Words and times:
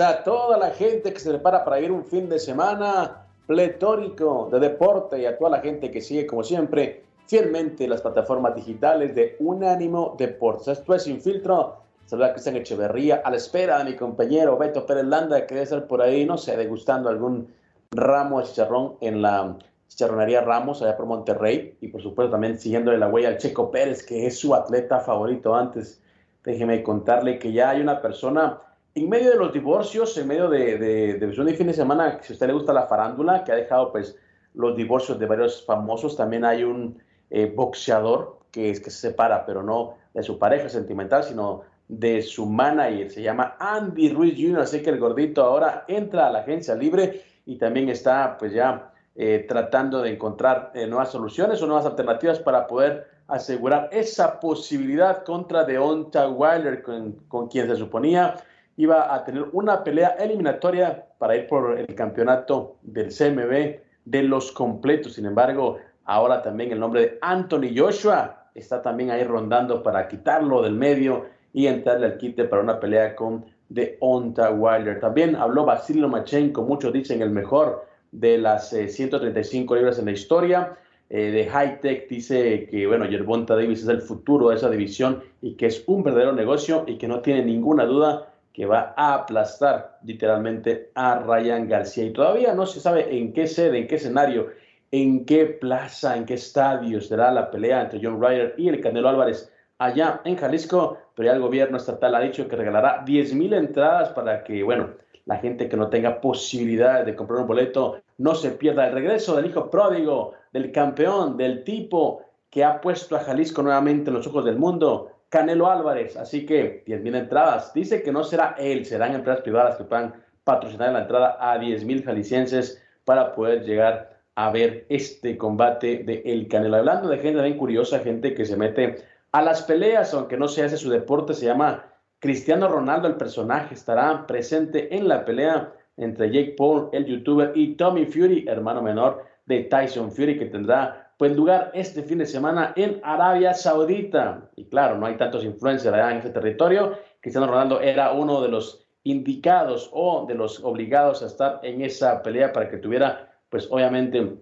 A 0.00 0.24
toda 0.24 0.56
la 0.56 0.70
gente 0.70 1.12
que 1.12 1.20
se 1.20 1.30
prepara 1.30 1.64
para 1.64 1.80
ir 1.80 1.92
un 1.92 2.04
fin 2.04 2.28
de 2.28 2.38
semana 2.38 3.26
pletórico 3.46 4.48
de 4.50 4.60
deporte 4.60 5.20
y 5.20 5.26
a 5.26 5.36
toda 5.36 5.50
la 5.50 5.60
gente 5.60 5.90
que 5.90 6.00
sigue, 6.00 6.26
como 6.26 6.42
siempre, 6.42 7.04
fielmente 7.26 7.86
las 7.86 8.00
plataformas 8.00 8.54
digitales 8.54 9.14
de 9.14 9.36
Unánimo 9.40 10.14
Deportes. 10.18 10.68
Esto 10.68 10.94
es 10.94 11.02
Sin 11.02 11.20
Filtro. 11.20 11.76
Saluda 12.06 12.28
a 12.28 12.32
Cristian 12.32 12.56
Echeverría 12.56 13.22
a 13.24 13.30
la 13.30 13.36
espera 13.36 13.78
de 13.78 13.84
mi 13.84 13.96
compañero 13.96 14.56
Beto 14.56 14.86
Pérez 14.86 15.04
Landa, 15.04 15.46
que 15.46 15.54
debe 15.54 15.64
estar 15.64 15.86
por 15.86 16.02
ahí, 16.02 16.24
no 16.24 16.38
sé, 16.38 16.56
degustando 16.56 17.08
algún 17.08 17.52
ramo 17.90 18.40
de 18.40 18.46
chicharrón 18.46 18.96
en 19.00 19.22
la 19.22 19.56
chicharronería 19.88 20.40
Ramos, 20.40 20.82
allá 20.82 20.96
por 20.96 21.06
Monterrey. 21.06 21.76
Y 21.80 21.88
por 21.88 22.02
supuesto 22.02 22.32
también 22.32 22.58
siguiéndole 22.58 22.98
la 22.98 23.08
huella 23.08 23.28
al 23.28 23.38
Checo 23.38 23.70
Pérez, 23.70 24.04
que 24.04 24.26
es 24.26 24.38
su 24.38 24.54
atleta 24.54 25.00
favorito 25.00 25.54
antes. 25.54 26.00
Déjeme 26.42 26.82
contarle 26.82 27.38
que 27.38 27.52
ya 27.52 27.70
hay 27.70 27.80
una 27.80 28.00
persona 28.00 28.60
en 28.94 29.08
medio 29.08 29.30
de 29.30 29.36
los 29.36 29.52
divorcios, 29.52 30.16
en 30.18 30.26
medio 30.26 30.48
de, 30.48 30.78
de 30.78 31.54
fin 31.54 31.66
de 31.66 31.72
semana, 31.72 32.18
si 32.22 32.32
a 32.32 32.34
usted 32.34 32.46
le 32.48 32.52
gusta 32.52 32.72
la 32.72 32.86
farándula, 32.86 33.44
que 33.44 33.52
ha 33.52 33.56
dejado 33.56 33.92
pues 33.92 34.16
los 34.54 34.76
divorcios 34.76 35.18
de 35.18 35.26
varios 35.26 35.64
famosos, 35.64 36.16
también 36.16 36.44
hay 36.44 36.64
un 36.64 37.00
eh, 37.30 37.52
boxeador 37.54 38.40
que 38.50 38.72
que 38.72 38.90
se 38.90 39.08
separa, 39.08 39.46
pero 39.46 39.62
no 39.62 39.94
de 40.12 40.22
su 40.24 40.38
pareja 40.38 40.68
sentimental, 40.68 41.22
sino 41.22 41.62
de 41.86 42.22
su 42.22 42.46
manager, 42.46 43.10
se 43.10 43.22
llama 43.22 43.56
Andy 43.58 44.10
Ruiz 44.12 44.34
Jr., 44.36 44.60
así 44.60 44.82
que 44.82 44.90
el 44.90 44.98
gordito 44.98 45.44
ahora 45.44 45.84
entra 45.86 46.26
a 46.26 46.30
la 46.30 46.40
agencia 46.40 46.74
libre 46.74 47.22
y 47.46 47.56
también 47.58 47.88
está 47.88 48.36
pues 48.38 48.52
ya 48.52 48.92
eh, 49.14 49.44
tratando 49.48 50.02
de 50.02 50.10
encontrar 50.10 50.72
eh, 50.74 50.86
nuevas 50.86 51.10
soluciones 51.10 51.62
o 51.62 51.66
nuevas 51.66 51.86
alternativas 51.86 52.38
para 52.40 52.66
poder 52.66 53.08
asegurar 53.28 53.88
esa 53.92 54.40
posibilidad 54.40 55.24
contra 55.24 55.64
Deonta 55.64 56.28
Wilder, 56.28 56.82
con 56.82 57.48
quien 57.48 57.68
se 57.68 57.76
suponía 57.76 58.36
iba 58.80 59.14
a 59.14 59.22
tener 59.24 59.44
una 59.52 59.84
pelea 59.84 60.16
eliminatoria 60.18 61.04
para 61.18 61.36
ir 61.36 61.46
por 61.46 61.78
el 61.78 61.94
campeonato 61.94 62.78
del 62.80 63.08
CMB 63.08 63.78
de 64.06 64.22
los 64.22 64.50
completos. 64.52 65.14
Sin 65.14 65.26
embargo, 65.26 65.76
ahora 66.06 66.42
también 66.42 66.72
el 66.72 66.80
nombre 66.80 67.00
de 67.02 67.18
Anthony 67.20 67.76
Joshua 67.76 68.48
está 68.54 68.80
también 68.80 69.10
ahí 69.10 69.22
rondando 69.22 69.82
para 69.82 70.08
quitarlo 70.08 70.62
del 70.62 70.72
medio 70.72 71.26
y 71.52 71.66
entrarle 71.66 72.06
al 72.06 72.16
quite 72.16 72.44
para 72.44 72.62
una 72.62 72.80
pelea 72.80 73.14
con 73.14 73.44
Deonta 73.68 74.50
Wilder. 74.50 74.98
También 74.98 75.36
habló 75.36 75.66
Basilio 75.66 76.08
Machenko, 76.08 76.62
muchos 76.62 76.90
dicen 76.90 77.20
el 77.20 77.30
mejor 77.30 77.84
de 78.12 78.38
las 78.38 78.72
eh, 78.72 78.88
135 78.88 79.76
libras 79.76 79.98
en 79.98 80.06
la 80.06 80.12
historia. 80.12 80.78
Eh, 81.10 81.30
de 81.30 81.46
High 81.46 81.80
Tech 81.80 82.08
dice 82.08 82.66
que, 82.70 82.86
bueno, 82.86 83.04
Yerbonta 83.04 83.56
Davis 83.56 83.82
es 83.82 83.88
el 83.88 84.00
futuro 84.00 84.48
de 84.48 84.56
esa 84.56 84.70
división 84.70 85.22
y 85.42 85.56
que 85.56 85.66
es 85.66 85.84
un 85.86 86.02
verdadero 86.02 86.32
negocio 86.32 86.84
y 86.86 86.96
que 86.96 87.08
no 87.08 87.20
tiene 87.20 87.44
ninguna 87.44 87.84
duda 87.84 88.29
que 88.52 88.66
va 88.66 88.94
a 88.96 89.14
aplastar 89.14 89.98
literalmente 90.04 90.90
a 90.94 91.18
Ryan 91.20 91.68
García. 91.68 92.04
Y 92.04 92.12
todavía 92.12 92.54
no 92.54 92.66
se 92.66 92.80
sabe 92.80 93.16
en 93.16 93.32
qué 93.32 93.46
sede, 93.46 93.78
en 93.78 93.86
qué 93.86 93.96
escenario, 93.96 94.48
en 94.90 95.24
qué 95.24 95.46
plaza, 95.46 96.16
en 96.16 96.24
qué 96.24 96.34
estadio 96.34 97.00
será 97.00 97.30
la 97.30 97.50
pelea 97.50 97.82
entre 97.82 98.00
John 98.02 98.20
Ryder 98.20 98.54
y 98.58 98.68
el 98.68 98.80
Canelo 98.80 99.08
Álvarez 99.08 99.52
allá 99.78 100.20
en 100.24 100.36
Jalisco, 100.36 100.98
pero 101.14 101.26
ya 101.26 101.34
el 101.34 101.40
gobierno 101.40 101.78
estatal 101.78 102.14
ha 102.14 102.20
dicho 102.20 102.46
que 102.46 102.56
regalará 102.56 103.02
10 103.04 103.34
mil 103.34 103.54
entradas 103.54 104.10
para 104.10 104.44
que, 104.44 104.62
bueno, 104.62 104.90
la 105.24 105.36
gente 105.36 105.68
que 105.68 105.76
no 105.76 105.88
tenga 105.88 106.20
posibilidad 106.20 107.04
de 107.04 107.16
comprar 107.16 107.40
un 107.40 107.46
boleto 107.46 108.00
no 108.18 108.34
se 108.34 108.50
pierda 108.50 108.88
el 108.88 108.94
regreso 108.94 109.36
del 109.36 109.46
hijo 109.46 109.70
pródigo, 109.70 110.34
del 110.52 110.70
campeón, 110.70 111.36
del 111.36 111.64
tipo 111.64 112.22
que 112.50 112.62
ha 112.62 112.80
puesto 112.80 113.16
a 113.16 113.20
Jalisco 113.20 113.62
nuevamente 113.62 114.10
en 114.10 114.16
los 114.16 114.26
ojos 114.26 114.44
del 114.44 114.58
mundo, 114.58 115.12
Canelo 115.30 115.70
Álvarez. 115.70 116.16
Así 116.16 116.44
que 116.44 116.82
10 116.84 117.02
mil 117.02 117.14
entradas. 117.14 117.72
Dice 117.72 118.02
que 118.02 118.12
no 118.12 118.22
será 118.22 118.54
él, 118.58 118.84
serán 118.84 119.14
empresas 119.14 119.42
privadas 119.42 119.76
que 119.76 119.84
puedan 119.84 120.12
patrocinar 120.44 120.92
la 120.92 121.02
entrada 121.02 121.38
a 121.40 121.58
10 121.58 121.84
mil 121.84 122.04
jaliscienses 122.04 122.82
para 123.04 123.32
poder 123.32 123.64
llegar 123.64 124.20
a 124.34 124.50
ver 124.50 124.86
este 124.88 125.38
combate 125.38 126.02
de 126.04 126.22
El 126.26 126.48
Canelo. 126.48 126.76
Hablando 126.76 127.08
de 127.08 127.18
gente 127.18 127.42
bien 127.42 127.56
curiosa, 127.56 128.00
gente 128.00 128.34
que 128.34 128.44
se 128.44 128.56
mete 128.56 128.96
a 129.32 129.42
las 129.42 129.62
peleas, 129.62 130.12
aunque 130.12 130.36
no 130.36 130.48
se 130.48 130.64
hace 130.64 130.76
su 130.76 130.90
deporte, 130.90 131.34
se 131.34 131.46
llama 131.46 131.86
Cristiano 132.18 132.68
Ronaldo, 132.68 133.08
el 133.08 133.16
personaje, 133.16 133.74
estará 133.74 134.26
presente 134.26 134.94
en 134.94 135.08
la 135.08 135.24
pelea 135.24 135.72
entre 135.96 136.30
Jake 136.30 136.54
Paul, 136.56 136.88
el 136.92 137.06
youtuber, 137.06 137.52
y 137.54 137.76
Tommy 137.76 138.06
Fury, 138.06 138.44
hermano 138.48 138.82
menor 138.82 139.24
de 139.46 139.64
Tyson 139.64 140.10
Fury, 140.10 140.38
que 140.38 140.46
tendrá 140.46 140.99
pues 141.20 141.36
lugar 141.36 141.70
este 141.74 142.02
fin 142.02 142.16
de 142.16 142.24
semana 142.24 142.72
en 142.76 142.98
Arabia 143.04 143.52
Saudita. 143.52 144.48
Y 144.56 144.64
claro, 144.70 144.96
no 144.96 145.04
hay 145.04 145.18
tantos 145.18 145.44
influencers 145.44 145.94
allá 145.94 146.12
en 146.12 146.16
ese 146.16 146.30
territorio. 146.30 146.94
Cristiano 147.20 147.46
Ronaldo 147.46 147.78
era 147.82 148.12
uno 148.12 148.40
de 148.40 148.48
los 148.48 148.88
indicados 149.02 149.90
o 149.92 150.24
de 150.26 150.34
los 150.34 150.64
obligados 150.64 151.22
a 151.22 151.26
estar 151.26 151.60
en 151.62 151.82
esa 151.82 152.22
pelea 152.22 152.54
para 152.54 152.70
que 152.70 152.78
tuviera, 152.78 153.38
pues 153.50 153.68
obviamente, 153.70 154.38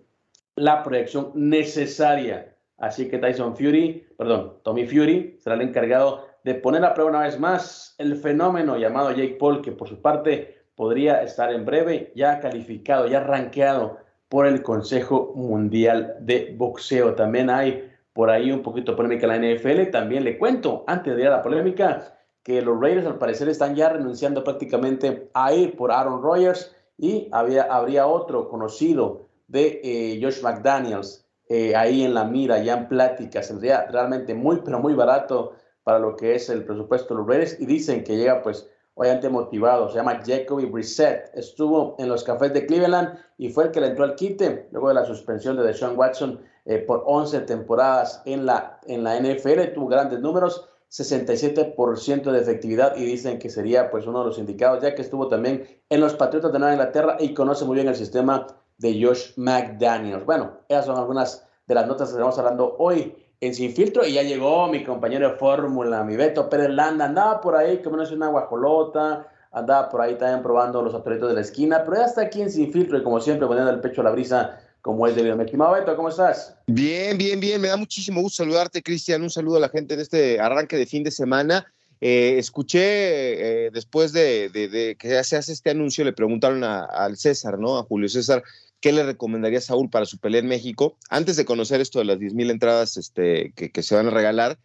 la 0.55 0.85
proyección 0.85 1.33
necesaria. 1.35 2.55
Así 2.77 3.09
que 3.09 3.19
Tyson 3.19 3.57
Fury, 3.57 4.07
perdón, 4.17 4.59
Tommy 4.63 4.87
Fury 4.87 5.37
será 5.41 5.57
el 5.57 5.63
encargado 5.63 6.29
de 6.45 6.55
poner 6.55 6.85
a 6.85 6.95
prueba 6.95 7.11
una 7.11 7.23
vez 7.23 7.41
más 7.41 7.97
el 7.99 8.15
fenómeno 8.15 8.77
llamado 8.77 9.11
Jake 9.11 9.37
Paul, 9.41 9.63
que 9.63 9.73
por 9.73 9.89
su 9.89 10.01
parte 10.01 10.63
podría 10.77 11.25
estar 11.25 11.53
en 11.53 11.65
breve 11.65 12.13
ya 12.15 12.39
calificado, 12.39 13.09
ya 13.09 13.19
rankeado 13.19 13.99
por 14.29 14.47
el 14.47 14.63
Consejo 14.63 15.33
Mundial 15.35 16.17
de 16.21 16.55
Boxeo. 16.57 17.15
También 17.15 17.51
hay 17.51 17.91
por 18.13 18.31
ahí 18.31 18.51
un 18.53 18.63
poquito 18.63 18.93
de 18.93 18.97
polémica 18.97 19.27
en 19.27 19.43
la 19.43 19.55
NFL. 19.55 19.91
También 19.91 20.25
le 20.25 20.39
cuento, 20.39 20.85
antes 20.87 21.15
de 21.15 21.23
ir 21.23 21.29
a 21.29 21.37
la 21.37 21.43
polémica, 21.43 22.19
que 22.43 22.63
los 22.63 22.81
Raiders 22.81 23.07
al 23.07 23.19
parecer 23.19 23.49
están 23.49 23.75
ya 23.75 23.91
renunciando 23.91 24.45
prácticamente 24.45 25.29
a 25.35 25.53
ir 25.53 25.77
por 25.77 25.93
Aaron 25.93 26.23
Rodgers 26.23 26.75
y 26.97 27.29
había, 27.31 27.63
habría 27.65 28.07
otro 28.07 28.49
conocido 28.49 29.29
de 29.47 29.81
eh, 29.83 30.21
Josh 30.23 30.43
McDaniels 30.43 31.27
eh, 31.49 31.75
ahí 31.75 32.05
en 32.05 32.15
la 32.15 32.25
mira, 32.25 32.63
ya 32.63 32.79
en 32.79 32.89
pláticas. 32.89 33.47
Sería 33.47 33.87
realmente 33.87 34.35
muy, 34.35 34.61
pero 34.65 34.79
muy 34.79 34.95
barato 34.95 35.55
para 35.83 35.99
lo 35.99 36.17
que 36.17 36.35
es 36.35 36.51
el 36.51 36.65
presupuesto 36.65 37.15
de 37.15 37.21
los 37.21 37.29
Raiders 37.29 37.61
y 37.61 37.67
dicen 37.67 38.05
que 38.05 38.17
llega 38.17 38.43
pues 38.43 38.69
obviamente 38.99 39.29
motivado, 39.29 39.89
se 39.89 39.95
llama 39.95 40.21
Jacoby 40.27 40.65
Brissett, 40.65 41.31
estuvo 41.33 41.95
en 42.01 42.09
los 42.09 42.25
cafés 42.25 42.53
de 42.53 42.67
Cleveland 42.67 43.17
y 43.39 43.49
fue 43.49 43.65
el 43.65 43.71
que 43.71 43.81
le 43.81 43.87
entró 43.87 44.03
al 44.03 44.17
quite 44.17 44.67
luego 44.73 44.89
de 44.89 44.95
la 44.95 45.05
suspensión 45.05 45.57
de 45.57 45.63
Deshaun 45.63 45.97
Watson 45.97 46.41
eh, 46.65 46.79
por 46.79 47.05
11 47.07 47.43
temporadas 47.43 48.21
en 48.25 48.45
la, 48.45 48.81
en 48.89 49.05
la 49.05 49.17
NFL, 49.17 49.73
tuvo 49.73 49.87
grandes 49.87 50.19
números, 50.19 50.69
67% 50.91 52.33
de 52.33 52.41
efectividad 52.41 52.97
y 52.97 53.05
dicen 53.05 53.39
que 53.39 53.51
sería 53.51 53.89
pues 53.89 54.05
uno 54.09 54.19
de 54.19 54.27
los 54.27 54.39
indicados, 54.39 54.83
ya 54.83 54.97
que 54.97 55.03
estuvo 55.03 55.29
también 55.29 55.65
en 55.89 56.01
los 56.01 56.15
Patriotas 56.15 56.53
de 56.53 56.59
Nueva 56.59 56.75
Inglaterra 56.75 57.17
y 57.21 57.35
conoce 57.35 57.65
muy 57.65 57.77
bien 57.77 57.87
el 57.87 57.95
sistema 57.95 58.49
de 58.79 59.01
Josh 59.01 59.31
McDaniels. 59.37 60.27
Bueno, 60.27 60.59
esas 60.69 60.87
son 60.87 60.99
algunas 60.99 61.47
de 61.69 61.75
las 61.77 61.87
notas 61.87 62.09
que 62.09 62.15
estamos 62.15 62.37
hablando 62.37 62.75
hoy 62.81 63.15
en 63.41 63.55
Sin 63.55 63.73
Filtro 63.73 64.07
y 64.07 64.15
ya 64.15 64.23
llegó 64.23 64.69
mi 64.69 64.85
compañero 64.85 65.31
de 65.31 65.37
fórmula, 65.37 66.03
mi 66.05 66.17
Beto 66.17 66.49
Pérez 66.49 66.71
Landa, 66.71 67.07
andaba 67.07 67.41
por 67.41 67.57
ahí 67.57 67.79
comiéndose 67.79 68.15
una 68.15 68.29
guajolota, 68.29 69.29
andaba 69.53 69.89
por 69.89 70.01
ahí 70.01 70.17
también 70.17 70.43
probando 70.43 70.83
los 70.83 70.95
atoritos 70.95 71.29
de 71.29 71.35
la 71.35 71.41
esquina, 71.43 71.85
pero 71.85 71.99
ya 71.99 72.07
está 72.07 72.23
aquí 72.23 72.43
en 72.43 72.51
Sin 72.51 72.73
Filtro 72.73 72.99
y 72.99 73.03
como 73.03 73.21
siempre 73.21 73.47
poniendo 73.47 73.71
el 73.71 73.81
pecho 73.81 74.01
a 74.01 74.05
la 74.05 74.11
brisa 74.11 74.61
como 74.83 75.07
es 75.07 75.15
debido. 75.15 75.37
Mi 75.37 75.45
estimado 75.45 75.75
Beto, 75.75 75.95
¿cómo 75.97 76.09
estás? 76.09 76.57
Bien, 76.67 77.17
bien, 77.19 77.39
bien, 77.41 77.61
me 77.61 77.69
da 77.69 77.77
muchísimo 77.77 78.21
gusto 78.21 78.43
saludarte, 78.43 78.83
Cristian, 78.83 79.23
un 79.23 79.31
saludo 79.31 79.57
a 79.57 79.61
la 79.61 79.69
gente 79.69 79.95
en 79.95 80.01
este 80.01 80.41
arranque 80.41 80.77
de 80.77 80.87
fin 80.87 81.05
de 81.05 81.11
semana 81.11 81.67
Eh, 82.01 82.39
escuché 82.39 83.67
eh, 83.67 83.71
después 83.73 84.13
de, 84.13 84.97
que 84.99 85.25
se 85.25 85.37
hace 85.37 85.53
este 85.53 85.71
anuncio, 85.71 86.05
le 86.05 86.13
preguntaron 86.13 86.63
al 86.63 87.17
César, 87.17 87.59
¿no? 87.59 87.79
A 87.79 87.83
Julio 87.83 88.09
César, 88.09 88.43
¿qué 88.81 88.93
le 88.93 89.03
recomendaría 89.03 89.59
a 89.59 89.63
Saúl 89.63 89.91
para 89.91 90.07
su 90.07 90.19
pelea 90.19 90.41
en 90.41 90.49
México? 90.49 90.97
Antes 91.11 91.37
de 91.37 91.45
conocer 91.45 91.81
esto 91.81 91.99
de 91.99 92.05
las 92.05 92.19
10 92.19 92.35
mil 92.35 92.51
entradas 92.51 92.97
este, 92.97 93.53
que, 93.55 93.83
se 93.83 93.95
van 93.95 94.09
a 94.09 94.11
regalar, 94.11 94.59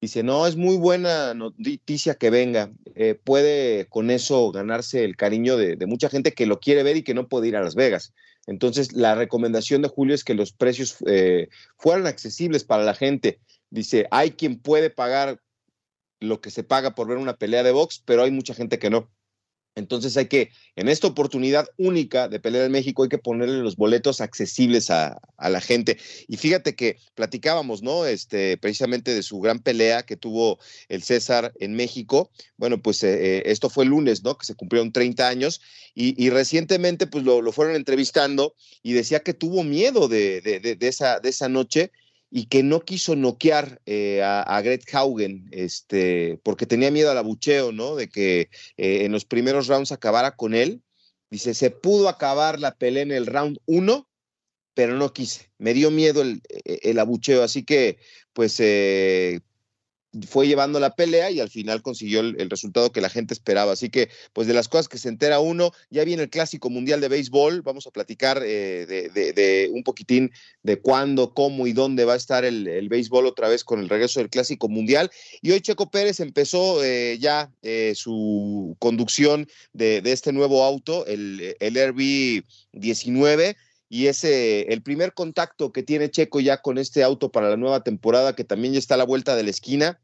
dice, 0.00 0.22
no, 0.22 0.46
es 0.46 0.56
muy 0.56 0.76
buena 0.76 1.34
noticia 1.34 2.14
que 2.14 2.30
venga. 2.30 2.72
Eh, 2.94 3.18
puede 3.22 3.86
con 3.86 4.10
eso 4.10 4.50
ganarse 4.52 5.04
el 5.04 5.16
cariño 5.16 5.56
de, 5.56 5.76
mucha 5.86 6.08
gente 6.08 6.32
que 6.32 6.46
lo 6.46 6.60
quiere 6.60 6.82
ver 6.82 6.96
y 6.96 7.02
que 7.02 7.14
no 7.14 7.28
puede 7.28 7.48
ir 7.48 7.56
a 7.56 7.62
Las 7.62 7.74
Vegas. 7.74 8.12
Entonces, 8.46 8.92
la 8.92 9.14
recomendación 9.14 9.82
de 9.82 9.88
Julio 9.88 10.14
es 10.14 10.24
que 10.24 10.34
los 10.34 10.52
precios 10.52 10.96
fueran 11.76 12.06
accesibles 12.06 12.64
para 12.64 12.84
la 12.84 12.94
gente. 12.94 13.38
Dice, 13.68 14.06
hay 14.10 14.32
quien 14.32 14.58
puede 14.58 14.90
pagar 14.90 15.40
lo 16.20 16.40
que 16.40 16.50
se 16.50 16.64
paga 16.64 16.94
por 16.94 17.08
ver 17.08 17.18
una 17.18 17.36
pelea 17.36 17.62
de 17.62 17.72
box, 17.72 18.02
pero 18.04 18.22
hay 18.22 18.30
mucha 18.30 18.54
gente 18.54 18.78
que 18.78 18.90
no. 18.90 19.10
Entonces 19.76 20.16
hay 20.16 20.26
que, 20.26 20.50
en 20.76 20.88
esta 20.88 21.06
oportunidad 21.06 21.68
única 21.76 22.28
de 22.28 22.40
pelea 22.40 22.64
en 22.64 22.72
México, 22.72 23.02
hay 23.02 23.08
que 23.08 23.18
ponerle 23.18 23.58
los 23.58 23.76
boletos 23.76 24.20
accesibles 24.20 24.90
a, 24.90 25.20
la 25.38 25.60
gente. 25.60 25.96
Y 26.28 26.36
fíjate 26.36 26.74
que 26.74 26.98
platicábamos, 27.14 27.82
¿no? 27.82 28.04
Este, 28.04 28.58
precisamente 28.58 29.14
de 29.14 29.22
su 29.22 29.40
gran 29.40 29.60
pelea 29.60 30.02
que 30.02 30.16
tuvo 30.16 30.58
el 30.88 31.02
César 31.02 31.52
en 31.60 31.74
México. 31.74 32.30
Bueno, 32.56 32.82
pues 32.82 33.02
eh, 33.02 33.38
eh, 33.38 33.42
esto 33.46 33.70
fue 33.70 33.84
el 33.84 33.90
lunes, 33.90 34.22
¿no? 34.22 34.36
Que 34.36 34.46
se 34.46 34.54
cumplieron 34.54 34.92
30 34.92 35.28
años 35.28 35.60
y, 35.94 36.30
recientemente 36.30 37.06
pues 37.06 37.24
lo, 37.24 37.52
fueron 37.52 37.74
entrevistando 37.74 38.54
y 38.82 38.92
decía 38.92 39.20
que 39.20 39.34
tuvo 39.34 39.64
miedo 39.64 40.08
de, 40.08 40.40
de, 40.40 40.88
esa, 40.88 41.20
de 41.20 41.28
esa 41.28 41.48
noche 41.48 41.90
y 42.30 42.46
que 42.46 42.62
no 42.62 42.80
quiso 42.80 43.16
noquear 43.16 43.80
eh, 43.86 44.22
a, 44.22 44.42
a 44.42 44.62
Gret 44.62 44.84
Haugen, 44.94 45.48
este, 45.50 46.38
porque 46.44 46.66
tenía 46.66 46.90
miedo 46.90 47.10
al 47.10 47.18
abucheo, 47.18 47.72
¿no? 47.72 47.96
De 47.96 48.08
que 48.08 48.50
eh, 48.76 49.04
en 49.04 49.12
los 49.12 49.24
primeros 49.24 49.66
rounds 49.66 49.92
acabara 49.92 50.36
con 50.36 50.54
él. 50.54 50.82
Dice, 51.28 51.54
se 51.54 51.70
pudo 51.70 52.08
acabar 52.08 52.60
la 52.60 52.74
pelea 52.76 53.02
en 53.02 53.12
el 53.12 53.26
round 53.26 53.58
uno, 53.66 54.08
pero 54.74 54.96
no 54.96 55.12
quise. 55.12 55.50
Me 55.58 55.74
dio 55.74 55.90
miedo 55.90 56.22
el, 56.22 56.40
el 56.64 56.98
abucheo, 56.98 57.42
así 57.42 57.64
que, 57.64 57.98
pues, 58.32 58.58
eh, 58.60 59.40
fue 60.28 60.48
llevando 60.48 60.80
la 60.80 60.94
pelea 60.94 61.30
y 61.30 61.40
al 61.40 61.50
final 61.50 61.82
consiguió 61.82 62.20
el, 62.20 62.50
resultado 62.50 62.90
que 62.90 63.00
la 63.00 63.10
gente 63.10 63.34
esperaba. 63.34 63.72
Así 63.72 63.90
que, 63.90 64.08
pues 64.32 64.48
de 64.48 64.54
las 64.54 64.68
cosas 64.68 64.88
que 64.88 64.98
se 64.98 65.08
entera 65.08 65.40
uno, 65.40 65.72
ya 65.90 66.04
viene 66.04 66.24
el 66.24 66.30
Clásico 66.30 66.68
Mundial 66.68 67.00
de 67.00 67.08
Béisbol. 67.08 67.62
Vamos 67.62 67.86
a 67.86 67.90
platicar 67.90 68.42
eh, 68.44 68.86
de, 68.86 69.70
un 69.72 69.84
poquitín 69.84 70.32
de 70.62 70.80
cuándo, 70.80 71.32
cómo 71.32 71.66
y 71.66 71.72
dónde 71.72 72.04
va 72.04 72.14
a 72.14 72.16
estar 72.16 72.44
el, 72.44 72.88
béisbol 72.88 73.26
otra 73.26 73.48
vez 73.48 73.62
con 73.62 73.78
el 73.78 73.88
regreso 73.88 74.20
del 74.20 74.30
Clásico 74.30 74.68
Mundial. 74.68 75.10
Y 75.42 75.52
hoy 75.52 75.60
Checo 75.60 75.90
Pérez 75.90 76.18
empezó 76.20 76.82
eh, 76.82 77.18
ya 77.20 77.52
eh, 77.62 77.92
su 77.94 78.76
conducción 78.78 79.46
de, 79.72 80.02
este 80.04 80.32
nuevo 80.32 80.64
auto, 80.64 81.06
el, 81.06 81.56
el 81.60 81.90
RB 81.92 82.44
19 82.72 83.56
y 83.92 84.06
ese 84.06 84.72
el 84.72 84.82
primer 84.82 85.12
contacto 85.14 85.72
que 85.72 85.82
tiene 85.82 86.10
Checo 86.10 86.38
ya 86.38 86.62
con 86.62 86.78
este 86.78 87.02
auto 87.02 87.32
para 87.32 87.50
la 87.50 87.56
nueva 87.56 87.82
temporada 87.82 88.36
que 88.36 88.44
también 88.44 88.72
ya 88.72 88.78
está 88.78 88.94
a 88.94 88.98
la 88.98 89.04
vuelta 89.04 89.34
de 89.34 89.42
la 89.42 89.50
esquina. 89.50 90.00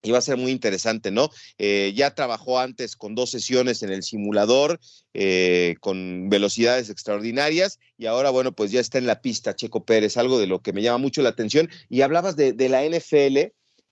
Y 0.00 0.12
va 0.12 0.18
a 0.18 0.22
ser 0.22 0.36
muy 0.36 0.52
interesante, 0.52 1.10
¿no? 1.10 1.28
Eh, 1.58 1.92
ya 1.96 2.14
trabajó 2.14 2.60
antes 2.60 2.94
con 2.94 3.16
dos 3.16 3.30
sesiones 3.30 3.82
en 3.82 3.90
el 3.90 4.04
simulador, 4.04 4.78
eh, 5.12 5.74
con 5.80 6.28
velocidades 6.30 6.88
extraordinarias, 6.88 7.80
y 7.96 8.06
ahora, 8.06 8.30
bueno, 8.30 8.52
pues 8.52 8.70
ya 8.70 8.78
está 8.78 8.98
en 8.98 9.08
la 9.08 9.20
pista 9.20 9.56
Checo 9.56 9.84
Pérez, 9.84 10.16
algo 10.16 10.38
de 10.38 10.46
lo 10.46 10.62
que 10.62 10.72
me 10.72 10.82
llama 10.82 10.98
mucho 10.98 11.20
la 11.20 11.30
atención. 11.30 11.68
Y 11.88 12.02
hablabas 12.02 12.36
de, 12.36 12.54
la 12.68 12.84
NFL, 12.84 13.38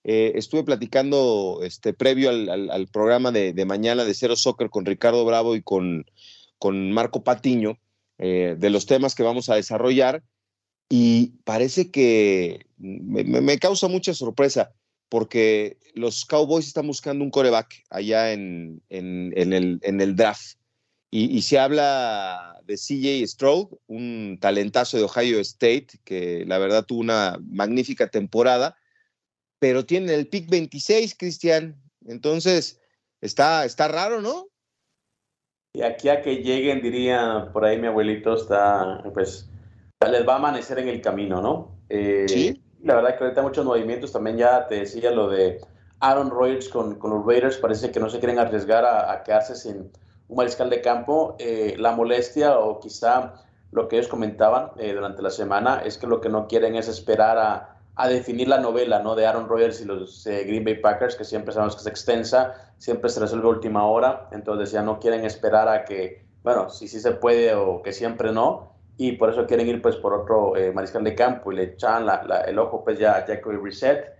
eh, 0.05 0.31
estuve 0.35 0.63
platicando 0.63 1.59
este, 1.63 1.93
previo 1.93 2.29
al, 2.29 2.87
programa 2.87 3.33
de, 3.33 3.65
mañana 3.65 4.05
de 4.05 4.13
Cero 4.13 4.37
Soccer 4.37 4.69
con 4.69 4.85
Ricardo 4.85 5.25
Bravo 5.25 5.57
y 5.57 5.61
con, 5.61 6.05
con 6.57 6.89
Marco 6.93 7.21
Patiño, 7.21 7.79
eh, 8.19 8.55
de 8.57 8.69
los 8.69 8.85
temas 8.85 9.15
que 9.15 9.23
vamos 9.23 9.49
a 9.49 9.55
desarrollar 9.55 10.23
y 10.89 11.33
parece 11.43 11.91
que 11.91 12.65
me, 12.77 13.59
causa 13.59 13.87
mucha 13.87 14.13
sorpresa 14.13 14.73
porque 15.09 15.77
los 15.93 16.25
Cowboys 16.25 16.67
están 16.67 16.87
buscando 16.87 17.23
un 17.23 17.31
coreback 17.31 17.83
allá 17.89 18.33
en, 18.33 18.81
el, 18.89 20.15
draft. 20.15 20.57
Y, 21.09 21.41
se 21.41 21.59
habla 21.59 22.59
de 22.65 22.75
CJ 22.75 23.25
Stroud, 23.27 23.67
un 23.87 24.37
talentazo 24.41 24.97
de 24.97 25.03
Ohio 25.03 25.39
State, 25.39 25.87
que 26.03 26.43
la 26.45 26.57
verdad 26.57 26.85
tuvo 26.85 26.99
una 26.99 27.39
magnífica 27.49 28.07
temporada, 28.07 28.75
pero 29.59 29.85
tiene 29.85 30.13
el 30.13 30.27
pick 30.27 30.49
26, 30.49 31.15
Cristian. 31.15 31.81
Entonces, 32.05 32.79
está, 33.21 33.63
está 33.65 33.87
raro, 33.87 34.21
¿no? 34.21 34.49
Y 35.73 35.81
aquí 35.83 36.09
a 36.09 36.21
que 36.21 36.37
lleguen, 36.37 36.81
diría 36.81 37.49
por 37.53 37.65
ahí 37.65 37.79
mi 37.79 37.87
abuelito, 37.87 38.35
está, 38.35 39.03
pues, 39.13 39.49
les 40.09 40.27
va 40.27 40.33
a 40.33 40.37
amanecer 40.37 40.79
en 40.79 40.87
el 40.87 41.01
camino, 41.01 41.41
¿no? 41.41 41.77
Eh, 41.89 42.25
sí. 42.27 42.61
La 42.83 42.95
verdad 42.95 43.17
que 43.17 43.23
ahorita 43.23 43.41
muchos 43.41 43.65
movimientos, 43.65 44.11
también 44.11 44.37
ya 44.37 44.67
te 44.67 44.75
decía 44.75 45.11
lo 45.11 45.29
de 45.29 45.59
Aaron 45.99 46.29
Rodgers 46.29 46.69
con, 46.69 46.95
con 46.95 47.11
los 47.11 47.25
Raiders, 47.25 47.57
parece 47.57 47.91
que 47.91 47.99
no 47.99 48.09
se 48.09 48.19
quieren 48.19 48.39
arriesgar 48.39 48.85
a, 48.85 49.23
quedarse 49.23 49.55
sin 49.55 49.91
un 50.27 50.37
mariscal 50.37 50.69
de 50.69 50.81
campo. 50.81 51.35
Eh, 51.39 51.75
la 51.77 51.91
molestia 51.91 52.59
o 52.59 52.79
quizá 52.79 53.33
lo 53.71 53.87
que 53.87 53.97
ellos 53.97 54.07
comentaban 54.07 54.71
eh, 54.77 54.93
durante 54.93 55.21
la 55.21 55.29
semana 55.29 55.81
es 55.83 55.97
que 55.97 56.07
lo 56.07 56.21
que 56.21 56.29
no 56.29 56.47
quieren 56.47 56.75
es 56.75 56.87
esperar 56.87 57.37
a, 57.37 57.76
a 57.97 58.07
definir 58.07 58.47
la 58.47 58.59
novela 58.59 58.99
¿no? 58.99 59.15
de 59.15 59.25
Aaron 59.25 59.49
Rodgers 59.49 59.81
y 59.81 59.85
los 59.85 60.25
eh, 60.27 60.43
Green 60.45 60.63
Bay 60.63 60.75
Packers, 60.75 61.15
que 61.15 61.25
siempre 61.25 61.51
sabemos 61.51 61.75
que 61.75 61.81
es 61.81 61.87
extensa, 61.87 62.71
siempre 62.77 63.09
se 63.09 63.19
resuelve 63.19 63.47
a 63.47 63.49
última 63.49 63.87
hora, 63.87 64.29
entonces 64.31 64.71
ya 64.71 64.83
no 64.83 64.99
quieren 64.99 65.25
esperar 65.25 65.67
a 65.67 65.83
que, 65.83 66.23
bueno, 66.43 66.69
si 66.69 66.87
sí 66.87 66.99
se 66.99 67.13
puede 67.13 67.55
o 67.55 67.81
que 67.81 67.91
siempre 67.91 68.31
no, 68.31 68.71
y 68.97 69.13
por 69.13 69.31
eso 69.31 69.47
quieren 69.47 69.67
ir 69.67 69.81
pues 69.81 69.95
por 69.95 70.13
otro 70.13 70.55
eh, 70.55 70.71
mariscal 70.71 71.03
de 71.03 71.15
campo 71.15 71.51
y 71.51 71.55
le 71.55 71.63
echan 71.63 72.05
el 72.47 72.59
ojo 72.59 72.83
pues 72.83 72.99
ya 72.99 73.17
a 73.17 73.25
Jacoby 73.25 73.57
Reset, 73.57 74.13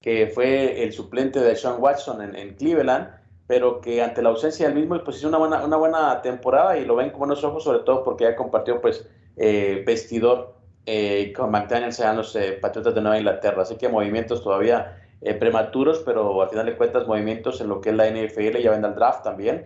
que 0.00 0.28
fue 0.28 0.84
el 0.84 0.92
suplente 0.92 1.40
de 1.40 1.56
Sean 1.56 1.76
Watson 1.80 2.36
en, 2.36 2.54
Cleveland, 2.54 3.08
pero 3.48 3.80
que 3.80 4.00
ante 4.00 4.22
la 4.22 4.28
ausencia 4.28 4.68
del 4.68 4.76
mismo 4.76 5.02
pues 5.02 5.16
hizo 5.18 5.28
una 5.28 5.38
buena, 5.38 5.64
una 5.64 5.76
buena 5.76 6.22
temporada 6.22 6.76
y 6.76 6.84
lo 6.84 6.94
ven 6.94 7.10
con 7.10 7.20
buenos 7.20 7.42
ojos, 7.42 7.64
sobre 7.64 7.80
todo 7.80 8.04
porque 8.04 8.24
ya 8.24 8.36
compartió 8.36 8.80
pues 8.80 9.04
eh, 9.36 9.82
vestidor 9.84 10.53
eh, 10.86 11.32
con 11.34 11.50
McDaniels 11.50 11.96
sean 11.96 12.16
los 12.16 12.36
eh, 12.36 12.58
Patriotas 12.60 12.94
de 12.94 13.00
Nueva 13.00 13.18
Inglaterra. 13.18 13.62
Así 13.62 13.76
que 13.76 13.88
movimientos 13.88 14.42
todavía 14.42 14.98
eh, 15.22 15.34
prematuros, 15.34 16.02
pero 16.04 16.42
al 16.42 16.50
final 16.50 16.66
de 16.66 16.76
cuentas 16.76 17.06
movimientos 17.06 17.60
en 17.60 17.68
lo 17.68 17.80
que 17.80 17.90
es 17.90 17.96
la 17.96 18.10
NFL, 18.10 18.58
ya 18.58 18.70
vendrá 18.70 18.90
el 18.90 18.94
draft 18.94 19.22
también. 19.24 19.64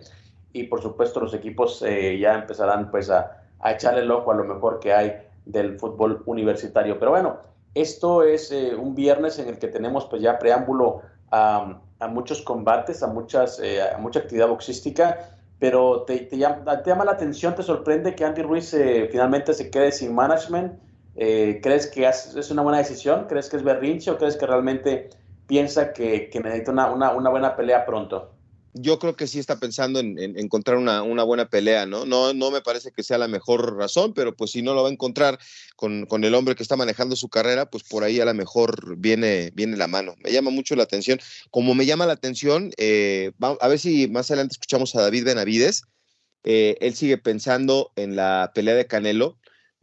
Y 0.53 0.63
por 0.63 0.81
supuesto 0.81 1.19
los 1.19 1.33
equipos 1.33 1.81
ya 1.81 2.33
empezarán 2.33 2.89
pues 2.89 3.11
a, 3.11 3.43
a, 3.59 3.73
echarle 3.73 4.01
el 4.01 4.09
ojo 4.09 4.31
a 4.31 4.35
lo 4.35 4.45
mejor 4.45 4.79
que 4.79 4.93
hay 4.93 5.13
del 5.45 5.77
fútbol 5.77 6.23
universitario. 6.25 6.97
Pero 6.97 7.11
bueno, 7.11 7.37
esto 7.75 8.23
es 8.23 8.51
un 8.51 8.95
viernes 8.95 9.37
en 9.37 9.47
el 9.47 9.59
que 9.59 9.67
tenemos 9.67 10.05
pues 10.05 10.23
ya 10.23 10.39
preámbulo 10.39 11.01
a, 11.29 11.81
a 11.99 12.07
muchos 12.07 12.41
combates, 12.41 13.03
a, 13.03 13.07
muchas, 13.07 13.61
mucha 13.99 14.21
actividad 14.21 14.47
boxística 14.47 15.19
pero 15.59 16.03
te, 16.03 16.19
te, 16.19 16.37
llama, 16.37 17.03
la 17.03 17.11
atención, 17.11 17.53
te 17.53 17.63
sorprende 17.63 18.15
que 18.15 18.23
Andy 18.23 18.41
Ruiz 18.41 18.73
finalmente 19.11 19.53
se 19.53 19.69
quede 19.69 19.91
sin 19.91 20.15
management 20.15 20.79
eh, 21.21 21.59
¿Crees 21.61 21.87
que 21.87 22.07
es 22.07 22.49
una 22.49 22.61
buena 22.61 22.77
decisión? 22.77 23.25
¿Crees 23.27 23.49
que 23.49 23.57
es 23.57 23.63
berrinche 23.63 24.09
o 24.09 24.17
crees 24.17 24.37
que 24.37 24.47
realmente 24.47 25.09
piensa 25.47 25.91
que, 25.91 26.29
necesita 26.41 26.71
una, 26.71 27.11
buena 27.11 27.57
pelea 27.57 27.85
pronto? 27.85 28.31
Yo 28.73 28.99
creo 28.99 29.17
que 29.17 29.27
sí 29.27 29.37
está 29.37 29.59
pensando 29.59 29.99
en, 29.99 30.17
encontrar 30.39 30.77
una, 30.77 31.01
buena 31.23 31.49
pelea, 31.49 31.85
¿no? 31.85 32.05
¿no? 32.05 32.33
No 32.33 32.51
me 32.51 32.61
parece 32.61 32.93
que 32.93 33.03
sea 33.03 33.17
la 33.17 33.27
mejor 33.27 33.75
razón, 33.75 34.13
pero 34.13 34.33
pues 34.33 34.51
si 34.51 34.61
no 34.61 34.73
lo 34.73 34.83
va 34.83 34.87
a 34.87 34.93
encontrar 34.93 35.39
con, 35.75 36.07
el 36.23 36.35
hombre 36.35 36.55
que 36.55 36.63
está 36.63 36.77
manejando 36.77 37.17
su 37.17 37.27
carrera, 37.27 37.69
pues 37.69 37.83
por 37.83 38.05
ahí 38.05 38.21
a 38.21 38.25
lo 38.25 38.33
mejor 38.33 38.95
viene, 38.95 39.51
viene 39.55 39.75
la 39.75 39.87
mano. 39.87 40.15
Me 40.23 40.31
llama 40.31 40.51
mucho 40.51 40.77
la 40.77 40.83
atención. 40.83 41.19
Como 41.51 41.75
me 41.75 41.85
llama 41.85 42.05
la 42.05 42.13
atención, 42.13 42.71
eh, 42.77 43.33
a 43.41 43.67
ver 43.67 43.79
si 43.79 44.07
más 44.07 44.31
adelante 44.31 44.53
escuchamos 44.53 44.95
a 44.95 45.01
David 45.01 45.25
Benavides. 45.25 45.83
Eh, 46.45 46.77
él 46.79 46.95
sigue 46.95 47.17
pensando 47.17 47.91
en 47.97 48.15
la 48.15 48.51
pelea 48.55 48.75
de 48.75 48.87
Canelo 48.87 49.38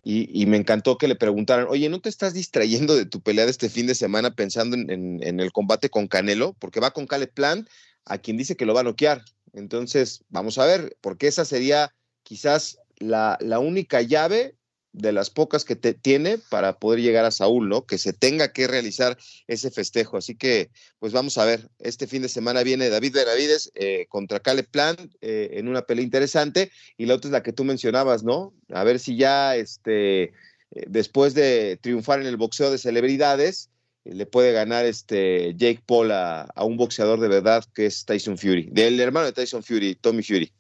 y, 0.09 0.47
me 0.47 0.57
encantó 0.57 0.99
que 0.99 1.09
le 1.09 1.17
preguntaran, 1.17 1.67
oye, 1.69 1.89
¿no 1.89 2.01
te 2.01 2.09
estás 2.09 2.33
distrayendo 2.33 2.95
de 2.95 3.07
tu 3.07 3.21
pelea 3.21 3.45
de 3.45 3.51
este 3.51 3.69
fin 3.69 3.89
de 3.89 3.97
semana 3.97 4.37
pensando 4.37 4.77
en, 4.77 5.41
el 5.41 5.51
combate 5.51 5.91
con 5.91 6.07
Canelo? 6.07 6.55
Porque 6.61 6.79
va 6.79 6.93
con 6.93 7.09
Caleb 7.09 7.33
Plant, 7.33 7.69
a 8.05 8.19
quien 8.19 8.37
dice 8.37 8.57
que 8.57 8.67
lo 8.67 8.73
va 8.73 8.83
a 8.83 8.85
noquear. 8.85 9.25
Entonces, 9.53 10.23
vamos 10.29 10.59
a 10.59 10.65
ver, 10.65 10.97
porque 11.01 11.27
esa 11.27 11.45
sería 11.45 11.93
quizás 12.23 12.79
la, 12.99 13.37
la 13.41 13.59
única 13.59 14.01
llave 14.01 14.55
de 14.97 15.13
las 15.13 15.29
pocas 15.29 15.65
que 15.65 15.77
te, 15.77 15.93
tiene 15.93 16.39
para 16.39 16.79
poder 16.79 17.01
llegar 17.01 17.27
a 17.27 17.31
Saúl, 17.31 17.69
¿no? 17.69 17.85
Que 17.85 17.99
se 17.99 18.15
tenga 18.15 18.53
que 18.53 18.67
realizar 18.67 19.19
ese 19.47 19.71
festejo. 19.71 20.17
Así 20.17 20.35
que, 20.35 20.71
pues 20.99 21.13
vamos 21.13 21.37
a 21.37 21.45
ver, 21.45 21.69
este 21.79 22.07
fin 22.07 22.23
de 22.23 22.31
semana 22.31 22.63
viene 22.63 22.89
David 22.89 23.13
Benavides 23.13 23.71
eh, 23.75 24.07
contra 24.09 24.41
Caleb 24.41 24.69
Plant 24.71 25.15
eh, 25.21 25.51
en 25.53 25.69
una 25.69 25.83
pelea 25.83 26.05
interesante 26.05 26.73
y 26.97 27.07
la 27.07 27.15
otra 27.15 27.29
es 27.29 27.33
la 27.33 27.43
que 27.43 27.53
tú 27.53 27.65
mencionabas, 27.65 28.25
¿no? 28.25 28.55
A 28.71 28.85
ver 28.85 28.99
si 28.99 29.17
ya, 29.17 29.55
este, 29.55 30.23
eh, 30.23 30.33
después 30.87 31.35
de 31.35 31.79
triunfar 31.83 32.21
en 32.21 32.27
el 32.27 32.39
boxeo 32.39 32.71
de 32.71 32.79
celebridades, 32.79 33.71
le 34.05 34.25
puede 34.25 34.53
ganar 34.53 34.87
este 34.87 35.55
Jake 35.57 35.83
Paul 35.85 36.13
a, 36.13 36.49
un 36.65 36.77
boxeador 36.77 37.21
de 37.21 37.29
verdad 37.29 37.65
que 37.75 37.87
es 37.87 38.05
Tyson 38.05 38.39
Fury, 38.39 38.69
del 38.71 38.99
hermano 39.01 39.27
de 39.27 39.33
Tyson 39.33 39.63
Fury, 39.63 39.97
Tommy 39.97 40.23
Fury. 40.23 40.53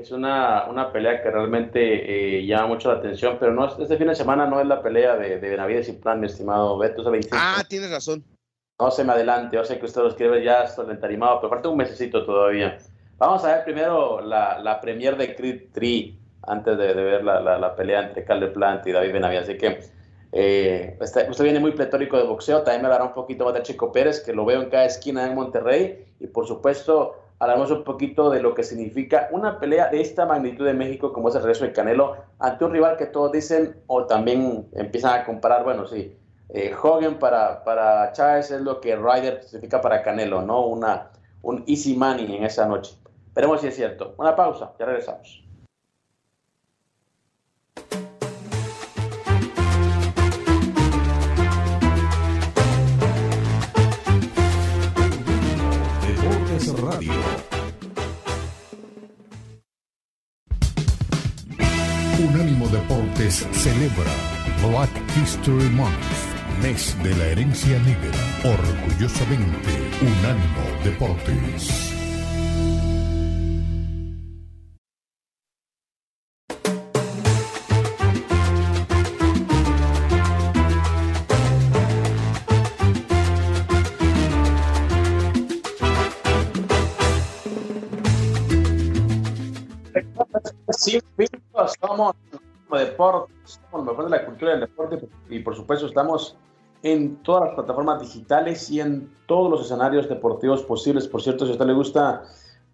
Es 0.00 0.12
una, 0.12 0.66
una 0.68 0.92
pelea 0.92 1.22
que 1.22 1.30
realmente 1.30 2.38
eh, 2.38 2.46
llama 2.46 2.68
mucho 2.68 2.92
la 2.92 2.98
atención, 2.98 3.36
pero 3.40 3.52
no 3.52 3.66
este 3.66 3.96
fin 3.96 4.06
de 4.06 4.14
semana 4.14 4.46
no 4.46 4.60
es 4.60 4.66
la 4.66 4.80
pelea 4.80 5.16
de, 5.16 5.40
de 5.40 5.48
Benavides 5.48 5.88
y 5.88 5.92
Plan, 5.92 6.20
mi 6.20 6.26
estimado 6.26 6.78
Beto. 6.78 7.02
Ah, 7.32 7.64
tienes 7.68 7.90
razón. 7.90 8.24
No 8.80 8.92
se 8.92 9.02
me 9.02 9.12
adelante, 9.12 9.56
yo 9.56 9.64
sé 9.64 9.78
que 9.78 9.86
usted 9.86 10.02
los 10.02 10.14
quiere 10.14 10.32
ver 10.32 10.44
ya 10.44 10.64
entarimado, 10.88 11.40
pero 11.40 11.50
falta 11.50 11.68
un 11.68 11.76
mesecito 11.76 12.24
todavía. 12.24 12.78
Vamos 13.16 13.44
a 13.44 13.56
ver 13.56 13.64
primero 13.64 14.20
la, 14.20 14.60
la 14.60 14.80
premier 14.80 15.16
de 15.16 15.34
Creed 15.34 15.70
3 15.72 16.14
antes 16.42 16.78
de, 16.78 16.94
ver 16.94 17.24
la, 17.24 17.58
la, 17.58 17.74
pelea 17.74 18.06
entre 18.06 18.24
Calder 18.24 18.52
Plant 18.52 18.86
y 18.86 18.92
David 18.92 19.12
Benavides. 19.12 19.42
Así 19.42 19.58
que 19.58 19.80
eh, 20.30 20.96
usted 21.00 21.42
viene 21.42 21.58
muy 21.58 21.72
pletórico 21.72 22.16
de 22.16 22.22
boxeo, 22.22 22.62
también 22.62 22.82
me 22.82 22.86
hablará 22.86 23.04
un 23.04 23.14
poquito 23.14 23.44
más 23.44 23.54
de 23.54 23.62
Chico 23.62 23.90
Pérez, 23.90 24.20
que 24.20 24.32
lo 24.32 24.44
veo 24.44 24.62
en 24.62 24.70
cada 24.70 24.84
esquina 24.84 25.26
en 25.26 25.34
Monterrey, 25.34 26.06
y 26.20 26.28
por 26.28 26.46
supuesto 26.46 27.16
hablamos 27.38 27.70
un 27.70 27.84
poquito 27.84 28.30
de 28.30 28.40
lo 28.40 28.54
que 28.54 28.62
significa 28.62 29.28
una 29.30 29.60
pelea 29.60 29.88
de 29.88 30.00
esta 30.00 30.26
magnitud 30.26 30.64
de 30.66 30.74
México 30.74 31.12
como 31.12 31.28
es 31.28 31.34
el 31.34 31.42
regreso 31.42 31.64
de 31.64 31.72
Canelo 31.72 32.16
ante 32.38 32.64
un 32.64 32.72
rival 32.72 32.96
que 32.96 33.06
todos 33.06 33.32
dicen 33.32 33.76
o 33.86 34.06
también 34.06 34.68
empiezan 34.72 35.20
a 35.20 35.24
comparar, 35.24 35.64
bueno, 35.64 35.86
sí, 35.86 36.16
eh, 36.50 36.74
Hogan 36.80 37.18
para, 37.18 37.62
para 37.64 38.12
Chávez 38.12 38.50
es 38.50 38.60
lo 38.62 38.80
que 38.80 38.96
Ryder 38.96 39.42
significa 39.44 39.80
para 39.80 40.02
Canelo, 40.02 40.42
¿no? 40.42 40.66
Una, 40.66 41.10
un 41.42 41.62
easy 41.66 41.94
money 41.94 42.36
en 42.36 42.44
esa 42.44 42.66
noche. 42.66 42.96
Veremos 43.34 43.60
si 43.60 43.68
es 43.68 43.76
cierto. 43.76 44.14
Una 44.16 44.34
pausa, 44.34 44.72
ya 44.78 44.86
regresamos. 44.86 45.47
Deportes 62.70 63.46
celebra 63.52 64.12
Black 64.62 64.90
History 65.16 65.70
Month, 65.70 65.94
mes 66.62 66.94
de 67.02 67.14
la 67.16 67.24
herencia 67.28 67.78
negra. 67.78 68.18
Orgullosamente, 68.44 69.70
Unánimo 70.02 70.84
Deportes. 70.84 71.88
Deporte, 92.76 93.32
somos 93.44 93.86
lo 93.86 93.92
mejor 93.92 94.04
de 94.04 94.10
la 94.10 94.26
cultura 94.26 94.52
del 94.52 94.60
deporte 94.60 95.08
y 95.30 95.38
por 95.40 95.56
supuesto 95.56 95.86
estamos 95.86 96.36
en 96.82 97.16
todas 97.22 97.46
las 97.46 97.54
plataformas 97.54 98.00
digitales 98.00 98.70
y 98.70 98.80
en 98.80 99.10
todos 99.26 99.50
los 99.50 99.62
escenarios 99.62 100.08
deportivos 100.08 100.62
posibles. 100.62 101.08
Por 101.08 101.22
cierto, 101.22 101.44
si 101.44 101.50
a 101.50 101.54
usted 101.54 101.66
le 101.66 101.72
gusta 101.72 102.22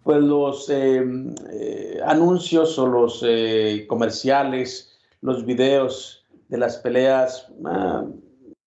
pues 0.03 0.19
los 0.19 0.69
em, 0.69 1.33
eh, 1.49 1.99
anuncios 2.05 2.77
o 2.77 2.85
los 2.85 3.23
eh, 3.25 3.85
comerciales, 3.87 4.99
los 5.21 5.43
videos 5.45 6.23
de 6.47 6.59
las 6.59 6.77
peleas 6.77 7.51
ah, 7.65 8.05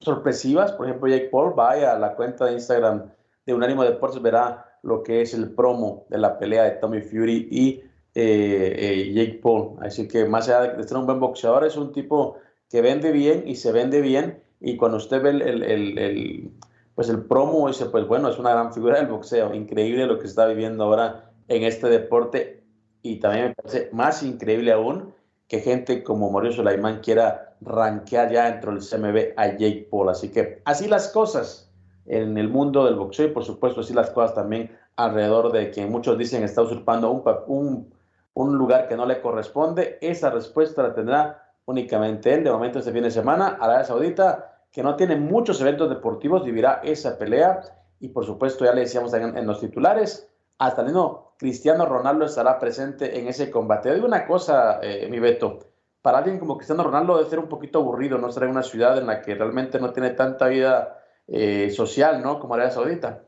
sorpresivas, 0.01 0.73
por 0.73 0.87
ejemplo, 0.87 1.09
Jake 1.09 1.29
Paul, 1.31 1.55
vaya 1.55 1.93
a 1.93 1.99
la 1.99 2.17
cuenta 2.17 2.47
de 2.47 2.55
Instagram 2.55 3.05
de 3.47 3.55
Unánimo 3.55 3.85
Deportes, 3.85 4.21
verá 4.21 4.69
lo 4.83 5.05
que 5.05 5.23
es 5.23 5.33
el 5.33 5.53
promo 5.53 6.07
de 6.09 6.19
la 6.19 6.39
pelea 6.39 6.65
de 6.65 6.73
Tommy 6.73 7.03
Fury 7.03 7.49
y 7.51 7.83
eh, 8.21 8.75
eh, 8.77 9.13
Jake 9.13 9.39
Paul. 9.41 9.77
Así 9.81 10.09
que 10.09 10.25
más 10.25 10.49
allá 10.49 10.73
de 10.75 10.83
ser 10.83 10.97
un 10.97 11.07
buen 11.07 11.21
boxeador, 11.21 11.65
es 11.65 11.77
un 11.77 11.93
tipo 11.93 12.37
que 12.69 12.83
vende 12.83 13.13
bien 13.13 13.45
y 13.47 13.55
se 13.55 13.71
vende 13.71 14.01
bien. 14.01 14.43
Y 14.61 14.77
cuando 14.77 14.97
usted 14.97 15.23
ve 15.23 15.31
el, 15.31 16.51
pues 16.97 17.09
el 17.09 17.25
promo, 17.25 17.69
dice, 17.69 17.87
pues 17.87 18.09
bueno, 18.09 18.29
es 18.29 18.37
una 18.41 18.51
gran 18.51 18.75
figura 18.75 18.99
del 18.99 19.07
boxeo. 19.07 19.55
Increíble 19.55 20.05
lo 20.07 20.19
que 20.19 20.27
está 20.27 20.47
viviendo 20.47 20.83
ahora 20.83 21.31
en 21.47 21.63
este 21.63 21.89
deporte. 21.89 22.65
Y 23.03 23.21
también 23.21 23.47
me 23.47 23.55
parece 23.55 23.89
más 23.93 24.25
increíble 24.25 24.73
aún 24.73 25.15
que 25.47 25.61
gente 25.61 26.03
como 26.03 26.29
Mauricio 26.33 26.57
Sulaimán 26.57 26.99
quiera 27.01 27.55
rankear 27.61 28.33
ya 28.33 28.51
dentro 28.51 28.73
del 28.73 28.83
CMB 28.83 29.35
a 29.37 29.47
Jake 29.57 29.87
Paul. 29.93 30.09
Así 30.09 30.31
que 30.31 30.61
así 30.65 30.89
las 30.89 31.07
cosas 31.07 31.71
en 32.07 32.37
el 32.37 32.49
mundo 32.49 32.85
del 32.85 32.97
boxeo 32.97 33.27
y 33.27 33.31
por 33.31 33.45
supuesto 33.45 33.83
así 33.83 33.95
las 33.95 34.11
cosas 34.11 34.35
también 34.35 34.77
alrededor 34.97 35.53
de 35.53 35.71
quien 35.71 35.93
muchos 35.93 36.19
dicen 36.19 36.43
está 36.43 36.63
usurpando 36.63 37.13
un 37.47 37.93
un 38.39 38.57
lugar 38.57 38.87
que 38.87 38.97
no 38.97 39.05
le 39.05 39.21
corresponde, 39.21 39.99
esa 40.01 40.31
respuesta 40.31 40.83
la 40.83 40.95
tendrá 40.95 41.53
únicamente 41.65 42.33
él. 42.33 42.45
De 42.45 42.51
momento, 42.53 42.79
este 42.79 42.93
fin 42.93 43.03
de 43.03 43.11
semana, 43.11 43.59
Arabia 43.61 43.85
Saudita, 43.85 44.63
que 44.71 44.83
no 44.83 44.95
tiene 44.95 45.17
muchos 45.17 45.61
eventos 45.61 45.89
deportivos, 45.91 46.45
vivirá 46.45 46.81
esa 46.85 47.19
pelea. 47.19 47.63
Y 47.99 48.09
por 48.09 48.25
supuesto, 48.25 48.65
ya 48.65 48.73
le 48.73 48.83
decíamos 48.83 49.13
en, 49.13 49.45
los 49.45 49.61
titulares, 49.61 50.29
hasta 50.59 50.83
el 50.83 50.87
mismo 50.87 51.35
Cristiano 51.37 51.85
Ronaldo 51.85 52.27
estará 52.27 52.61
presente 52.61 53.19
en 53.19 53.27
ese 53.27 53.51
combate. 53.51 53.93
Digo 53.93 54.07
una 54.07 54.25
cosa, 54.25 54.79
eh, 54.83 55.09
mi 55.11 55.19
Beto, 55.19 55.59
para 56.01 56.19
alguien 56.19 56.39
como 56.39 56.57
Cristiano 56.57 56.85
Ronaldo 56.85 57.17
debe 57.17 57.29
ser 57.29 57.41
un 57.41 57.49
poquito 57.49 57.81
aburrido 57.81 58.19
no 58.19 58.29
estar 58.29 58.45
en 58.45 58.51
una 58.51 58.63
ciudad 58.63 58.97
en 58.99 59.09
la 59.09 59.21
que 59.21 59.35
realmente 59.35 59.81
no 59.81 59.93
tiene 59.93 60.11
tanta 60.11 60.47
vida 60.47 61.03
eh, 61.27 61.71
social, 61.71 62.23
¿no? 62.23 62.39
Como 62.39 62.55
Arabia 62.55 62.73
Saudita. 62.73 63.25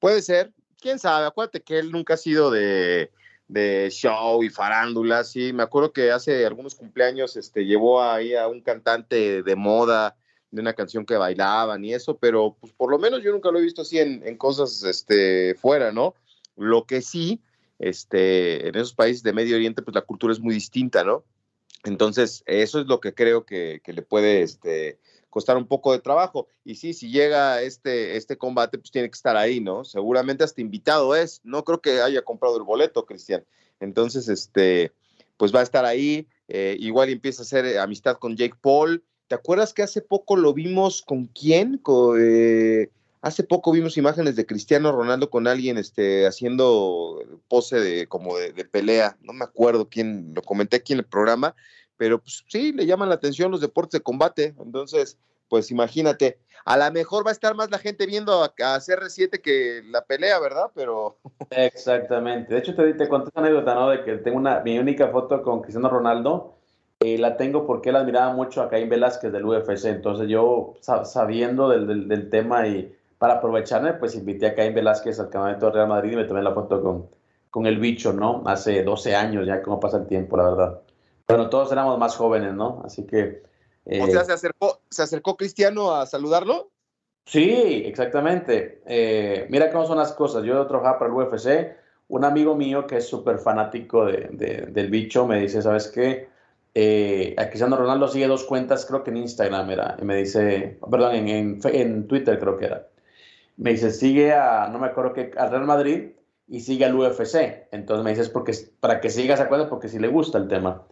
Puede 0.00 0.22
ser, 0.22 0.50
quién 0.80 0.98
sabe, 0.98 1.26
acuérdate 1.26 1.60
que 1.60 1.78
él 1.78 1.92
nunca 1.92 2.14
ha 2.14 2.16
sido 2.16 2.50
de, 2.50 3.10
de 3.48 3.88
show 3.90 4.42
y 4.42 4.50
farándula, 4.50 5.24
sí, 5.24 5.52
me 5.52 5.62
acuerdo 5.62 5.92
que 5.92 6.10
hace 6.12 6.44
algunos 6.44 6.74
cumpleaños 6.74 7.36
este, 7.36 7.64
llevó 7.64 8.02
ahí 8.02 8.34
a 8.34 8.46
un 8.46 8.60
cantante 8.60 9.42
de 9.42 9.56
moda 9.56 10.16
de 10.50 10.60
una 10.60 10.74
canción 10.74 11.04
que 11.04 11.16
bailaban 11.16 11.84
y 11.84 11.94
eso, 11.94 12.18
pero 12.18 12.56
pues 12.60 12.72
por 12.72 12.90
lo 12.90 12.98
menos 12.98 13.22
yo 13.22 13.32
nunca 13.32 13.50
lo 13.50 13.58
he 13.58 13.62
visto 13.62 13.82
así 13.82 13.98
en, 13.98 14.36
cosas 14.36 14.82
este, 14.82 15.54
fuera, 15.54 15.92
¿no? 15.92 16.14
Lo 16.56 16.84
que 16.84 17.02
sí, 17.02 17.40
este, 17.78 18.68
en 18.68 18.76
esos 18.76 18.94
países 18.94 19.22
de 19.22 19.32
Medio 19.32 19.56
Oriente, 19.56 19.82
pues 19.82 19.94
la 19.94 20.02
cultura 20.02 20.32
es 20.32 20.40
muy 20.40 20.54
distinta, 20.54 21.04
¿no? 21.04 21.24
Entonces, 21.84 22.42
eso 22.46 22.80
es 22.80 22.86
lo 22.86 23.00
que 23.00 23.14
creo 23.14 23.44
que, 23.44 23.80
que 23.84 23.92
le 23.92 24.02
puede 24.02 24.42
este, 24.42 24.98
costar 25.30 25.56
un 25.56 25.66
poco 25.66 25.92
de 25.92 26.00
trabajo. 26.00 26.48
Y 26.64 26.76
sí, 26.76 26.94
si 26.94 27.10
llega 27.10 27.62
este, 27.62 28.16
este 28.16 28.36
combate, 28.36 28.78
pues 28.78 28.90
tiene 28.90 29.08
que 29.08 29.16
estar 29.16 29.36
ahí, 29.36 29.60
¿no? 29.60 29.84
Seguramente 29.84 30.44
hasta 30.44 30.60
invitado 30.60 31.14
es. 31.14 31.40
No 31.44 31.64
creo 31.64 31.80
que 31.80 32.00
haya 32.00 32.22
comprado 32.22 32.56
el 32.56 32.62
boleto, 32.62 33.06
Cristian. 33.06 33.44
Entonces, 33.80 34.28
este, 34.28 34.92
pues 35.36 35.54
va 35.54 35.60
a 35.60 35.64
estar 35.64 35.84
ahí. 35.84 36.26
Eh, 36.48 36.76
igual 36.80 37.10
empieza 37.10 37.42
a 37.42 37.44
hacer 37.44 37.78
amistad 37.78 38.16
con 38.16 38.36
Jake 38.36 38.56
Paul. 38.60 39.04
¿Te 39.28 39.34
acuerdas 39.34 39.74
que 39.74 39.82
hace 39.82 40.00
poco 40.00 40.36
lo 40.36 40.54
vimos 40.54 41.02
con 41.02 41.26
quién? 41.26 41.82
Eh, 42.18 42.88
hace 43.20 43.42
poco 43.42 43.72
vimos 43.72 43.98
imágenes 43.98 44.36
de 44.36 44.46
Cristiano 44.46 44.90
Ronaldo 44.90 45.28
con 45.28 45.46
alguien 45.46 45.76
este, 45.76 46.26
haciendo 46.26 47.22
pose 47.48 47.78
de 47.78 48.06
como 48.06 48.38
de, 48.38 48.64
pelea. 48.64 49.18
No 49.22 49.34
me 49.34 49.44
acuerdo 49.44 49.88
quién, 49.88 50.32
lo 50.34 50.42
comenté 50.42 50.76
aquí 50.76 50.94
en 50.94 51.00
el 51.00 51.04
programa, 51.04 51.54
pero 51.98 52.20
pues 52.20 52.44
sí, 52.48 52.72
le 52.72 52.86
llaman 52.86 53.10
la 53.10 53.16
atención 53.16 53.50
los 53.50 53.60
deportes 53.60 54.00
de 54.00 54.02
combate. 54.02 54.54
Entonces, 54.58 55.18
pues 55.48 55.70
imagínate, 55.70 56.38
a 56.64 56.76
lo 56.76 56.90
mejor 56.92 57.26
va 57.26 57.30
a 57.30 57.32
estar 57.32 57.54
más 57.54 57.70
la 57.70 57.78
gente 57.78 58.06
viendo 58.06 58.42
a, 58.42 58.54
CR7 58.54 59.42
que 59.42 59.82
la 59.90 60.04
pelea, 60.04 60.38
¿verdad? 60.38 60.70
Pero. 60.74 61.18
Exactamente. 61.50 62.54
De 62.54 62.60
hecho, 62.60 62.74
te, 62.74 62.94
te 62.94 63.08
conté 63.08 63.30
una 63.34 63.48
anécdota, 63.48 63.74
¿no? 63.74 63.90
De 63.90 64.04
que 64.04 64.16
tengo 64.18 64.38
una, 64.38 64.60
mi 64.60 64.78
única 64.78 65.08
foto 65.08 65.42
con 65.42 65.60
Cristiano 65.60 65.90
Ronaldo. 65.90 66.54
Eh, 67.00 67.16
la 67.16 67.36
tengo 67.36 67.64
porque 67.64 67.90
él 67.90 67.96
admiraba 67.96 68.32
mucho 68.34 68.60
a 68.60 68.68
Caín 68.68 68.88
Velázquez 68.88 69.32
del 69.32 69.44
UFC. 69.44 69.86
Entonces, 69.86 70.28
yo 70.28 70.74
sabiendo 71.04 71.68
del, 71.68 72.08
del, 72.08 72.28
tema 72.28 72.66
y 72.66 72.92
para 73.18 73.34
aprovecharme, 73.34 73.94
pues 73.94 74.16
invité 74.16 74.46
a 74.46 74.54
Caín 74.54 74.74
Velázquez 74.74 75.20
al 75.20 75.30
campamento 75.30 75.66
de 75.66 75.72
Real 75.72 75.88
Madrid 75.88 76.12
y 76.12 76.16
me 76.16 76.24
tomé 76.24 76.42
la 76.42 76.52
foto 76.52 76.82
con, 76.82 77.06
con 77.50 77.66
el 77.66 77.78
bicho, 77.78 78.12
¿no? 78.12 78.42
Hace 78.46 78.82
12 78.82 79.14
años 79.14 79.46
ya, 79.46 79.62
cómo 79.62 79.78
pasa 79.78 79.98
el 79.98 80.06
tiempo, 80.06 80.36
la 80.36 80.50
verdad. 80.50 80.82
Bueno, 81.28 81.50
todos 81.50 81.70
éramos 81.70 81.98
más 81.98 82.16
jóvenes, 82.16 82.54
¿no? 82.54 82.80
Así 82.86 83.06
que... 83.06 83.42
o 83.84 84.06
sea, 84.06 84.22
eh, 84.22 84.24
¿se 84.24 84.32
acercó, 84.32 84.80
¿se 84.88 85.02
acercó 85.02 85.36
Cristiano 85.36 85.94
a 85.94 86.06
saludarlo? 86.06 86.70
Sí, 87.26 87.82
exactamente. 87.84 88.80
Eh, 88.86 89.46
mira 89.50 89.70
cómo 89.70 89.86
son 89.86 89.98
las 89.98 90.14
cosas. 90.14 90.42
Yo 90.44 90.66
trabajaba 90.66 90.98
para 90.98 91.10
el 91.10 91.18
UFC. 91.18 91.76
Un 92.08 92.24
amigo 92.24 92.54
mío 92.56 92.86
que 92.86 92.96
es 92.96 93.06
súper 93.06 93.38
fanático 93.38 94.06
de, 94.06 94.68
del 94.70 94.88
bicho 94.88 95.26
me 95.26 95.38
dice, 95.38 95.60
¿sabes 95.60 95.88
qué? 95.88 96.30
Eh, 96.74 97.36
Cristiano 97.36 97.76
Ronaldo 97.76 98.08
sigue 98.08 98.26
dos 98.26 98.44
cuentas, 98.44 98.86
creo 98.86 99.04
que 99.04 99.10
en 99.10 99.18
Instagram 99.18 99.70
era, 99.70 99.96
y 100.00 100.04
me 100.04 100.16
dice, 100.16 100.78
perdón, 100.90 101.16
en, 101.16 101.60
en, 101.62 102.08
Twitter 102.08 102.38
creo 102.38 102.56
que 102.56 102.64
era. 102.64 102.88
Me 103.58 103.72
dice, 103.72 103.90
sigue 103.90 104.32
a, 104.32 104.68
no 104.68 104.78
me 104.78 104.86
acuerdo 104.86 105.12
qué, 105.12 105.32
al 105.36 105.50
Real 105.50 105.66
Madrid 105.66 106.12
y 106.46 106.60
sigue 106.60 106.86
al 106.86 106.94
UFC. 106.94 107.68
Entonces 107.72 108.02
me 108.02 108.10
dices, 108.10 108.30
porque, 108.30 108.54
para 108.80 109.00
que 109.02 109.10
sigas 109.10 109.40
esa 109.40 109.48
cuenta, 109.50 109.68
porque 109.68 109.88
sí 109.88 109.98
le 109.98 110.08
gusta 110.08 110.38
el 110.38 110.48
tema. 110.48 110.86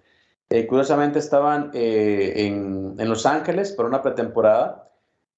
Eh, 0.50 0.67
curiosamente 0.67 1.19
estaban 1.19 1.71
eh, 1.75 2.47
en, 2.47 3.09
Los 3.09 3.26
Ángeles 3.26 3.73
por 3.73 3.87
una 3.87 4.03
pretemporada 4.03 4.87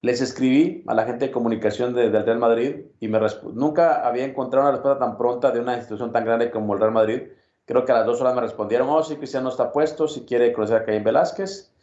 les 0.01 0.21
escribí 0.21 0.83
a 0.87 0.93
la 0.93 1.05
gente 1.05 1.25
de 1.25 1.31
comunicación 1.31 1.93
del 1.93 2.11
Real 2.11 2.39
Madrid 2.39 2.85
y 2.99 3.07
me 3.09 3.19
nunca 3.53 4.07
había 4.07 4.23
encontrado 4.23 4.67
una 4.67 4.77
respuesta 4.77 4.99
tan 4.99 5.17
pronta 5.17 5.51
de 5.51 5.59
una 5.59 5.75
institución 5.75 6.13
tan 6.13 6.23
grande 6.25 6.51
como 6.51 6.73
el 6.73 6.79
Real 6.79 6.93
Madrid. 6.93 7.23
Creo 7.65 7.85
que 7.85 7.91
a 7.91 7.95
las 7.95 8.05
dos 8.05 8.21
horas 8.21 8.33
me 8.33 8.41
respondieron, 8.41 8.89
oh, 8.89 9.03
sí, 9.03 9.17
Cristiano 9.17 9.49
está 9.49 9.71
puesto, 9.71 10.07
si 10.07 10.21
quiere 10.21 10.53
conocer 10.53 10.77
a 10.77 10.85
Caín 10.85 11.03
Velázquez. 11.03 11.73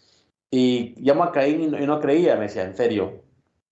Y 0.50 0.94
llamo 1.02 1.24
a 1.24 1.32
Caín 1.32 1.74
y 1.74 1.86
no, 1.86 2.00
creía, 2.00 2.36
me 2.36 2.42
decía, 2.42 2.64
¿en 2.64 2.74
serio? 2.74 3.22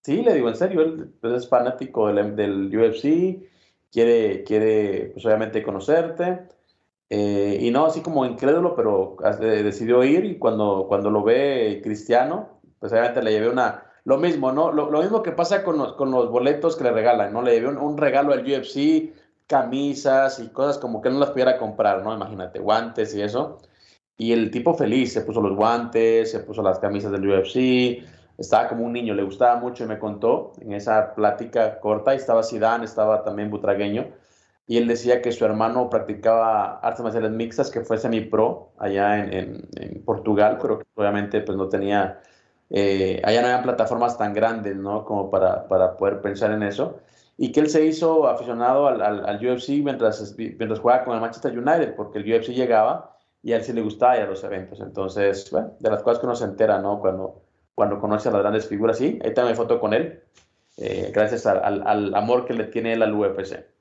Sí, 0.01 0.21
le 0.21 0.33
digo, 0.35 0.49
en 0.49 0.55
serio, 0.55 0.81
él 0.81 1.13
pues, 1.19 1.33
es 1.33 1.49
fanático 1.49 2.07
del, 2.07 2.35
del 2.35 2.77
UFC, 2.77 3.49
quiere, 3.91 4.43
quiere 4.43 5.11
pues, 5.13 5.25
obviamente 5.25 5.63
conocerte. 5.63 6.47
Eh, 7.09 7.59
y 7.61 7.71
no 7.71 7.85
así 7.85 8.01
como 8.01 8.25
incrédulo, 8.25 8.75
pero 8.75 9.17
decidió 9.39 10.03
ir 10.03 10.25
y 10.25 10.39
cuando, 10.39 10.85
cuando 10.87 11.11
lo 11.11 11.23
ve 11.23 11.81
Cristiano, 11.83 12.59
pues 12.79 12.91
obviamente 12.91 13.21
le 13.21 13.31
llevé 13.31 13.49
una, 13.49 13.83
lo 14.05 14.17
mismo, 14.17 14.51
¿no? 14.51 14.71
Lo, 14.71 15.01
mismo 15.01 15.23
que 15.23 15.31
pasa 15.31 15.63
con 15.63 15.77
los, 15.77 15.93
con 15.93 16.11
los, 16.11 16.29
boletos 16.29 16.75
que 16.75 16.83
le 16.83 16.91
regalan, 16.91 17.33
¿no? 17.33 17.41
Le 17.41 17.53
llevé 17.53 17.67
un, 17.69 17.97
regalo 17.97 18.33
al 18.33 18.45
UFC, 18.45 19.13
camisas 19.47 20.39
y 20.39 20.49
cosas 20.49 20.77
como 20.77 21.01
que 21.01 21.09
no 21.09 21.19
las 21.19 21.31
pudiera 21.31 21.57
comprar, 21.57 22.03
¿no? 22.03 22.13
Imagínate, 22.13 22.59
guantes 22.59 23.13
y 23.15 23.21
eso. 23.21 23.59
Y 24.17 24.31
el 24.31 24.51
tipo 24.51 24.73
feliz, 24.75 25.13
se 25.13 25.21
puso 25.21 25.41
los 25.41 25.55
guantes, 25.55 26.31
se 26.31 26.39
puso 26.39 26.61
las 26.61 26.79
camisas 26.79 27.11
del 27.11 27.27
UFC, 27.27 28.03
estaba 28.37 28.67
como 28.67 28.85
un 28.85 28.93
niño, 28.93 29.13
le 29.13 29.23
gustaba 29.23 29.59
mucho 29.59 29.83
y 29.83 29.87
me 29.87 29.99
contó 29.99 30.53
en 30.59 30.73
esa 30.73 31.15
plática 31.15 31.79
corta, 31.79 32.13
y 32.13 32.17
estaba 32.17 32.43
Zidane, 32.43 32.85
estaba 32.85 33.23
también 33.23 33.49
Butragueño, 33.49 34.07
y 34.67 34.77
él 34.77 34.87
decía 34.87 35.21
que 35.21 35.31
su 35.31 35.45
hermano 35.45 35.89
practicaba 35.89 36.79
artes 36.79 37.03
marciales 37.03 37.31
mixtas, 37.31 37.69
que 37.69 37.81
fue 37.81 37.97
semi-pro 37.97 38.71
allá 38.79 39.23
en, 39.23 39.67
en, 39.75 40.03
Portugal, 40.03 40.57
pero 40.61 40.79
que 40.79 40.85
obviamente 40.95 41.41
pues 41.41 41.57
no 41.57 41.69
tenía, 41.69 42.21
eh, 42.69 43.21
allá 43.23 43.41
no 43.41 43.47
había 43.47 43.63
plataformas 43.63 44.17
tan 44.17 44.33
grandes, 44.33 44.75
¿no? 44.75 45.05
Como 45.05 45.29
para, 45.29 45.67
para, 45.67 45.97
poder 45.97 46.21
pensar 46.21 46.51
en 46.51 46.63
eso. 46.63 46.99
Y 47.37 47.51
que 47.51 47.59
él 47.59 47.69
se 47.69 47.85
hizo 47.85 48.27
aficionado 48.27 48.87
al, 48.87 49.01
al, 49.01 49.45
UFC 49.45 49.69
mientras, 49.83 50.35
mientras 50.37 50.79
jugaba 50.79 51.03
con 51.05 51.15
el 51.15 51.21
Manchester 51.21 51.57
United, 51.57 51.95
porque 51.95 52.19
el 52.19 52.33
UFC 52.33 52.49
llegaba 52.49 53.17
y 53.43 53.53
a 53.53 53.57
él 53.57 53.63
sí 53.63 53.73
le 53.73 53.81
gustaba 53.81 54.17
ir 54.17 54.23
a 54.23 54.27
los 54.27 54.43
eventos. 54.43 54.79
Entonces, 54.79 55.51
bueno, 55.51 55.73
de 55.79 55.89
las 55.89 56.01
cosas 56.01 56.19
que 56.19 56.25
uno 56.25 56.35
se 56.35 56.45
entera, 56.45 56.79
¿no? 56.79 56.99
Cuando, 56.99 57.43
cuando 57.75 57.99
conoce 57.99 58.29
a 58.29 58.31
las 58.31 58.41
grandes 58.41 58.67
figuras, 58.67 58.97
sí. 58.97 59.19
Ahí 59.23 59.29
está 59.29 59.45
mi 59.45 59.53
foto 59.53 59.79
con 59.79 59.93
él, 59.93 60.23
eh, 60.77 61.11
gracias 61.13 61.45
al, 61.45 61.85
al 61.85 62.15
amor 62.15 62.45
que 62.45 62.53
le 62.53 62.65
tiene 62.65 62.93
él 62.93 63.03
al 63.03 63.13
UFC. 63.13 63.74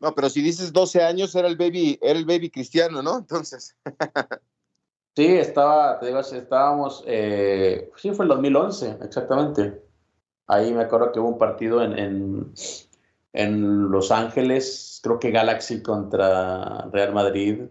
No, 0.00 0.14
pero 0.14 0.28
si 0.28 0.42
dices 0.42 0.72
12 0.72 1.02
años, 1.02 1.34
era 1.34 1.48
el 1.48 1.56
baby, 1.56 1.98
era 2.02 2.18
el 2.18 2.24
baby 2.24 2.50
cristiano, 2.50 3.02
¿no? 3.02 3.18
Entonces. 3.18 3.76
sí, 5.16 5.26
estaba, 5.26 5.98
te 5.98 6.06
digo, 6.06 6.20
estábamos, 6.20 7.04
eh, 7.06 7.90
sí, 7.96 8.12
fue 8.12 8.24
el 8.24 8.30
2011, 8.30 8.98
exactamente. 9.02 9.82
Ahí 10.46 10.72
me 10.72 10.82
acuerdo 10.82 11.12
que 11.12 11.20
hubo 11.20 11.28
un 11.28 11.38
partido 11.38 11.82
en, 11.82 12.52
en, 13.32 13.90
Los 13.90 14.12
Ángeles, 14.12 15.00
creo 15.02 15.18
que 15.18 15.30
Galaxy 15.30 15.82
contra 15.82 16.88
Real 16.92 17.12
Madrid 17.12 17.62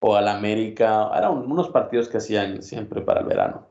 o 0.00 0.16
al 0.16 0.26
América. 0.28 1.10
Eran 1.16 1.32
unos 1.32 1.68
partidos 1.70 2.08
que 2.08 2.18
hacían 2.18 2.62
siempre 2.62 3.02
para 3.02 3.20
el 3.20 3.26
verano. 3.26 3.68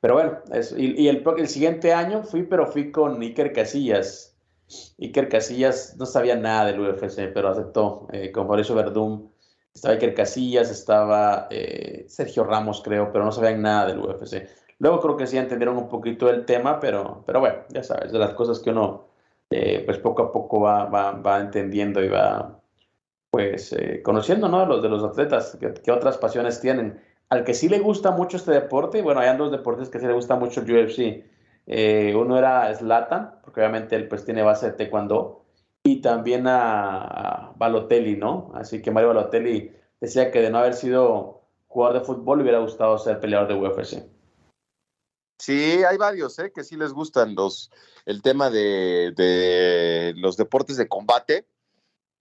Pero 0.00 0.14
bueno, 0.14 0.38
y, 0.76 1.06
el, 1.06 1.22
el, 1.38 1.48
siguiente 1.48 1.92
año 1.92 2.24
fui, 2.24 2.42
pero 2.42 2.66
fui 2.66 2.90
con 2.90 3.22
Iker 3.22 3.52
Casillas 3.52 4.31
Iker 4.98 5.28
Casillas 5.28 5.96
no 5.98 6.06
sabía 6.06 6.36
nada 6.36 6.66
del 6.66 6.80
UFC, 6.80 7.32
pero 7.32 7.48
aceptó. 7.48 8.06
Eh, 8.12 8.32
con 8.32 8.46
Mauricio 8.46 8.74
Verdún 8.74 9.30
estaba 9.74 9.94
Iker 9.94 10.14
Casillas, 10.14 10.70
estaba 10.70 11.48
eh, 11.50 12.04
Sergio 12.08 12.44
Ramos, 12.44 12.82
creo, 12.82 13.10
pero 13.12 13.24
no 13.24 13.32
sabían 13.32 13.62
nada 13.62 13.86
del 13.86 13.98
UFC. 13.98 14.48
Luego 14.78 15.00
creo 15.00 15.16
que 15.16 15.26
sí 15.26 15.38
entendieron 15.38 15.76
un 15.76 15.88
poquito 15.88 16.28
el 16.28 16.44
tema, 16.44 16.80
pero, 16.80 17.22
pero 17.26 17.40
bueno, 17.40 17.58
ya 17.70 17.82
sabes, 17.82 18.12
de 18.12 18.18
las 18.18 18.34
cosas 18.34 18.58
que 18.58 18.70
uno 18.70 19.06
eh, 19.50 19.82
pues 19.84 19.98
poco 19.98 20.22
a 20.22 20.32
poco 20.32 20.60
va, 20.60 20.86
va, 20.86 21.12
va 21.12 21.40
entendiendo 21.40 22.02
y 22.02 22.08
va 22.08 22.58
pues 23.30 23.74
conociendo, 24.02 24.48
¿no? 24.48 24.66
Los 24.66 24.82
de 24.82 24.90
los 24.90 25.02
atletas, 25.02 25.56
que, 25.58 25.90
otras 25.90 26.18
pasiones 26.18 26.60
tienen. 26.60 27.00
Al 27.30 27.44
que 27.44 27.54
sí 27.54 27.66
le 27.68 27.78
gusta 27.78 28.10
mucho 28.10 28.36
este 28.36 28.52
deporte, 28.52 29.00
bueno, 29.00 29.20
hay 29.20 29.34
dos 29.38 29.50
deportes 29.50 29.88
que 29.88 29.98
sí 29.98 30.06
le 30.06 30.12
gusta 30.12 30.36
mucho 30.36 30.60
el 30.60 30.70
UFC, 30.70 31.24
eh, 31.66 32.14
uno 32.16 32.38
era 32.38 32.74
Slatan, 32.74 33.40
porque 33.42 33.60
obviamente 33.60 33.96
él 33.96 34.08
pues 34.08 34.24
tiene 34.24 34.42
base 34.42 34.66
de 34.66 34.72
taekwondo, 34.72 35.44
y 35.84 36.00
también 36.00 36.46
a, 36.46 37.52
Balotelli, 37.56 38.16
¿no? 38.16 38.52
Así 38.54 38.82
que 38.82 38.90
Mario 38.90 39.08
Balotelli 39.08 39.72
decía 40.00 40.30
que 40.30 40.40
de 40.40 40.50
no 40.50 40.58
haber 40.58 40.74
sido 40.74 41.42
jugador 41.66 42.00
de 42.00 42.06
fútbol 42.06 42.38
le 42.38 42.42
hubiera 42.44 42.58
gustado 42.60 42.98
ser 42.98 43.20
peleador 43.20 43.48
de 43.48 43.54
UFC. 43.54 44.02
Sí, 45.38 45.82
hay 45.82 45.96
varios, 45.96 46.38
¿eh? 46.38 46.52
Que 46.54 46.62
sí 46.62 46.76
les 46.76 46.92
gustan 46.92 47.34
los, 47.34 47.70
el 48.06 48.22
tema 48.22 48.48
de, 48.48 49.12
de 49.16 50.14
los 50.16 50.36
deportes 50.36 50.76
de 50.76 50.86
combate. 50.86 51.46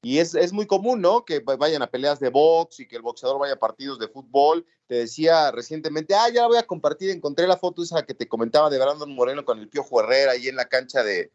Y 0.03 0.17
es, 0.17 0.33
es, 0.33 0.51
muy 0.51 0.65
común, 0.65 0.99
¿no? 0.99 1.25
Que 1.25 1.39
vayan 1.39 1.83
a 1.83 1.91
peleas 1.91 2.19
de 2.19 2.29
box 2.29 2.79
y 2.79 2.87
que 2.87 2.95
el 2.95 3.03
boxeador 3.03 3.39
vaya 3.39 3.53
a 3.53 3.59
partidos 3.59 3.99
de 3.99 4.07
fútbol. 4.07 4.65
Te 4.87 4.95
decía 4.95 5.51
recientemente, 5.51 6.15
ah, 6.15 6.27
ya 6.29 6.41
la 6.41 6.47
voy 6.47 6.57
a 6.57 6.65
compartir, 6.65 7.11
encontré 7.11 7.45
la 7.45 7.57
foto 7.57 7.83
esa 7.83 8.03
que 8.03 8.15
te 8.15 8.27
comentaba 8.27 8.71
de 8.71 8.79
Brandon 8.79 9.13
Moreno 9.13 9.45
con 9.45 9.59
el 9.59 9.69
Piojo 9.69 10.01
Herrera 10.01 10.31
ahí 10.31 10.47
en 10.47 10.55
la 10.55 10.65
cancha 10.65 11.03
de, 11.03 11.31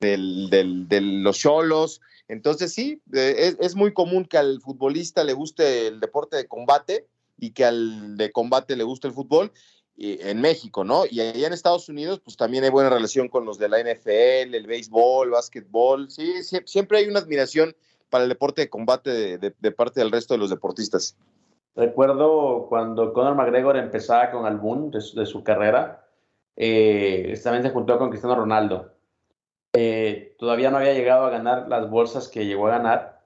los 0.00 1.38
Cholos. 1.38 2.00
Entonces 2.26 2.74
sí, 2.74 3.00
es, 3.12 3.56
es, 3.60 3.74
muy 3.76 3.94
común 3.94 4.24
que 4.24 4.36
al 4.36 4.60
futbolista 4.60 5.22
le 5.22 5.32
guste 5.32 5.86
el 5.86 6.00
deporte 6.00 6.36
de 6.36 6.48
combate 6.48 7.06
y 7.38 7.50
que 7.52 7.64
al 7.64 8.16
de 8.16 8.32
combate 8.32 8.74
le 8.74 8.84
guste 8.84 9.06
el 9.06 9.14
fútbol 9.14 9.52
en 9.98 10.40
México, 10.40 10.84
¿no? 10.84 11.04
Y 11.10 11.20
allá 11.20 11.46
en 11.46 11.52
Estados 11.52 11.88
Unidos, 11.88 12.20
pues 12.22 12.36
también 12.36 12.62
hay 12.62 12.70
buena 12.70 12.90
relación 12.90 13.28
con 13.28 13.44
los 13.44 13.58
de 13.58 13.68
la 13.68 13.80
NFL, 13.80 14.54
el 14.54 14.66
béisbol, 14.66 15.30
básquetbol. 15.30 16.10
Sí, 16.10 16.34
siempre 16.66 16.98
hay 16.98 17.06
una 17.06 17.18
admiración 17.18 17.74
para 18.10 18.24
el 18.24 18.30
deporte 18.30 18.62
de 18.62 18.70
combate 18.70 19.38
de, 19.38 19.72
parte 19.72 20.00
del 20.00 20.10
resto 20.10 20.34
de 20.34 20.38
los 20.38 20.50
deportistas. 20.50 21.16
Recuerdo 21.74 22.66
cuando 22.68 23.12
Conor 23.12 23.34
McGregor 23.34 23.76
empezaba 23.76 24.30
con 24.30 24.46
el 24.46 24.56
boom 24.56 24.90
de, 24.90 25.26
su, 25.26 25.44
carrera, 25.44 26.04
eh, 26.56 27.38
también 27.42 27.62
se 27.62 27.70
juntó 27.70 27.98
con 27.98 28.10
Cristiano 28.10 28.34
Ronaldo. 28.34 28.92
Eh, 29.72 30.34
todavía 30.38 30.70
no 30.70 30.78
había 30.78 30.94
llegado 30.94 31.26
a 31.26 31.30
ganar 31.30 31.68
las 31.68 31.88
bolsas 31.88 32.28
que 32.28 32.46
llegó 32.46 32.66
a 32.66 32.72
ganar, 32.78 33.20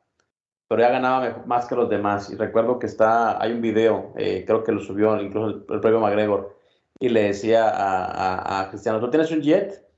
pero 0.69 0.83
ya 0.83 0.91
ganaba 0.91 1.43
más 1.47 1.67
que 1.67 1.77
los 1.77 1.89
demás. 1.89 2.31
Y 2.31 2.37
recuerdo 2.37 2.79
que 2.79 2.87
está, 2.87 3.43
hay 3.43 3.53
un 3.53 3.63
video, 3.63 4.13
eh, 4.17 4.45
creo 4.47 4.65
que 4.65 4.73
lo 4.73 4.81
subió 4.81 5.19
incluso 5.21 5.47
el, 5.47 5.63
propio 5.63 6.01
McGregor, 6.01 6.59
y 6.99 7.09
le 7.09 7.23
decía 7.25 7.71
a, 7.71 8.61
a 8.61 8.71
Cristiano, 8.71 9.01
¿tú 9.01 9.09
tienes 9.09 9.31
un 9.31 9.41
jet? 9.41 9.92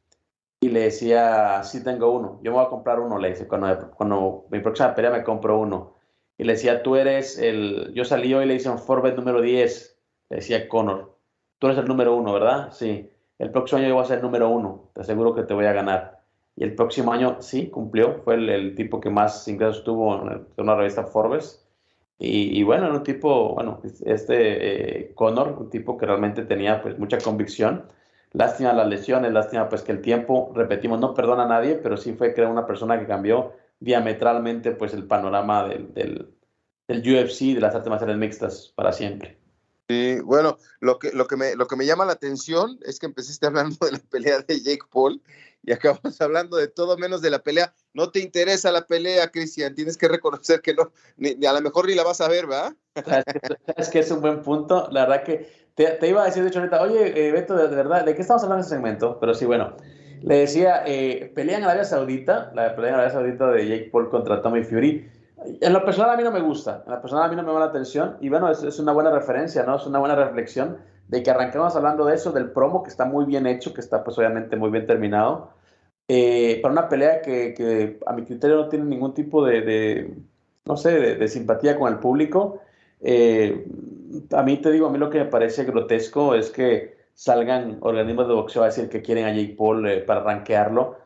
Y 0.65 0.69
le 0.71 0.81
decía, 0.81 1.63
sí 1.63 1.85
tengo 1.85 2.11
uno, 2.11 2.41
yo 2.43 2.51
me 2.51 2.57
voy 2.57 2.65
a 2.65 2.71
comprar 2.71 2.99
uno, 2.99 3.19
le 3.19 3.29
dice, 3.29 3.47
cuando, 3.47 3.91
cuando 3.91 4.47
mi 4.51 4.61
próxima 4.61 4.95
pelea 4.95 5.11
me 5.11 5.23
compro 5.23 5.59
uno. 5.59 5.93
Y 6.39 6.45
le 6.45 6.55
decía, 6.55 6.83
tú 6.83 6.97
eres 6.97 7.39
el, 7.39 7.93
yo 7.93 8.03
salí 8.07 8.33
hoy 8.33 8.45
y 8.45 8.49
le 8.49 8.55
hice 8.55 8.71
un 8.71 8.79
Forbes 8.79 9.15
número 9.15 9.43
10, 9.43 9.99
le 10.31 10.37
decía 10.37 10.67
Conor, 10.67 11.19
tú 11.59 11.67
eres 11.67 11.79
el 11.79 11.85
número 11.85 12.17
uno, 12.17 12.33
¿verdad? 12.33 12.73
Sí, 12.73 13.11
el 13.39 13.51
próximo 13.51 13.79
año 13.81 13.89
yo 13.89 13.95
voy 13.97 14.05
a 14.05 14.07
ser 14.07 14.17
el 14.17 14.23
número 14.23 14.49
uno, 14.49 14.89
te 14.95 15.03
aseguro 15.03 15.35
que 15.35 15.43
te 15.43 15.53
voy 15.53 15.67
a 15.67 15.75
ganar. 15.75 16.23
Y 16.57 16.65
el 16.65 16.75
próximo 16.75 17.13
año 17.13 17.43
sí, 17.43 17.69
cumplió, 17.69 18.23
fue 18.25 18.37
el, 18.37 18.75
tipo 18.75 19.01
que 19.01 19.11
más 19.11 19.47
ingresos 19.47 19.85
tuvo 19.85 20.15
en 20.15 20.47
una 20.57 20.77
revista 20.77 21.05
Forbes. 21.05 21.61
Y, 22.19 22.63
bueno, 22.63 22.87
era 22.87 22.95
un 22.95 23.03
tipo, 23.03 23.55
bueno, 23.55 23.81
este 24.07 25.03
eh, 25.09 25.15
Conor, 25.15 25.57
un 25.59 25.69
tipo 25.69 25.99
que 25.99 26.07
realmente 26.07 26.45
tenía 26.47 26.81
pues 26.81 26.99
mucha 26.99 27.19
convicción 27.19 27.85
Lástima 28.35 28.73
las 28.73 28.89
lesiones, 28.89 29.33
lástima 29.33 29.69
pues 29.69 29.83
que 29.83 29.93
el 29.93 30.03
tiempo, 30.03 30.53
repetimos, 30.57 30.99
no 30.99 31.15
perdona 31.15 31.45
a 31.45 31.49
nadie, 31.49 31.77
pero 31.77 31.97
sí 31.97 32.15
fue 32.15 32.35
creo 32.35 32.51
una 32.51 32.67
persona 32.67 32.99
que 32.99 33.07
cambió 33.07 33.53
diametralmente 33.79 34.73
pues 34.73 34.93
el 34.93 35.07
panorama 35.07 35.69
del, 35.69 35.95
del, 35.95 36.35
del 36.89 36.99
UFC, 36.99 37.55
de 37.55 37.61
las 37.61 37.77
artes 37.77 37.89
marciales 37.89 38.17
mixtas 38.17 38.73
para 38.75 38.93
siempre. 38.93 39.39
Sí, 39.89 40.19
bueno, 40.21 40.59
lo 40.81 40.99
que, 40.99 41.13
lo, 41.13 41.27
que 41.27 41.37
me, 41.37 41.55
lo 41.55 41.69
que 41.69 41.77
me 41.77 41.87
llama 41.87 42.07
la 42.07 42.15
atención 42.15 42.79
es 42.85 42.99
que 42.99 43.07
empezaste 43.07 43.47
hablando 43.47 43.77
de 43.87 43.93
la 43.93 43.99
pelea 43.99 44.41
de 44.41 44.61
Jake 44.61 44.87
Paul 44.91 45.23
y 45.63 45.73
acabamos 45.73 46.21
hablando 46.21 46.57
de 46.57 46.69
todo 46.69 46.97
menos 46.99 47.23
de 47.23 47.31
la 47.31 47.43
pelea. 47.43 47.73
No 47.93 48.11
te 48.11 48.19
interesa 48.19 48.73
la 48.73 48.87
pelea, 48.87 49.31
Cristian, 49.31 49.77
tienes 49.77 49.97
que 49.97 50.09
reconocer 50.09 50.61
que 50.61 50.75
no, 50.75 50.93
ni, 51.17 51.47
a 51.47 51.53
lo 51.53 51.61
mejor 51.61 51.87
ni 51.87 51.95
la 51.95 52.03
vas 52.03 52.21
a 52.21 52.29
ver, 52.29 52.47
¿verdad? 52.47 52.75
Es 53.77 53.89
que 53.89 54.01
es 54.01 54.11
un 54.11 54.21
buen 54.21 54.43
punto, 54.43 54.89
la 54.91 55.07
verdad 55.07 55.25
que 55.25 55.64
te, 55.75 56.09
iba 56.09 56.23
a 56.23 56.27
decir, 56.27 56.43
de 56.43 56.49
hecho, 56.49 56.61
ahorita, 56.61 56.83
oye, 56.83 57.29
eh, 57.29 57.33
Beto, 57.33 57.57
de, 57.57 57.75
verdad, 57.75 58.05
¿de 58.05 58.15
qué 58.15 58.23
estamos 58.23 58.43
hablando 58.45 58.63
en 58.63 58.67
ese 58.67 58.77
segmento? 58.77 59.19
Pero 59.19 59.35
sí, 59.35 59.45
bueno, 59.45 59.75
le 60.23 60.39
decía, 60.39 60.83
eh, 60.87 61.33
pelea 61.35 61.59
en 61.59 61.65
Arabia 61.65 61.85
Saudita, 61.85 62.53
la 62.55 62.75
pelea 62.75 62.91
en 62.91 62.95
Arabia 62.95 63.13
Saudita 63.13 63.51
de 63.51 63.69
Jake 63.69 63.91
Paul 63.91 64.09
contra 64.09 64.41
Tommy 64.41 64.63
Fury. 64.63 65.11
En 65.61 65.73
lo 65.73 65.85
personal 65.85 66.11
a 66.11 66.17
mí 66.17 66.23
no 66.23 66.31
me 66.31 66.41
gusta, 66.41 66.85
en 66.87 66.93
lo 66.93 67.01
personal 67.01 67.25
a 67.25 67.29
mí 67.29 67.37
no 67.37 67.43
me 67.43 67.49
llama 67.49 67.61
la 67.61 67.67
atención, 67.67 68.17
y 68.21 68.29
bueno, 68.29 68.51
es, 68.51 68.79
una 68.79 68.93
buena 68.93 69.11
referencia, 69.11 69.65
¿no? 69.65 69.77
Es 69.77 69.87
una 69.87 69.99
buena 69.99 70.15
reflexión 70.15 70.79
de 71.09 71.23
que 71.23 71.31
arrancamos 71.31 71.77
hablando 71.77 72.07
de 72.07 72.15
eso, 72.15 72.33
del 72.33 72.51
promo, 72.51 72.83
que 72.83 72.91
está 72.91 73.05
muy 73.05 73.25
bien 73.25 73.47
hecho, 73.47 73.75
que 73.75 73.81
está 73.81 74.05
pues 74.05 74.17
obviamente 74.17 74.57
muy 74.57 74.71
bien 74.71 74.87
terminado, 74.87 75.51
eh, 76.07 76.61
para 76.63 76.73
una 76.73 76.89
pelea 76.89 77.21
que, 77.21 77.53
que, 77.53 77.99
a 78.07 78.13
mi 78.13 78.25
criterio 78.25 78.57
no 78.57 78.69
tiene 78.69 78.85
ningún 78.85 79.13
tipo 79.13 79.45
de, 79.45 79.61
de 79.63 80.15
no 80.65 80.77
sé, 80.77 80.93
de, 80.93 81.17
de, 81.17 81.29
simpatía 81.29 81.79
con 81.79 81.93
el 81.93 81.99
público. 81.99 82.61
Eh, 83.05 83.67
a 84.33 84.43
mí 84.43 84.57
te 84.57 84.73
digo, 84.73 84.87
a 84.87 84.91
mí 84.91 84.99
lo 84.99 85.11
que 85.11 85.19
me 85.19 85.27
parece 85.27 85.65
grotesco 85.65 86.35
es 86.35 86.51
que 86.51 86.97
salgan 87.13 87.79
organismos 87.83 88.27
de 88.27 88.35
boxeo 88.35 88.63
a 88.63 88.67
decir 88.67 88.89
que 88.89 89.03
quieren 89.03 89.27
a 89.27 89.33
Jake 89.33 89.55
Paul 89.57 89.87
eh, 89.87 90.01
para 90.01 90.23
rankearlo. 90.23 90.99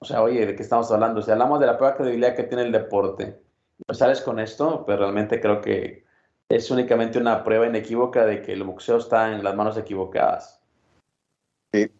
O 0.00 0.04
sea, 0.04 0.22
oye, 0.22 0.44
¿de 0.44 0.56
qué 0.56 0.62
estamos 0.62 0.90
hablando? 0.90 1.20
O 1.20 1.22
sea, 1.22 1.34
hablamos 1.34 1.60
de 1.60 1.66
la 1.66 1.78
prueba 1.78 1.96
credibilidad 1.96 2.34
que 2.34 2.42
tiene 2.42 2.64
el 2.64 2.72
deporte. 2.72 3.40
Pues 3.86 3.98
sales 3.98 4.20
con 4.20 4.40
esto, 4.40 4.84
pero 4.84 4.98
realmente 5.00 5.40
creo 5.40 5.60
que 5.60 6.04
es 6.48 6.70
únicamente 6.70 7.18
una 7.18 7.44
prueba 7.44 7.66
inequívoca 7.66 8.26
de 8.26 8.42
que 8.42 8.52
el 8.52 8.64
boxeo 8.64 8.98
está 8.98 9.32
en 9.32 9.44
las 9.44 9.54
manos 9.54 9.76
equivocadas. 9.78 10.60
Sí, 11.72 11.90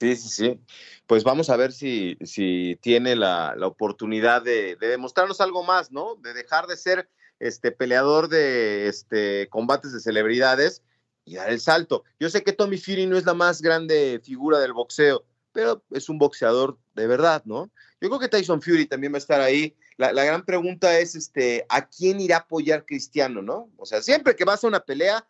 sí, 0.00 0.16
sí, 0.16 0.28
sí. 0.28 0.60
Pues 1.06 1.24
vamos 1.24 1.50
a 1.50 1.56
ver 1.56 1.72
si, 1.72 2.18
si 2.22 2.76
tiene 2.82 3.14
la, 3.16 3.54
la 3.56 3.66
oportunidad 3.68 4.42
de, 4.42 4.76
de, 4.76 4.88
demostrarnos 4.88 5.40
algo 5.40 5.62
más, 5.62 5.92
¿no? 5.92 6.16
De 6.16 6.34
dejar 6.34 6.66
de 6.66 6.76
ser 6.76 7.08
este 7.42 7.72
peleador 7.72 8.28
de 8.28 8.86
este, 8.86 9.48
combates 9.48 9.92
de 9.92 10.00
celebridades 10.00 10.82
y 11.24 11.34
dar 11.34 11.50
el 11.50 11.60
salto. 11.60 12.04
Yo 12.20 12.30
sé 12.30 12.42
que 12.42 12.52
Tommy 12.52 12.78
Fury 12.78 13.06
no 13.06 13.16
es 13.16 13.24
la 13.24 13.34
más 13.34 13.60
grande 13.60 14.20
figura 14.24 14.60
del 14.60 14.72
boxeo, 14.72 15.24
pero 15.52 15.82
es 15.90 16.08
un 16.08 16.18
boxeador 16.18 16.78
de 16.94 17.06
verdad, 17.08 17.42
¿no? 17.44 17.70
Yo 18.00 18.08
creo 18.08 18.20
que 18.20 18.28
Tyson 18.28 18.62
Fury 18.62 18.86
también 18.86 19.12
va 19.12 19.16
a 19.16 19.18
estar 19.18 19.40
ahí. 19.40 19.76
La, 19.96 20.12
la, 20.12 20.24
gran 20.24 20.44
pregunta 20.44 20.98
es, 20.98 21.14
este, 21.16 21.66
¿a 21.68 21.86
quién 21.86 22.20
irá 22.20 22.36
a 22.36 22.40
apoyar 22.40 22.86
Cristiano, 22.86 23.42
no? 23.42 23.70
O 23.76 23.86
sea, 23.86 24.02
siempre 24.02 24.36
que 24.36 24.44
vas 24.44 24.62
a 24.62 24.68
una 24.68 24.80
pelea, 24.80 25.26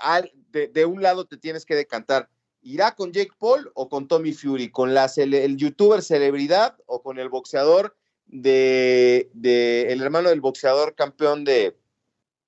al, 0.00 0.32
de, 0.50 0.66
de, 0.66 0.84
un 0.84 1.00
lado 1.00 1.26
te 1.26 1.36
tienes 1.36 1.64
que 1.64 1.76
decantar. 1.76 2.28
¿Irá 2.60 2.94
con 2.94 3.12
Jake 3.12 3.32
Paul 3.38 3.70
o 3.74 3.88
con 3.88 4.08
Tommy 4.08 4.32
Fury? 4.32 4.70
¿Con 4.70 4.94
la, 4.94 5.10
el 5.16 5.56
youtuber 5.56 6.02
celebridad 6.02 6.76
o 6.86 7.02
con 7.02 7.18
el 7.18 7.28
boxeador 7.28 7.96
de, 8.32 9.30
de 9.34 9.92
el 9.92 10.02
hermano 10.02 10.30
del 10.30 10.40
boxeador 10.40 10.96
campeón 10.96 11.44
de, 11.44 11.76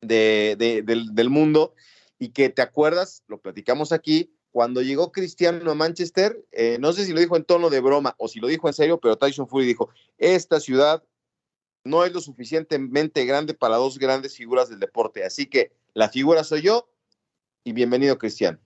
de, 0.00 0.56
de 0.58 0.82
del, 0.82 1.14
del 1.14 1.30
mundo? 1.30 1.74
Y 2.18 2.30
que 2.30 2.48
te 2.48 2.62
acuerdas, 2.62 3.22
lo 3.28 3.40
platicamos 3.40 3.92
aquí, 3.92 4.34
cuando 4.54 4.82
llegó 4.82 5.10
Cristiano 5.10 5.68
a 5.68 5.74
Manchester, 5.74 6.40
eh, 6.52 6.78
no 6.78 6.92
sé 6.92 7.04
si 7.04 7.12
lo 7.12 7.18
dijo 7.18 7.36
en 7.36 7.44
tono 7.44 7.70
de 7.70 7.80
broma 7.80 8.14
o 8.18 8.28
si 8.28 8.38
lo 8.38 8.46
dijo 8.46 8.68
en 8.68 8.74
serio, 8.74 9.00
pero 9.00 9.18
Tyson 9.18 9.48
Fury 9.48 9.66
dijo, 9.66 9.90
esta 10.16 10.60
ciudad 10.60 11.02
no 11.82 12.04
es 12.04 12.12
lo 12.12 12.20
suficientemente 12.20 13.24
grande 13.26 13.54
para 13.54 13.76
dos 13.76 13.98
grandes 13.98 14.36
figuras 14.36 14.70
del 14.70 14.78
deporte, 14.78 15.24
así 15.24 15.46
que 15.46 15.72
la 15.92 16.08
figura 16.08 16.44
soy 16.44 16.62
yo 16.62 16.88
y 17.64 17.72
bienvenido 17.72 18.16
Cristiano. 18.16 18.60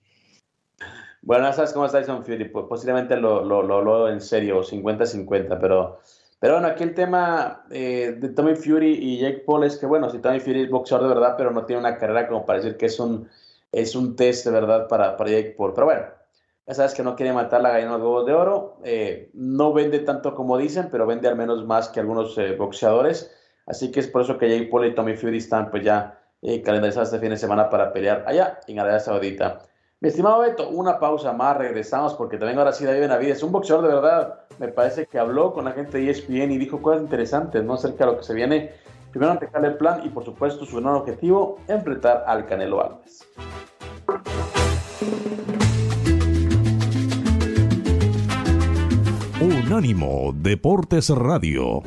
Bueno, 1.23 1.51
¿sabes 1.53 1.73
cómo 1.73 1.87
está 1.87 2.01
Tyson 2.01 2.23
Fury? 2.23 2.49
Pues 2.49 2.67
posiblemente 2.69 3.17
lo, 3.17 3.43
lo, 3.43 3.63
lo, 3.63 3.81
lo 3.81 4.09
en 4.09 4.21
serio, 4.21 4.63
50-50, 4.63 5.57
pero, 5.59 5.99
pero 6.39 6.53
bueno, 6.53 6.67
aquí 6.67 6.83
el 6.83 6.93
tema 6.93 7.65
eh, 7.71 8.15
de 8.17 8.29
Tommy 8.29 8.55
Fury 8.55 8.93
y 8.93 9.19
Jake 9.19 9.43
Paul 9.45 9.63
es 9.63 9.77
que, 9.77 9.85
bueno, 9.85 10.09
si 10.09 10.19
Tommy 10.19 10.39
Fury 10.39 10.63
es 10.63 10.69
boxeador 10.69 11.07
de 11.07 11.13
verdad, 11.13 11.35
pero 11.37 11.51
no 11.51 11.65
tiene 11.65 11.81
una 11.81 11.97
carrera 11.97 12.27
como 12.27 12.45
para 12.45 12.59
decir 12.59 12.77
que 12.77 12.87
es 12.87 12.99
un 12.99 13.27
es 13.71 13.95
un 13.95 14.15
test 14.15 14.45
de 14.45 14.51
verdad 14.51 14.87
para, 14.87 15.15
para 15.17 15.29
Jake 15.29 15.55
Paul. 15.57 15.73
Pero 15.73 15.85
bueno, 15.85 16.05
ya 16.67 16.73
sabes 16.73 16.93
que 16.93 17.03
no 17.03 17.15
quiere 17.15 17.33
matar 17.33 17.61
la 17.61 17.71
gallina 17.71 17.97
de 17.97 18.03
los 18.03 18.25
de 18.25 18.33
oro. 18.33 18.77
Eh, 18.83 19.29
no 19.33 19.73
vende 19.73 19.99
tanto 19.99 20.35
como 20.35 20.57
dicen, 20.57 20.89
pero 20.91 21.05
vende 21.05 21.27
al 21.27 21.35
menos 21.35 21.65
más 21.65 21.89
que 21.89 21.99
algunos 21.99 22.37
eh, 22.37 22.55
boxeadores. 22.55 23.35
Así 23.65 23.91
que 23.91 23.99
es 23.99 24.07
por 24.07 24.23
eso 24.23 24.37
que 24.37 24.49
Jake 24.49 24.69
Paul 24.71 24.87
y 24.87 24.95
Tommy 24.95 25.15
Fury 25.15 25.37
están 25.37 25.69
pues 25.69 25.83
ya 25.83 26.19
eh, 26.41 26.61
calendarizados 26.61 27.09
este 27.09 27.19
fin 27.19 27.29
de 27.29 27.37
semana 27.37 27.69
para 27.69 27.93
pelear 27.93 28.23
allá 28.27 28.59
en 28.67 28.79
Arabia 28.79 28.99
Saudita. 28.99 29.65
Mi 30.01 30.07
estimado 30.07 30.39
Beto, 30.39 30.69
una 30.69 30.97
pausa 30.97 31.33
más, 31.33 31.57
regresamos 31.57 32.13
porque 32.13 32.37
también 32.37 32.57
ahora 32.57 32.71
sí 32.71 32.85
David 32.85 33.01
Benavides, 33.01 33.35
es 33.39 33.43
un 33.43 33.51
boxeador 33.51 33.85
de 33.85 33.93
verdad, 33.95 34.39
me 34.57 34.69
parece 34.69 35.05
que 35.05 35.19
habló 35.19 35.51
con 35.51 35.65
la 35.65 35.73
gente 35.73 35.97
de 35.97 36.09
ESPN 36.09 36.53
y 36.53 36.57
dijo 36.57 36.81
cosas 36.81 37.01
interesantes, 37.01 37.61
¿no? 37.65 37.73
Acerca 37.73 38.05
de 38.05 38.11
lo 38.13 38.17
que 38.17 38.23
se 38.23 38.33
viene. 38.33 38.71
Primero, 39.11 39.33
antejar 39.33 39.65
el 39.65 39.75
plan 39.75 39.99
y 40.05 40.07
por 40.07 40.23
supuesto 40.23 40.63
su 40.65 40.77
gran 40.77 40.95
objetivo, 40.95 41.57
enfrentar 41.67 42.23
al 42.27 42.45
Canelo 42.45 42.81
Alves. 42.81 43.27
Unánimo 49.41 50.31
Deportes 50.33 51.09
Radio. 51.09 51.83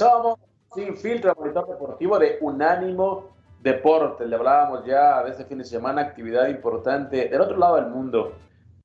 Somos 0.00 0.38
sin 0.74 0.96
filtro, 0.96 1.34
monitor 1.36 1.68
deportivo 1.68 2.18
de 2.18 2.38
Unánimo 2.40 3.34
Deportes. 3.62 4.26
Le 4.26 4.34
hablábamos 4.34 4.86
ya 4.86 5.22
de 5.22 5.30
este 5.30 5.44
fin 5.44 5.58
de 5.58 5.64
semana, 5.66 6.00
actividad 6.00 6.48
importante 6.48 7.28
del 7.28 7.38
otro 7.38 7.58
lado 7.58 7.76
del 7.76 7.88
mundo 7.88 8.32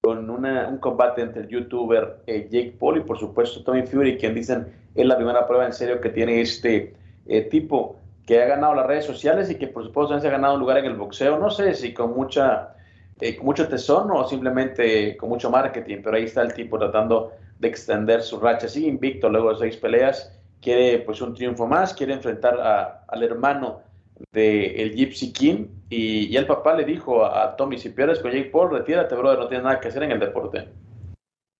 con 0.02 0.30
una, 0.30 0.68
un 0.68 0.78
combate 0.78 1.22
entre 1.22 1.44
el 1.44 1.48
youtuber 1.48 2.18
eh, 2.28 2.50
Jake 2.52 2.76
Paul 2.78 2.98
y 2.98 3.00
por 3.00 3.18
supuesto 3.18 3.64
Tommy 3.64 3.84
Fury, 3.84 4.18
quien 4.18 4.36
dicen 4.36 4.68
es 4.94 5.06
la 5.06 5.16
primera 5.16 5.48
prueba 5.48 5.66
en 5.66 5.72
serio 5.72 6.02
que 6.02 6.10
tiene 6.10 6.42
este 6.42 6.94
eh, 7.28 7.44
tipo 7.44 7.96
que 8.28 8.44
ha 8.44 8.48
ganado 8.48 8.76
las 8.76 8.86
redes 8.86 9.06
sociales 9.06 9.50
y 9.50 9.56
que 9.56 9.68
por 9.68 9.86
supuesto 9.86 10.20
se 10.20 10.28
ha 10.28 10.32
ganado 10.32 10.56
un 10.56 10.60
lugar 10.60 10.80
en 10.80 10.86
el 10.86 10.98
boxeo, 10.98 11.40
no 11.40 11.50
sé 11.50 11.76
si 11.76 11.94
con 11.94 12.14
mucha 12.14 12.76
eh, 13.22 13.38
con 13.38 13.46
mucho 13.46 13.70
tesón 13.70 14.12
o 14.12 14.28
simplemente 14.28 15.16
con 15.16 15.30
mucho 15.30 15.50
marketing, 15.50 16.00
pero 16.04 16.18
ahí 16.18 16.26
está 16.26 16.42
el 16.42 16.54
tipo 16.54 16.78
tratando 16.78 17.32
de 17.58 17.70
extender 17.70 18.22
su 18.22 18.38
racha, 18.38 18.68
sigue 18.68 18.90
invicto 18.90 19.30
luego 19.30 19.54
de 19.54 19.60
seis 19.60 19.78
peleas, 19.78 20.38
quiere 20.66 20.98
pues 21.00 21.22
un 21.22 21.36
triunfo 21.36 21.68
más, 21.68 21.94
quiere 21.94 22.14
enfrentar 22.14 22.60
a, 22.60 23.06
al 23.08 23.22
hermano 23.22 23.84
de 24.32 24.82
el 24.82 24.96
Gypsy 24.96 25.32
King 25.32 25.68
y, 25.92 26.26
y, 26.26 26.38
el 26.38 26.48
papá 26.48 26.76
le 26.76 26.86
dijo 26.86 27.24
a, 27.24 27.56
Tommy, 27.56 27.78
si 27.78 27.90
pierdes 27.90 28.18
con 28.18 28.32
Jake 28.32 28.50
Paul, 28.50 28.72
retírate, 28.72 29.14
brother, 29.14 29.38
no 29.38 29.48
tienes 29.48 29.64
nada 29.64 29.80
que 29.80 29.90
hacer 29.90 30.02
en 30.02 30.14
el 30.14 30.20
deporte. 30.20 30.68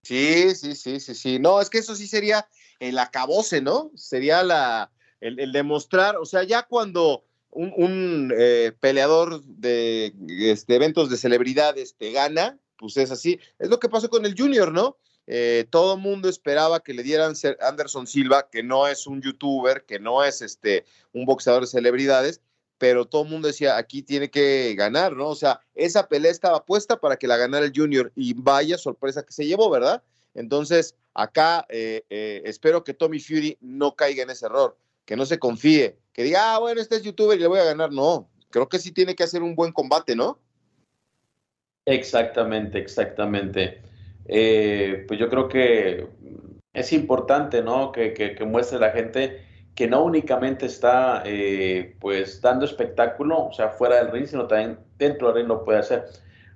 Sí, 0.02 0.56
sí, 0.56 0.74
sí, 0.74 1.00
sí, 1.00 1.14
sí. 1.14 1.38
No, 1.38 1.62
es 1.62 1.70
que 1.70 1.78
eso 1.78 1.96
sí 1.96 2.08
sería 2.08 2.48
el 2.80 2.98
acabose, 2.98 3.62
¿no? 3.62 3.92
Sería 3.94 4.42
la, 4.42 4.92
el, 5.22 5.40
el 5.40 5.52
demostrar, 5.52 6.18
o 6.18 6.26
sea, 6.26 6.44
ya 6.44 6.64
cuando 6.64 7.26
un, 7.52 7.74
un 7.78 8.34
eh, 8.36 8.72
peleador 8.80 9.44
de 9.44 10.16
este, 10.28 10.76
eventos 10.76 11.12
de 11.12 11.18
celebridades 11.18 11.96
te 11.96 12.12
gana, 12.12 12.58
pues 12.76 12.98
es 12.98 13.12
así. 13.12 13.40
Es 13.60 13.70
lo 13.70 13.80
que 13.80 13.90
pasó 13.90 14.10
con 14.10 14.26
el 14.26 14.36
Junior, 14.36 14.72
¿no? 14.72 14.98
Eh, 15.28 15.66
todo 15.70 15.96
el 15.96 16.02
mundo 16.02 16.30
esperaba 16.30 16.82
que 16.82 16.94
le 16.94 17.04
dieran 17.04 17.34
Anderson 17.62 18.08
Silva, 18.08 18.50
que 18.50 18.64
no 18.64 18.88
es 18.88 19.08
un 19.08 19.22
youtuber, 19.22 19.86
que 19.86 20.00
no 20.00 20.24
es 20.24 20.42
este, 20.42 20.86
un 21.14 21.26
boxeador 21.26 21.62
de 21.62 21.68
celebridades, 21.68 22.42
pero 22.78 23.06
todo 23.06 23.24
el 23.24 23.30
mundo 23.30 23.48
decía, 23.48 23.78
aquí 23.78 24.04
tiene 24.04 24.30
que 24.30 24.76
ganar, 24.76 25.14
¿no? 25.14 25.30
O 25.30 25.36
sea, 25.36 25.62
esa 25.74 26.08
pelea 26.08 26.32
estaba 26.32 26.66
puesta 26.66 27.00
para 27.00 27.18
que 27.18 27.28
la 27.28 27.38
ganara 27.38 27.66
el 27.66 27.74
Junior 27.76 28.12
y 28.16 28.34
vaya 28.34 28.78
sorpresa 28.78 29.24
que 29.24 29.34
se 29.34 29.46
llevó, 29.46 29.70
¿verdad? 29.70 30.04
Entonces, 30.34 30.96
acá 31.14 31.66
eh, 31.70 32.04
eh, 32.10 32.42
espero 32.46 32.84
que 32.84 32.94
Tommy 32.94 33.20
Fury 33.20 33.58
no 33.62 33.96
caiga 33.96 34.24
en 34.24 34.30
ese 34.30 34.46
error, 34.46 34.78
que 35.06 35.16
no 35.16 35.26
se 35.26 35.40
confíe, 35.40 35.98
que 36.12 36.24
diga, 36.24 36.56
ah, 36.56 36.60
bueno, 36.60 36.82
este 36.82 36.98
es 36.98 37.04
youtuber 37.04 37.38
y 37.38 37.42
le 37.42 37.48
voy 37.48 37.60
a 37.60 37.64
ganar. 37.64 37.92
No, 37.92 38.30
creo 38.50 38.68
que 38.68 38.80
sí 38.80 38.92
tiene 38.92 39.16
que 39.16 39.24
hacer 39.24 39.42
un 39.42 39.56
buen 39.56 39.72
combate, 39.72 40.16
¿no? 40.16 40.40
Exactamente, 41.86 42.80
exactamente. 42.80 43.82
Eh, 44.28 45.06
pues 45.08 45.20
yo 45.20 45.30
creo 45.30 45.48
que 45.48 46.08
es 46.74 46.94
importante, 46.94 47.62
¿no? 47.62 47.92
Que, 47.92 48.14
que, 48.14 48.36
que 48.36 48.46
muestre 48.46 48.80
la 48.80 48.92
gente 48.92 49.46
que 49.76 49.88
no 49.88 50.04
únicamente 50.04 50.66
está 50.66 51.22
eh, 51.26 51.96
pues 52.00 52.42
dando 52.42 52.66
espectáculo, 52.66 53.48
o 53.48 53.54
sea, 53.54 53.70
fuera 53.70 53.98
del 53.98 54.12
ring, 54.12 54.26
sino 54.26 54.48
también 54.48 54.80
dentro 54.98 55.28
del 55.28 55.38
ring 55.38 55.48
lo 55.48 55.64
puede 55.66 55.80
hacer. 55.80 56.06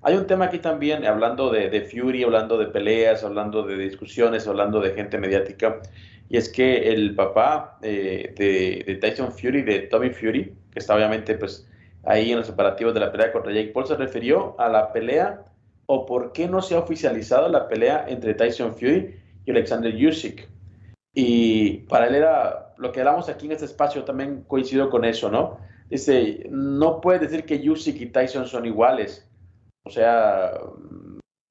Hay 0.02 0.16
un 0.16 0.26
tema 0.26 0.46
aquí 0.46 0.60
también, 0.60 1.06
hablando 1.06 1.52
de, 1.52 1.70
de 1.70 1.82
Fury, 1.82 2.24
hablando 2.24 2.58
de 2.58 2.68
peleas, 2.68 3.24
hablando 3.26 3.64
de 3.64 3.78
discusiones, 3.78 4.48
hablando 4.48 4.80
de 4.80 4.94
gente 4.94 5.18
mediática, 5.18 5.82
y 6.30 6.38
es 6.38 6.48
que 6.48 6.90
el 6.94 7.16
papá 7.16 7.78
eh, 7.82 8.34
de, 8.38 8.84
de, 8.86 8.96
Tyson 8.96 9.34
Fury, 9.34 9.64
de 9.64 9.80
Tommy 9.82 10.12
Fury, 10.12 10.54
que 10.72 10.80
está 10.80 10.96
obviamente 10.96 11.36
pues 11.36 11.68
ahí 12.06 12.32
en 12.32 12.38
los 12.38 12.48
separativos 12.48 12.94
de 12.94 13.02
la 13.02 13.12
pelea 13.12 13.34
contra 13.34 13.52
Jake 13.52 13.72
Paul, 13.74 13.88
se 13.88 13.96
refirió 13.96 14.56
a 14.60 14.70
la 14.70 14.94
pelea 14.94 15.44
o 15.92 16.06
por 16.06 16.34
qué 16.34 16.48
no 16.48 16.62
se 16.62 16.76
ha 16.76 16.80
oficializado 16.80 17.50
la 17.50 17.68
pelea 17.68 18.06
entre 18.08 18.36
Tyson 18.36 18.76
Fury 18.76 19.20
y 19.44 19.50
Alexander 19.50 19.92
Usyk. 19.92 20.48
Y 21.16 21.78
para 21.88 22.06
él 22.06 22.14
era 22.14 22.76
lo 22.78 22.92
que 22.92 23.00
hablamos 23.00 23.28
aquí 23.28 23.48
en 23.48 23.54
este 23.54 23.66
espacio, 23.66 24.04
también 24.04 24.44
coincido 24.44 24.92
con 24.92 25.04
eso, 25.04 25.32
¿no? 25.32 25.58
Dice, 25.90 26.46
no 26.52 27.02
puedes 27.02 27.22
decir 27.22 27.44
que 27.44 27.68
Usyk 27.68 28.00
y 28.02 28.06
Tyson 28.06 28.46
son 28.46 28.68
iguales. 28.68 29.28
O 29.84 29.90
sea, 29.90 30.52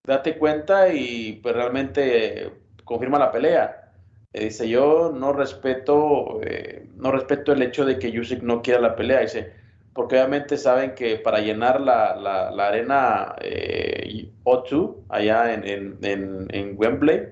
date 0.07 0.38
cuenta 0.38 0.94
y 0.94 1.40
pues 1.42 1.57
realmente 1.57 2.53
confirma 2.85 3.18
la 3.18 3.33
pelea. 3.33 3.90
Dice, 4.33 4.68
yo 4.68 5.11
no 5.12 5.33
respeto, 5.33 6.38
eh, 6.44 6.88
no 6.94 7.11
respeto 7.11 7.53
el 7.53 7.62
hecho 7.62 7.85
de 7.85 7.98
que 7.98 8.16
Usyk 8.16 8.42
no 8.44 8.62
quiera 8.62 8.81
la 8.81 8.94
pelea. 8.94 9.18
Dice, 9.18 9.53
porque 9.98 10.14
obviamente 10.14 10.56
saben 10.56 10.94
que 10.94 11.16
para 11.16 11.40
llenar 11.40 11.80
la, 11.80 12.14
la, 12.14 12.68
arena 12.68 13.34
eh, 13.40 14.30
O2 14.44 14.94
allá 15.08 15.52
en, 15.52 15.66
en, 15.66 15.98
en, 16.02 16.46
en, 16.50 16.76
Wembley, 16.78 17.30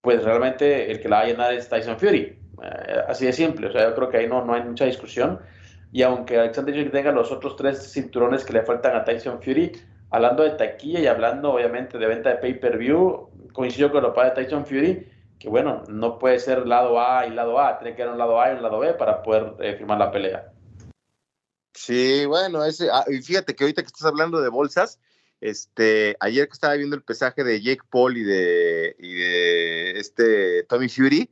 pues 0.00 0.22
realmente 0.22 0.92
el 0.92 1.00
que 1.00 1.08
la 1.08 1.16
va 1.16 1.22
a 1.22 1.26
llenar 1.26 1.52
es 1.54 1.68
Tyson 1.68 1.98
Fury. 1.98 2.38
Eh, 2.62 3.02
así 3.08 3.26
de 3.26 3.32
simple, 3.32 3.66
o 3.66 3.72
sea, 3.72 3.88
yo 3.88 3.96
creo 3.96 4.08
que 4.10 4.18
ahí 4.18 4.28
no, 4.28 4.44
no 4.44 4.54
hay 4.54 4.62
mucha 4.62 4.84
discusión. 4.84 5.40
Y 5.90 6.02
aunque 6.02 6.38
Alexander 6.38 6.72
Usyk 6.72 6.92
tenga 6.92 7.10
los 7.10 7.32
otros 7.32 7.56
tres 7.56 7.90
cinturones 7.92 8.44
que 8.44 8.52
le 8.52 8.62
faltan 8.62 8.94
a 8.94 9.02
Tyson 9.02 9.42
Fury, 9.42 9.72
hablando 10.10 10.44
de 10.44 10.50
taquilla 10.50 11.00
y 11.00 11.08
hablando 11.08 11.52
obviamente 11.52 11.98
de 11.98 12.06
venta 12.06 12.30
de 12.30 12.36
pay-per-view, 12.36 13.28
coincido 13.52 13.90
con 13.90 14.04
lo 14.04 14.12
de 14.12 14.30
Tyson 14.36 14.64
Fury, 14.64 15.04
que 15.40 15.48
bueno, 15.48 15.82
no 15.88 16.20
puede 16.20 16.38
ser 16.38 16.64
lado 16.64 17.00
A 17.00 17.26
y 17.26 17.30
lado 17.30 17.58
A, 17.58 17.76
tiene 17.80 17.96
que 17.96 18.02
haber 18.02 18.12
un 18.12 18.18
lado 18.18 18.40
A 18.40 18.52
y 18.52 18.54
un 18.54 18.62
lado 18.62 18.78
B 18.78 18.94
para 18.94 19.20
poder 19.20 19.54
eh, 19.58 19.74
firmar 19.74 19.98
la 19.98 20.12
pelea. 20.12 20.52
Sí, 21.74 22.26
bueno, 22.26 22.64
ese, 22.64 22.88
ah, 22.90 23.04
y 23.08 23.22
fíjate 23.22 23.54
que 23.54 23.64
ahorita 23.64 23.82
que 23.82 23.86
estás 23.86 24.04
hablando 24.04 24.40
de 24.40 24.48
bolsas, 24.48 24.98
este, 25.40 26.16
ayer 26.20 26.48
que 26.48 26.54
estaba 26.54 26.74
viendo 26.74 26.96
el 26.96 27.02
pesaje 27.02 27.44
de 27.44 27.60
Jake 27.60 27.82
Paul 27.90 28.16
y 28.16 28.24
de, 28.24 28.96
y 28.98 29.14
de 29.14 30.00
este 30.00 30.64
Tommy 30.64 30.88
Fury, 30.88 31.30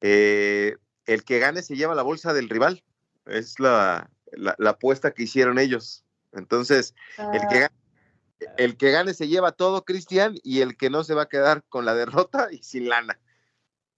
eh, 0.00 0.76
el 1.06 1.24
que 1.24 1.38
gane 1.38 1.62
se 1.62 1.76
lleva 1.76 1.94
la 1.94 2.02
bolsa 2.02 2.32
del 2.32 2.48
rival. 2.48 2.82
Es 3.26 3.60
la, 3.60 4.10
la, 4.32 4.70
apuesta 4.70 5.12
que 5.12 5.24
hicieron 5.24 5.58
ellos. 5.58 6.04
Entonces, 6.32 6.94
el, 7.18 7.40
que 7.48 7.56
ah. 7.56 7.60
gane, 7.60 8.54
el 8.56 8.76
que 8.76 8.90
gane 8.90 9.14
se 9.14 9.28
lleva 9.28 9.52
todo, 9.52 9.84
Cristian, 9.84 10.34
y 10.42 10.60
el 10.62 10.76
que 10.76 10.90
no 10.90 11.04
se 11.04 11.14
va 11.14 11.22
a 11.22 11.28
quedar 11.28 11.62
con 11.68 11.84
la 11.84 11.94
derrota 11.94 12.48
y 12.50 12.62
sin 12.62 12.88
lana. 12.88 13.18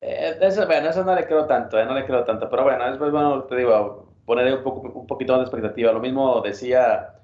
Eh, 0.01 0.37
eso, 0.41 0.67
bueno, 0.67 0.91
eso 0.91 1.05
no 1.05 1.15
le 1.15 1.27
creo 1.27 1.47
tanto, 1.47 1.79
eh, 1.79 1.87
no 1.87 1.95
le 1.95 2.05
creo 2.05 2.25
tanto. 2.25 2.51
Pero 2.51 2.65
bueno, 2.65 2.91
después, 2.91 3.11
bueno, 3.11 3.45
te 3.45 3.57
digo, 3.57 4.14
poner 4.25 4.55
un, 4.55 4.63
poco, 4.63 4.81
un 4.99 5.07
poquito 5.07 5.33
más 5.33 5.41
de 5.41 5.45
expectativa. 5.45 5.93
Lo 5.93 6.01
mismo 6.01 6.41
decía 6.41 7.15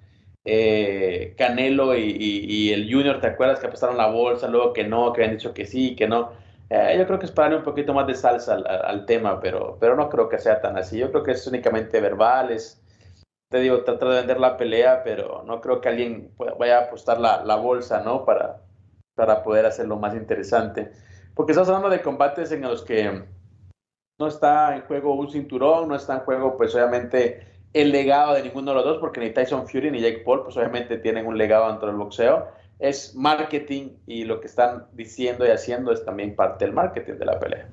eh, 0.45 1.35
Canelo 1.37 1.97
y, 1.97 2.73
el 2.73 2.93
Junior, 2.93 3.21
¿te 3.21 3.29
acuerdas 3.29 3.61
que 3.61 3.67
apostaron 3.67 3.97
la 3.97 4.09
bolsa, 4.09 4.49
luego 4.49 4.73
que 4.73 4.85
no, 4.85 5.13
que 5.13 5.23
habían 5.23 5.37
dicho 5.37 5.55
que 5.55 5.67
sí, 5.67 5.95
que 5.97 6.09
no? 6.09 6.33
Eh, 6.71 6.97
yo 6.99 7.07
creo 7.07 7.19
que 7.19 7.27
es 7.27 7.33
para 7.33 7.47
darle 7.47 7.59
un 7.59 7.65
poquito 7.65 7.93
más 7.93 8.07
de 8.07 8.15
salsa 8.15 8.55
al, 8.55 9.05
tema, 9.07 9.41
pero, 9.41 9.77
pero 9.81 9.97
no 9.97 10.09
creo 10.09 10.29
que 10.29 10.39
sea 10.39 10.61
tan 10.61 10.79
así. 10.79 10.99
Yo 10.99 11.11
creo 11.11 11.25
que 11.25 11.33
es 11.33 11.47
únicamente 11.47 12.01
verbal, 12.01 12.51
es, 12.53 12.81
te 13.51 13.61
digo, 13.61 13.83
tratar 13.85 14.09
de 14.11 14.17
vender 14.17 14.41
la 14.41 14.57
pelea, 14.57 15.03
pero 15.05 15.43
no 15.47 15.61
creo 15.61 15.81
que 15.81 15.89
alguien 15.89 16.33
vaya 16.59 16.79
a 16.79 16.83
apostar 16.83 17.19
la, 17.21 17.57
bolsa, 17.57 18.03
¿no? 18.03 18.25
Para, 18.25 18.63
para 19.15 19.43
poder 19.43 19.67
hacerlo 19.67 19.97
más 19.97 20.15
interesante. 20.15 20.93
Porque 21.35 21.53
estamos 21.53 21.69
hablando 21.69 21.91
de 21.91 22.03
combates 22.03 22.53
en 22.53 22.63
los 22.63 22.83
que 22.83 23.25
no 24.21 24.29
está 24.29 24.77
en 24.77 24.83
juego 24.83 25.15
un 25.15 25.31
cinturón, 25.31 25.89
no 25.89 25.97
está 25.97 26.15
en 26.17 26.21
juego, 26.21 26.57
pues 26.59 26.75
obviamente 26.75 27.47
el 27.73 27.91
legado 27.91 28.35
de 28.35 28.43
ninguno 28.43 28.73
de 28.73 28.75
los 28.77 28.85
dos, 28.85 28.99
porque 28.99 29.19
ni 29.19 29.31
Tyson 29.31 29.67
Fury 29.67 29.91
ni 29.91 30.01
Jake 30.01 30.23
Paul, 30.25 30.45
pues 30.45 30.57
obviamente 30.59 30.99
tienen 30.99 31.27
un 31.27 31.39
legado 31.39 31.69
dentro 31.69 31.89
del 31.89 31.97
boxeo. 31.97 32.49
Es 32.79 33.15
marketing 33.15 33.91
y 34.07 34.25
lo 34.25 34.41
que 34.41 34.47
están 34.47 34.87
diciendo 34.93 35.47
y 35.47 35.51
haciendo 35.51 35.91
es 35.91 36.05
también 36.05 36.37
parte 36.37 36.67
del 36.67 36.75
marketing 36.75 37.15
de 37.15 37.25
la 37.25 37.39
pelea. 37.39 37.69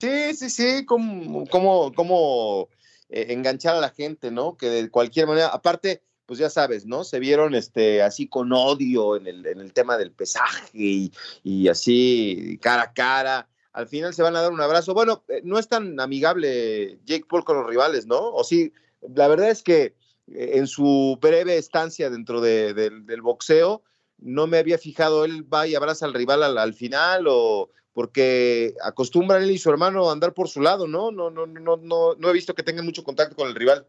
Sí, 0.00 0.34
sí, 0.34 0.50
sí, 0.50 0.84
como, 0.84 1.46
como, 1.46 1.92
como 1.92 2.68
eh, 3.08 3.26
enganchar 3.30 3.74
a 3.74 3.80
la 3.80 3.90
gente, 3.90 4.30
¿no? 4.30 4.56
Que 4.56 4.68
de 4.68 4.90
cualquier 4.90 5.26
manera, 5.26 5.48
aparte, 5.48 6.02
pues 6.26 6.38
ya 6.38 6.50
sabes, 6.50 6.86
¿no? 6.86 7.02
Se 7.02 7.18
vieron 7.18 7.54
este, 7.56 8.02
así 8.02 8.28
con 8.28 8.52
odio 8.52 9.16
en 9.16 9.26
el, 9.26 9.46
en 9.46 9.60
el 9.60 9.72
tema 9.72 9.96
del 9.96 10.12
pesaje 10.12 10.70
y, 10.74 11.12
y 11.42 11.68
así 11.68 12.58
cara 12.62 12.82
a 12.82 12.92
cara 12.92 13.48
al 13.76 13.88
final 13.88 14.14
se 14.14 14.22
van 14.22 14.34
a 14.34 14.40
dar 14.40 14.52
un 14.52 14.60
abrazo. 14.62 14.94
Bueno, 14.94 15.22
eh, 15.28 15.42
no 15.44 15.58
es 15.58 15.68
tan 15.68 16.00
amigable 16.00 16.98
Jake 17.04 17.26
Paul 17.28 17.44
con 17.44 17.58
los 17.58 17.66
rivales, 17.66 18.06
¿no? 18.06 18.32
O 18.32 18.42
sí, 18.42 18.72
la 19.14 19.28
verdad 19.28 19.50
es 19.50 19.62
que 19.62 19.94
eh, 20.32 20.52
en 20.54 20.66
su 20.66 21.18
breve 21.20 21.58
estancia 21.58 22.08
dentro 22.08 22.40
del 22.40 23.20
boxeo, 23.20 23.82
no 24.18 24.46
me 24.46 24.56
había 24.56 24.78
fijado, 24.78 25.26
él 25.26 25.44
va 25.52 25.66
y 25.66 25.74
abraza 25.74 26.06
al 26.06 26.14
rival 26.14 26.42
al, 26.42 26.72
final 26.72 27.26
o 27.28 27.68
porque 27.92 28.74
acostumbran 28.82 29.42
él 29.42 29.50
y 29.50 29.58
su 29.58 29.68
hermano 29.68 30.08
a 30.08 30.12
andar 30.12 30.32
por 30.32 30.48
su 30.48 30.62
lado, 30.62 30.88
¿no? 30.88 31.10
No, 31.10 31.28
no, 31.28 31.46
no, 31.46 31.76
no, 31.76 32.14
no 32.14 32.30
he 32.30 32.32
visto 32.32 32.54
que 32.54 32.62
tengan 32.62 32.86
mucho 32.86 33.04
contacto 33.04 33.36
con 33.36 33.46
el 33.46 33.54
rival. 33.54 33.86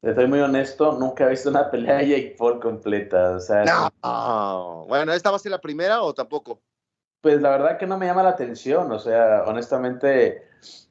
Estoy 0.00 0.28
muy 0.28 0.40
honesto, 0.40 0.92
nunca 0.98 1.26
he 1.26 1.30
visto 1.30 1.50
una 1.50 1.70
pelea 1.70 1.98
de 1.98 2.08
Jake 2.08 2.36
Paul 2.38 2.58
completa. 2.58 3.36
O 3.36 3.40
sea, 3.40 3.64
no. 3.64 4.86
Bueno, 4.88 5.12
¿esta 5.12 5.30
va 5.30 5.36
a 5.36 5.40
ser 5.40 5.52
la 5.52 5.60
primera 5.60 6.00
o 6.00 6.14
tampoco? 6.14 6.62
Pues 7.20 7.42
la 7.42 7.50
verdad 7.50 7.78
que 7.78 7.86
no 7.86 7.98
me 7.98 8.06
llama 8.06 8.22
la 8.22 8.30
atención, 8.30 8.90
o 8.92 8.98
sea, 8.98 9.42
honestamente, 9.46 10.48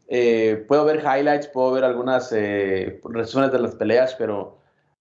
eh, 0.07 0.65
puedo 0.67 0.85
ver 0.85 1.03
highlights, 1.03 1.47
puedo 1.47 1.71
ver 1.71 1.83
algunas 1.83 2.31
eh, 2.31 3.01
de 3.03 3.59
las 3.59 3.75
peleas, 3.75 4.15
pero, 4.15 4.57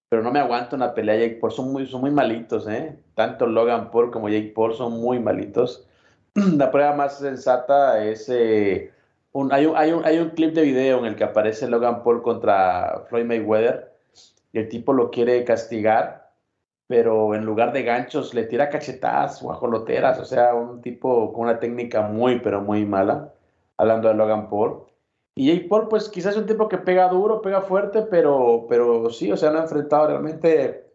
pero 0.09 0.21
no 0.21 0.31
me 0.31 0.39
aguanto 0.39 0.75
una 0.75 0.93
pelea 0.93 1.15
Jake 1.15 1.39
Paul. 1.41 1.51
Son 1.51 1.71
muy, 1.71 1.85
son 1.85 2.01
muy 2.01 2.11
malitos, 2.11 2.67
¿eh? 2.67 2.97
Tanto 3.15 3.47
Logan 3.47 3.91
Paul 3.91 4.11
como 4.11 4.29
Jake 4.29 4.53
Paul 4.55 4.73
son 4.73 4.93
muy 4.93 5.19
malitos. 5.19 5.87
La 6.33 6.71
prueba 6.71 6.93
más 6.93 7.19
sensata 7.19 8.03
es... 8.03 8.29
Eh, 8.29 8.91
un, 9.33 9.53
hay, 9.53 9.65
un, 9.67 9.77
hay, 9.77 9.91
un, 9.91 10.05
hay 10.05 10.17
un 10.19 10.31
clip 10.31 10.53
de 10.55 10.63
video 10.63 10.99
en 10.99 11.05
el 11.05 11.15
que 11.15 11.23
aparece 11.23 11.67
Logan 11.67 12.03
Paul 12.03 12.23
contra 12.23 13.03
Floyd 13.09 13.25
Mayweather 13.25 13.93
y 14.51 14.59
el 14.59 14.69
tipo 14.69 14.93
lo 14.93 15.11
quiere 15.11 15.43
castigar, 15.43 16.26
pero 16.87 17.35
en 17.35 17.45
lugar 17.45 17.73
de 17.73 17.83
ganchos 17.83 18.33
le 18.33 18.45
tira 18.45 18.69
cachetadas 18.69 19.43
o 19.43 19.51
ajoloteras, 19.51 20.19
o 20.19 20.25
sea, 20.25 20.55
un 20.55 20.81
tipo 20.81 21.33
con 21.33 21.43
una 21.43 21.59
técnica 21.59 22.01
muy, 22.01 22.39
pero 22.39 22.61
muy 22.61 22.85
mala, 22.85 23.33
hablando 23.77 24.07
de 24.07 24.15
Logan 24.15 24.49
Paul. 24.49 24.83
Y 25.35 25.53
Jake 25.53 25.67
Paul, 25.69 25.87
pues 25.89 26.09
quizás 26.09 26.33
es 26.33 26.41
un 26.41 26.47
tipo 26.47 26.67
que 26.67 26.79
pega 26.79 27.09
duro, 27.09 27.41
pega 27.41 27.61
fuerte, 27.61 28.01
pero, 28.03 28.65
pero 28.69 29.09
sí, 29.09 29.31
o 29.31 29.37
sea, 29.37 29.51
no 29.51 29.59
ha 29.59 29.63
enfrentado 29.63 30.07
realmente 30.07 30.87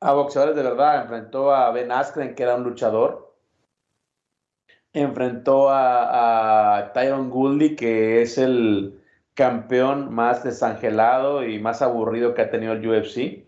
a 0.00 0.12
boxeadores 0.12 0.54
de 0.54 0.62
verdad. 0.62 1.02
Enfrentó 1.02 1.52
a 1.52 1.70
Ben 1.72 1.90
Askren, 1.90 2.34
que 2.34 2.42
era 2.44 2.54
un 2.56 2.62
luchador. 2.64 3.34
Enfrentó 4.92 5.70
a, 5.70 6.76
a 6.78 6.92
Tyron 6.92 7.30
Gouldy, 7.30 7.74
que 7.74 8.22
es 8.22 8.38
el 8.38 9.02
campeón 9.34 10.14
más 10.14 10.44
desangelado 10.44 11.44
y 11.44 11.58
más 11.58 11.82
aburrido 11.82 12.34
que 12.34 12.42
ha 12.42 12.50
tenido 12.50 12.74
el 12.74 12.86
UFC. 12.86 13.43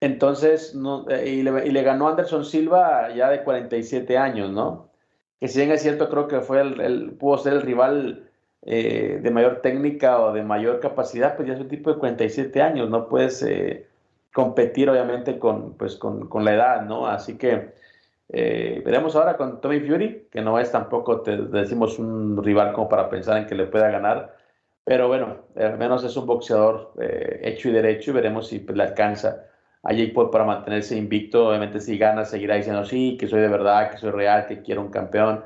Entonces, 0.00 0.74
no, 0.74 1.08
eh, 1.10 1.28
y, 1.28 1.42
le, 1.42 1.66
y, 1.66 1.70
le, 1.70 1.82
ganó 1.82 2.08
Anderson 2.08 2.44
Silva 2.44 3.10
ya 3.14 3.30
de 3.30 3.44
47 3.44 4.16
años, 4.18 4.50
¿no? 4.50 4.90
Que 5.40 5.48
si 5.48 5.58
bien 5.60 5.72
es 5.72 5.82
cierto, 5.82 6.08
creo 6.10 6.28
que 6.28 6.40
fue 6.40 6.60
el 6.62 7.12
pudo 7.18 7.38
ser 7.38 7.54
el 7.54 7.62
rival 7.62 8.30
eh, 8.62 9.20
de 9.22 9.30
mayor 9.30 9.62
técnica 9.62 10.20
o 10.20 10.32
de 10.34 10.42
mayor 10.42 10.80
capacidad, 10.80 11.34
pues 11.34 11.48
ya 11.48 11.54
es 11.54 11.60
un 11.60 11.68
tipo 11.68 11.90
de 11.92 11.98
47 11.98 12.60
años, 12.60 12.90
no 12.90 13.08
puedes 13.08 13.42
eh, 13.42 13.86
competir 14.34 14.90
obviamente 14.90 15.38
con, 15.38 15.74
pues, 15.78 15.96
con, 15.96 16.28
con, 16.28 16.44
la 16.44 16.54
edad, 16.54 16.82
¿no? 16.84 17.06
Así 17.06 17.38
que 17.38 17.72
eh, 18.28 18.82
veremos 18.84 19.16
ahora 19.16 19.36
con 19.38 19.62
Tommy 19.62 19.80
Fury, 19.80 20.28
que 20.30 20.42
no 20.42 20.58
es 20.58 20.70
tampoco, 20.70 21.22
te 21.22 21.38
decimos, 21.38 21.98
un 21.98 22.42
rival 22.44 22.74
como 22.74 22.88
para 22.90 23.08
pensar 23.08 23.38
en 23.38 23.46
que 23.46 23.54
le 23.54 23.66
pueda 23.66 23.90
ganar, 23.90 24.36
pero 24.84 25.08
bueno, 25.08 25.38
al 25.56 25.78
menos 25.78 26.04
es 26.04 26.16
un 26.16 26.26
boxeador 26.26 26.92
hecho 26.98 27.70
y 27.70 27.72
derecho 27.72 28.10
y 28.10 28.14
veremos 28.14 28.48
si 28.48 28.58
pues, 28.58 28.76
le 28.76 28.82
alcanza 28.84 29.46
a 29.82 29.92
Jake 29.92 30.14
para 30.30 30.44
mantenerse 30.44 30.96
invicto, 30.96 31.48
obviamente 31.48 31.80
si 31.80 31.98
gana 31.98 32.24
seguirá 32.24 32.56
diciendo 32.56 32.84
sí, 32.84 33.16
que 33.18 33.28
soy 33.28 33.40
de 33.40 33.48
verdad, 33.48 33.90
que 33.90 33.98
soy 33.98 34.10
real, 34.10 34.46
que 34.46 34.62
quiero 34.62 34.82
un 34.82 34.90
campeón, 34.90 35.44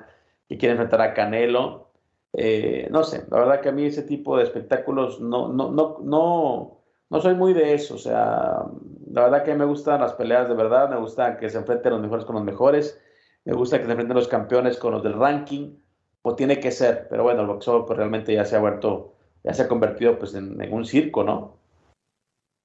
que 0.49 0.59
quiere 0.59 0.73
enfrentar 0.73 1.01
a 1.01 1.15
Canelo, 1.15 1.91
eh, 2.33 2.89
no 2.91 3.05
sé, 3.05 3.25
la 3.31 3.39
verdad 3.39 3.61
que 3.61 3.69
a 3.69 3.73
mí 3.73 3.85
ese 3.85 4.03
tipo 4.03 4.37
de 4.37 4.43
espectáculos 4.43 5.21
no, 5.21 5.53
no, 5.53 5.71
no, 5.71 5.99
no, 6.03 6.79
no 7.11 7.21
soy 7.21 7.35
muy 7.35 7.53
de 7.55 7.75
eso. 7.75 7.95
O 7.95 7.99
sea, 7.99 8.65
la 9.11 9.23
verdad 9.23 9.45
que 9.45 9.55
me 9.55 9.65
gustan 9.65 10.01
las 10.01 10.15
peleas 10.15 10.49
de 10.49 10.55
verdad, 10.55 10.91
me 10.91 10.97
gusta 10.99 11.37
que 11.37 11.49
se 11.49 11.59
enfrenten 11.59 11.93
los 11.93 12.03
mejores 12.03 12.25
con 12.25 12.35
los 12.35 12.45
mejores, 12.45 13.01
me 13.45 13.53
gusta 13.55 13.79
que 13.79 13.85
se 13.85 13.91
enfrenten 13.91 14.17
los 14.17 14.29
campeones 14.29 14.79
con 14.79 14.93
los 14.93 15.03
del 15.05 15.15
ranking, 15.15 15.77
o 16.23 16.35
tiene 16.35 16.59
que 16.59 16.71
ser, 16.71 17.07
pero 17.09 17.23
bueno, 17.23 17.43
el 17.43 17.47
boxeo 17.47 17.85
pues, 17.87 17.99
realmente 17.99 18.35
ya 18.35 18.45
se 18.45 18.57
ha 18.57 18.61
vuelto, 18.61 19.15
ya 19.45 19.53
se 19.55 19.63
ha 19.63 19.69
convertido 19.69 20.19
pues 20.19 20.35
en, 20.35 20.73
un 20.73 20.85
circo, 20.87 21.23
¿no? 21.23 21.59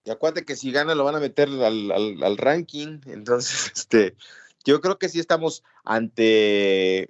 Y 0.05 0.11
acuérdate 0.11 0.45
que 0.45 0.55
si 0.55 0.71
gana 0.71 0.95
lo 0.95 1.03
van 1.03 1.15
a 1.15 1.19
meter 1.19 1.49
al, 1.49 1.91
al 1.91 2.37
ranking, 2.37 2.99
entonces, 3.05 3.71
este, 3.75 4.15
yo 4.63 4.81
creo 4.81 4.97
que 4.97 5.09
sí 5.09 5.19
estamos 5.19 5.63
ante, 5.83 7.07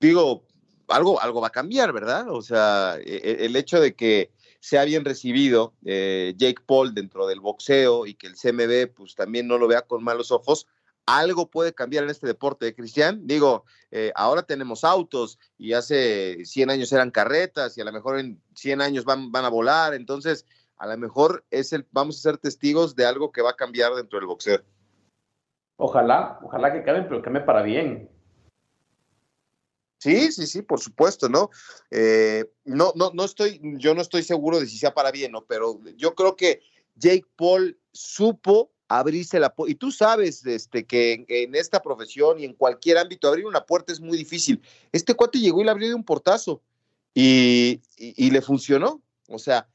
digo, 0.00 0.44
algo, 0.88 1.20
algo 1.20 1.40
va 1.40 1.48
a 1.48 1.52
cambiar, 1.52 1.92
¿verdad? 1.92 2.30
O 2.30 2.42
sea, 2.42 2.98
e, 3.00 3.16
e, 3.16 3.46
el 3.46 3.56
hecho 3.56 3.80
de 3.80 3.94
que 3.94 4.30
sea 4.60 4.84
bien 4.84 5.04
recibido 5.04 5.74
eh, 5.84 6.34
Jake 6.36 6.62
Paul 6.64 6.94
dentro 6.94 7.26
del 7.26 7.40
boxeo 7.40 8.06
y 8.06 8.14
que 8.14 8.26
el 8.26 8.34
CMB 8.34 8.94
pues 8.94 9.14
también 9.14 9.46
no 9.46 9.58
lo 9.58 9.68
vea 9.68 9.82
con 9.82 10.02
malos 10.02 10.32
ojos, 10.32 10.66
algo 11.06 11.48
puede 11.48 11.72
cambiar 11.72 12.02
en 12.02 12.10
este 12.10 12.26
deporte, 12.26 12.66
¿eh, 12.66 12.74
Cristian. 12.74 13.28
Digo, 13.28 13.64
eh, 13.92 14.10
ahora 14.16 14.42
tenemos 14.42 14.82
autos 14.82 15.38
y 15.56 15.72
hace 15.72 16.44
100 16.44 16.70
años 16.70 16.92
eran 16.92 17.12
carretas 17.12 17.78
y 17.78 17.80
a 17.80 17.84
lo 17.84 17.92
mejor 17.92 18.18
en 18.18 18.42
100 18.56 18.80
años 18.80 19.04
van, 19.04 19.30
van 19.30 19.44
a 19.44 19.50
volar, 19.50 19.94
entonces 19.94 20.44
a 20.76 20.86
lo 20.86 20.96
mejor 20.98 21.44
es 21.50 21.72
el, 21.72 21.86
vamos 21.90 22.18
a 22.18 22.22
ser 22.22 22.38
testigos 22.38 22.94
de 22.94 23.06
algo 23.06 23.32
que 23.32 23.42
va 23.42 23.50
a 23.50 23.56
cambiar 23.56 23.94
dentro 23.94 24.18
del 24.18 24.26
boxeo. 24.26 24.62
Ojalá, 25.76 26.38
ojalá 26.42 26.72
que 26.72 26.82
cambie, 26.82 27.04
pero 27.04 27.22
cambie 27.22 27.42
para 27.42 27.62
bien. 27.62 28.10
Sí, 29.98 30.30
sí, 30.30 30.46
sí, 30.46 30.62
por 30.62 30.80
supuesto, 30.80 31.28
¿no? 31.28 31.50
Eh, 31.90 32.44
no, 32.64 32.92
no, 32.94 33.10
no 33.14 33.24
estoy, 33.24 33.60
yo 33.78 33.94
no 33.94 34.02
estoy 34.02 34.22
seguro 34.22 34.60
de 34.60 34.66
si 34.66 34.78
sea 34.78 34.94
para 34.94 35.10
bien, 35.10 35.32
¿no? 35.32 35.44
Pero 35.46 35.80
yo 35.96 36.14
creo 36.14 36.36
que 36.36 36.60
Jake 36.94 37.26
Paul 37.36 37.78
supo 37.92 38.70
abrirse 38.88 39.40
la 39.40 39.54
puerta. 39.54 39.72
Y 39.72 39.74
tú 39.74 39.90
sabes 39.90 40.44
este, 40.46 40.86
que 40.86 41.24
en, 41.28 41.54
esta 41.54 41.82
profesión 41.82 42.38
y 42.38 42.44
en 42.44 42.54
cualquier 42.54 42.98
ámbito 42.98 43.28
abrir 43.28 43.46
una 43.46 43.64
puerta 43.64 43.92
es 43.92 44.00
muy 44.00 44.16
difícil. 44.16 44.62
Este 44.92 45.14
cuate 45.14 45.38
llegó 45.38 45.60
y 45.60 45.64
le 45.64 45.70
abrió 45.70 45.88
de 45.88 45.94
un 45.94 46.04
portazo 46.04 46.62
y, 47.14 47.80
y, 47.96 48.30
le 48.30 48.42
funcionó. 48.42 49.02
O 49.28 49.38
sea, 49.38 49.68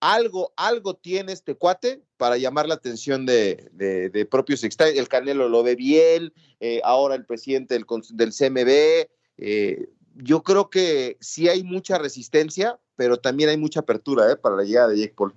algo, 0.00 0.52
algo 0.56 0.94
tiene 0.94 1.32
este 1.32 1.54
cuate 1.54 2.02
para 2.16 2.38
llamar 2.38 2.66
la 2.66 2.74
atención 2.74 3.26
de, 3.26 3.70
de, 3.72 4.26
propios 4.26 4.64
extraños. 4.64 4.98
El 4.98 5.08
Canelo 5.08 5.48
lo 5.48 5.62
ve 5.62 5.76
bien, 5.76 6.32
eh, 6.58 6.80
ahora 6.84 7.14
el 7.14 7.26
presidente 7.26 7.74
del, 7.74 7.84
del 8.12 8.32
CMB. 8.32 9.08
Eh, 9.38 9.88
yo 10.16 10.42
creo 10.42 10.70
que 10.70 11.16
sí 11.20 11.48
hay 11.48 11.62
mucha 11.62 11.98
resistencia, 11.98 12.78
pero 12.96 13.18
también 13.18 13.50
hay 13.50 13.56
mucha 13.56 13.80
apertura 13.80 14.30
eh, 14.30 14.36
para 14.36 14.56
la 14.56 14.64
llegada 14.64 14.88
de 14.88 14.98
Jake 14.98 15.14
Paul. 15.16 15.34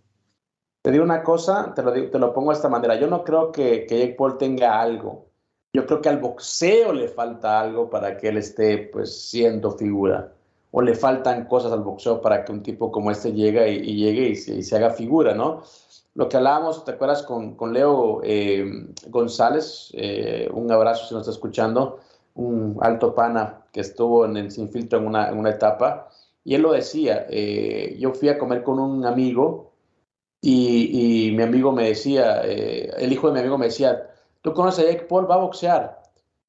Te 0.81 0.91
digo 0.91 1.03
una 1.03 1.23
cosa, 1.23 1.73
te 1.73 1.81
lo, 1.81 1.93
te 1.93 2.19
lo 2.19 2.33
pongo 2.33 2.51
de 2.51 2.57
esta 2.57 2.69
manera. 2.69 2.99
Yo 2.99 3.07
no 3.07 3.23
creo 3.23 3.51
que, 3.51 3.85
que 3.85 4.15
Paul 4.17 4.37
tenga 4.37 4.81
algo. 4.81 5.29
Yo 5.73 5.85
creo 5.85 6.01
que 6.01 6.09
al 6.09 6.19
boxeo 6.19 6.93
le 6.93 7.07
falta 7.07 7.59
algo 7.59 7.89
para 7.89 8.17
que 8.17 8.29
él 8.29 8.37
esté 8.37 8.77
pues 8.77 9.29
siendo 9.29 9.71
figura 9.71 10.33
o 10.75 10.81
le 10.81 10.95
faltan 10.95 11.45
cosas 11.45 11.71
al 11.71 11.83
boxeo 11.83 12.19
para 12.19 12.43
que 12.43 12.51
un 12.51 12.63
tipo 12.63 12.91
como 12.91 13.11
este 13.11 13.31
llegue 13.31 13.71
y, 13.71 13.95
llegue 13.95 14.29
y 14.29 14.63
se, 14.63 14.75
haga 14.75 14.89
figura, 14.89 15.35
¿no? 15.35 15.61
Lo 16.15 16.27
que 16.27 16.37
hablábamos, 16.37 16.83
¿te 16.83 16.91
acuerdas 16.91 17.21
con, 17.21 17.55
con 17.55 17.73
Leo 17.73 18.21
eh, 18.23 18.65
González? 19.07 19.91
Eh, 19.93 20.49
un 20.51 20.71
abrazo 20.71 21.05
si 21.07 21.13
nos 21.13 21.21
está 21.21 21.31
escuchando, 21.31 21.99
un 22.33 22.79
alto 22.81 23.13
pana 23.13 23.67
que 23.71 23.81
estuvo 23.81 24.25
en 24.25 24.35
el 24.35 24.49
Sin 24.49 24.67
Filtro 24.67 24.97
en 24.97 25.05
una, 25.05 25.29
en 25.29 25.37
una 25.37 25.51
etapa, 25.51 26.09
y 26.43 26.55
él 26.55 26.63
lo 26.63 26.71
decía, 26.71 27.27
eh, 27.29 27.95
yo 27.99 28.11
fui 28.11 28.29
a 28.29 28.39
comer 28.39 28.63
con 28.63 28.79
un 28.79 29.05
amigo 29.05 29.73
y, 30.41 31.27
y 31.27 31.31
mi 31.33 31.43
amigo 31.43 31.71
me 31.71 31.87
decía, 31.89 32.41
el 32.41 33.13
hijo 33.13 33.27
de 33.27 33.33
mi 33.33 33.39
amigo 33.41 33.59
me 33.59 33.67
decía, 33.67 34.09
¿tú 34.41 34.53
conoces 34.53 34.85
a 34.85 34.91
Jake 34.91 35.05
Paul? 35.05 35.29
Va 35.29 35.35
a 35.35 35.37
boxear. 35.37 36.02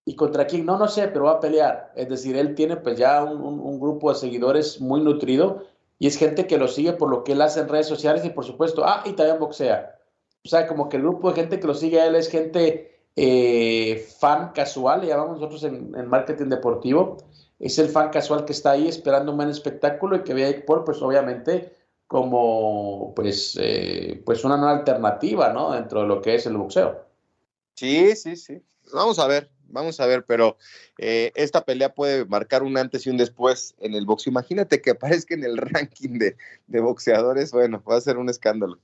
¿Y 0.07 0.17
contra 0.17 0.47
quién? 0.47 0.67
No, 0.67 0.77
no 0.77 0.87
sé, 0.89 1.09
pero 1.09 1.25
va 1.25 1.33
a 1.33 1.41
pelear. 1.41 1.93
Es 1.97 2.09
decir, 2.09 2.37
él 2.37 2.55
tiene 2.55 2.77
pues 2.77 2.99
ya 2.99 3.25
un, 3.25 3.81
grupo 3.81 4.13
de 4.13 4.19
seguidores 4.19 4.81
muy 4.81 5.01
nutrido 5.01 5.65
y 5.99 6.07
es 6.07 6.19
gente 6.19 6.47
que 6.47 6.59
lo 6.59 6.69
sigue 6.69 6.93
por 6.93 7.09
lo 7.09 7.25
que 7.25 7.33
él 7.33 7.41
hace 7.41 7.61
en 7.61 7.69
redes 7.69 7.87
sociales 7.87 8.25
y 8.25 8.31
por 8.31 8.45
supuesto, 8.45 8.85
ah, 8.85 9.03
y 9.07 9.13
también 9.13 9.39
boxea. 9.39 9.99
O 10.45 10.49
sea, 10.49 10.67
como 10.67 10.89
que 10.89 10.99
el 10.99 11.03
grupo 11.03 11.31
de 11.31 11.37
gente 11.37 11.59
que 11.59 11.67
lo 11.67 11.75
sigue 11.75 12.01
a 12.01 12.07
él 12.07 12.17
es 12.17 12.29
gente 12.29 12.95
eh, 13.17 14.07
fan 14.19 14.53
casual, 14.53 15.01
le 15.01 15.07
llamamos 15.07 15.41
nosotros 15.41 15.65
en, 15.65 16.07
marketing 16.07 16.49
deportivo. 16.49 17.17
Es 17.59 17.79
el 17.79 17.89
fan 17.89 18.11
casual 18.11 18.45
que 18.45 18.53
está 18.53 18.73
ahí 18.73 18.89
esperando 18.89 19.31
un 19.31 19.39
buen 19.39 19.49
espectáculo 19.49 20.17
y 20.17 20.25
que 20.25 20.35
ve 20.35 20.47
a 20.47 20.67
Paul, 20.67 20.85
pues 20.85 21.01
obviamente 21.01 21.73
como 22.07 23.15
pues, 23.15 23.59
eh, 23.61 24.23
pues 24.27 24.45
una 24.45 24.59
nueva 24.59 24.79
alternativa, 24.79 25.53
¿no? 25.53 25.73
Dentro 25.73 26.03
de 26.03 26.07
lo 26.07 26.21
que 26.21 26.35
es 26.35 26.45
el 26.45 26.59
boxeo. 26.59 27.05
Sí, 27.75 28.15
sí, 28.17 28.37
sí. 28.37 28.63
Vamos 28.93 29.19
a 29.19 29.27
ver, 29.27 29.51
vamos 29.75 30.01
a 30.01 30.07
ver, 30.07 30.25
pero 30.25 30.57
eh, 30.99 31.33
esta 31.35 31.65
pelea 31.65 31.93
puede 31.93 32.25
marcar 32.25 32.63
un 32.63 32.79
antes 32.79 33.07
y 33.07 33.11
un 33.11 33.19
después 33.19 33.75
en 33.81 33.95
el 33.95 34.07
boxeo. 34.07 34.31
Imagínate 34.31 34.81
que 34.81 34.93
aparezca 34.93 35.35
en 35.35 35.45
el 35.45 35.59
ranking 35.59 36.19
de, 36.19 36.81
boxeadores, 36.81 37.53
bueno, 37.53 37.83
va 37.89 37.97
a 37.97 38.01
ser 38.01 38.17
un 38.17 38.31
escándalo. 38.31 38.79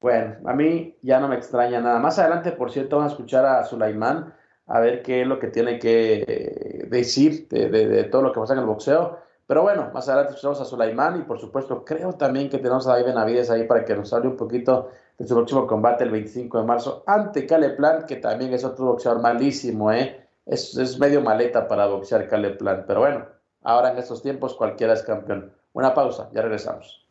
Bueno, 0.00 0.36
a 0.44 0.52
mí 0.52 0.98
ya 1.00 1.18
no 1.18 1.28
me 1.28 1.36
extraña 1.36 1.80
nada. 1.80 1.98
Más 1.98 2.18
adelante, 2.18 2.52
por 2.52 2.70
cierto, 2.70 2.96
vamos 2.98 3.12
a 3.12 3.14
escuchar 3.14 3.46
a 3.46 3.64
Sulaimán 3.64 4.34
a 4.66 4.80
ver 4.80 5.02
qué 5.02 5.22
es 5.22 5.26
lo 5.26 5.38
que 5.38 5.48
tiene 5.48 5.78
que 5.78 6.86
decir 6.90 7.48
de, 7.48 8.04
todo 8.04 8.22
lo 8.22 8.32
que 8.32 8.40
pasa 8.40 8.52
en 8.52 8.58
el 8.58 8.66
boxeo. 8.66 9.18
Pero 9.46 9.62
bueno, 9.62 9.90
más 9.94 10.08
adelante 10.08 10.32
escuchamos 10.32 10.60
a 10.60 10.64
Sulaimán 10.64 11.20
y 11.20 11.22
por 11.22 11.38
supuesto 11.38 11.84
creo 11.84 12.12
también 12.14 12.50
que 12.50 12.58
tenemos 12.58 12.86
a 12.86 12.92
David 12.92 13.06
Benavides 13.06 13.50
ahí 13.50 13.64
para 13.64 13.84
que 13.84 13.94
nos 13.94 14.12
hable 14.12 14.28
un 14.28 14.36
poquito 14.36 14.90
de 15.18 15.26
su 15.26 15.34
próximo 15.34 15.66
combate 15.66 16.04
el 16.04 16.10
25 16.10 16.58
de 16.58 16.64
marzo 16.64 17.04
ante 17.06 17.42
Plan, 17.42 18.04
que 18.06 18.16
también 18.16 18.52
es 18.52 18.64
otro 18.64 18.86
boxeador 18.86 19.20
malísimo, 19.22 19.92
¿eh? 19.92 20.28
Es, 20.46 20.76
es 20.76 20.98
medio 20.98 21.20
maleta 21.20 21.66
para 21.68 21.86
boxear 21.86 22.28
Plan, 22.58 22.84
pero 22.86 23.00
bueno, 23.00 23.26
ahora 23.62 23.92
en 23.92 23.98
estos 23.98 24.22
tiempos 24.22 24.54
cualquiera 24.54 24.92
es 24.92 25.02
campeón. 25.02 25.52
Una 25.72 25.94
pausa, 25.94 26.30
ya 26.32 26.42
regresamos. 26.42 27.04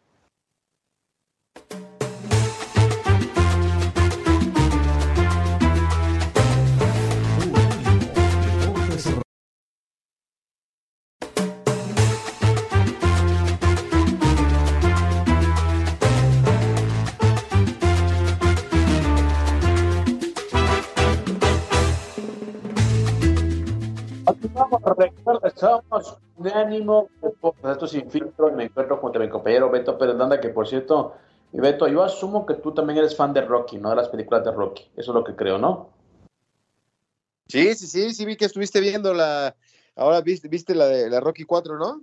Somos 25.64 26.18
un 26.36 26.48
ánimo, 26.50 27.08
esto 27.64 27.88
sin 27.88 28.12
filtro, 28.12 28.52
me 28.52 28.66
encuentro 28.66 29.00
con 29.00 29.18
mi 29.18 29.30
compañero 29.30 29.72
Beto 29.72 29.98
Pérez 29.98 30.18
que 30.42 30.50
por 30.50 30.68
cierto, 30.68 31.14
y 31.54 31.60
Beto, 31.62 31.88
yo 31.88 32.04
asumo 32.04 32.46
que 32.46 32.56
tú 32.56 32.74
también 32.74 33.00
eres 33.00 33.16
fan 33.16 33.32
de 33.32 33.40
Rocky, 33.40 33.78
¿no? 33.78 33.90
De 33.92 33.96
las 33.96 34.10
películas 34.10 34.44
de 34.44 34.52
Rocky, 34.52 34.92
eso 34.98 35.12
es 35.12 35.16
lo 35.16 35.24
que 35.24 35.38
creo, 35.38 35.58
¿no? 35.58 35.92
Sí, 37.48 37.74
sí, 37.76 37.88
sí, 37.88 38.14
sí 38.14 38.26
vi 38.26 38.36
que 38.36 38.44
estuviste 38.44 38.82
viendo 38.82 39.14
la, 39.14 39.56
ahora 39.96 40.20
viste, 40.20 40.50
viste 40.50 40.76
la 40.76 40.88
de 40.88 41.10
la 41.10 41.22
Rocky 41.22 41.46
4, 41.46 41.78
¿no? 41.78 42.02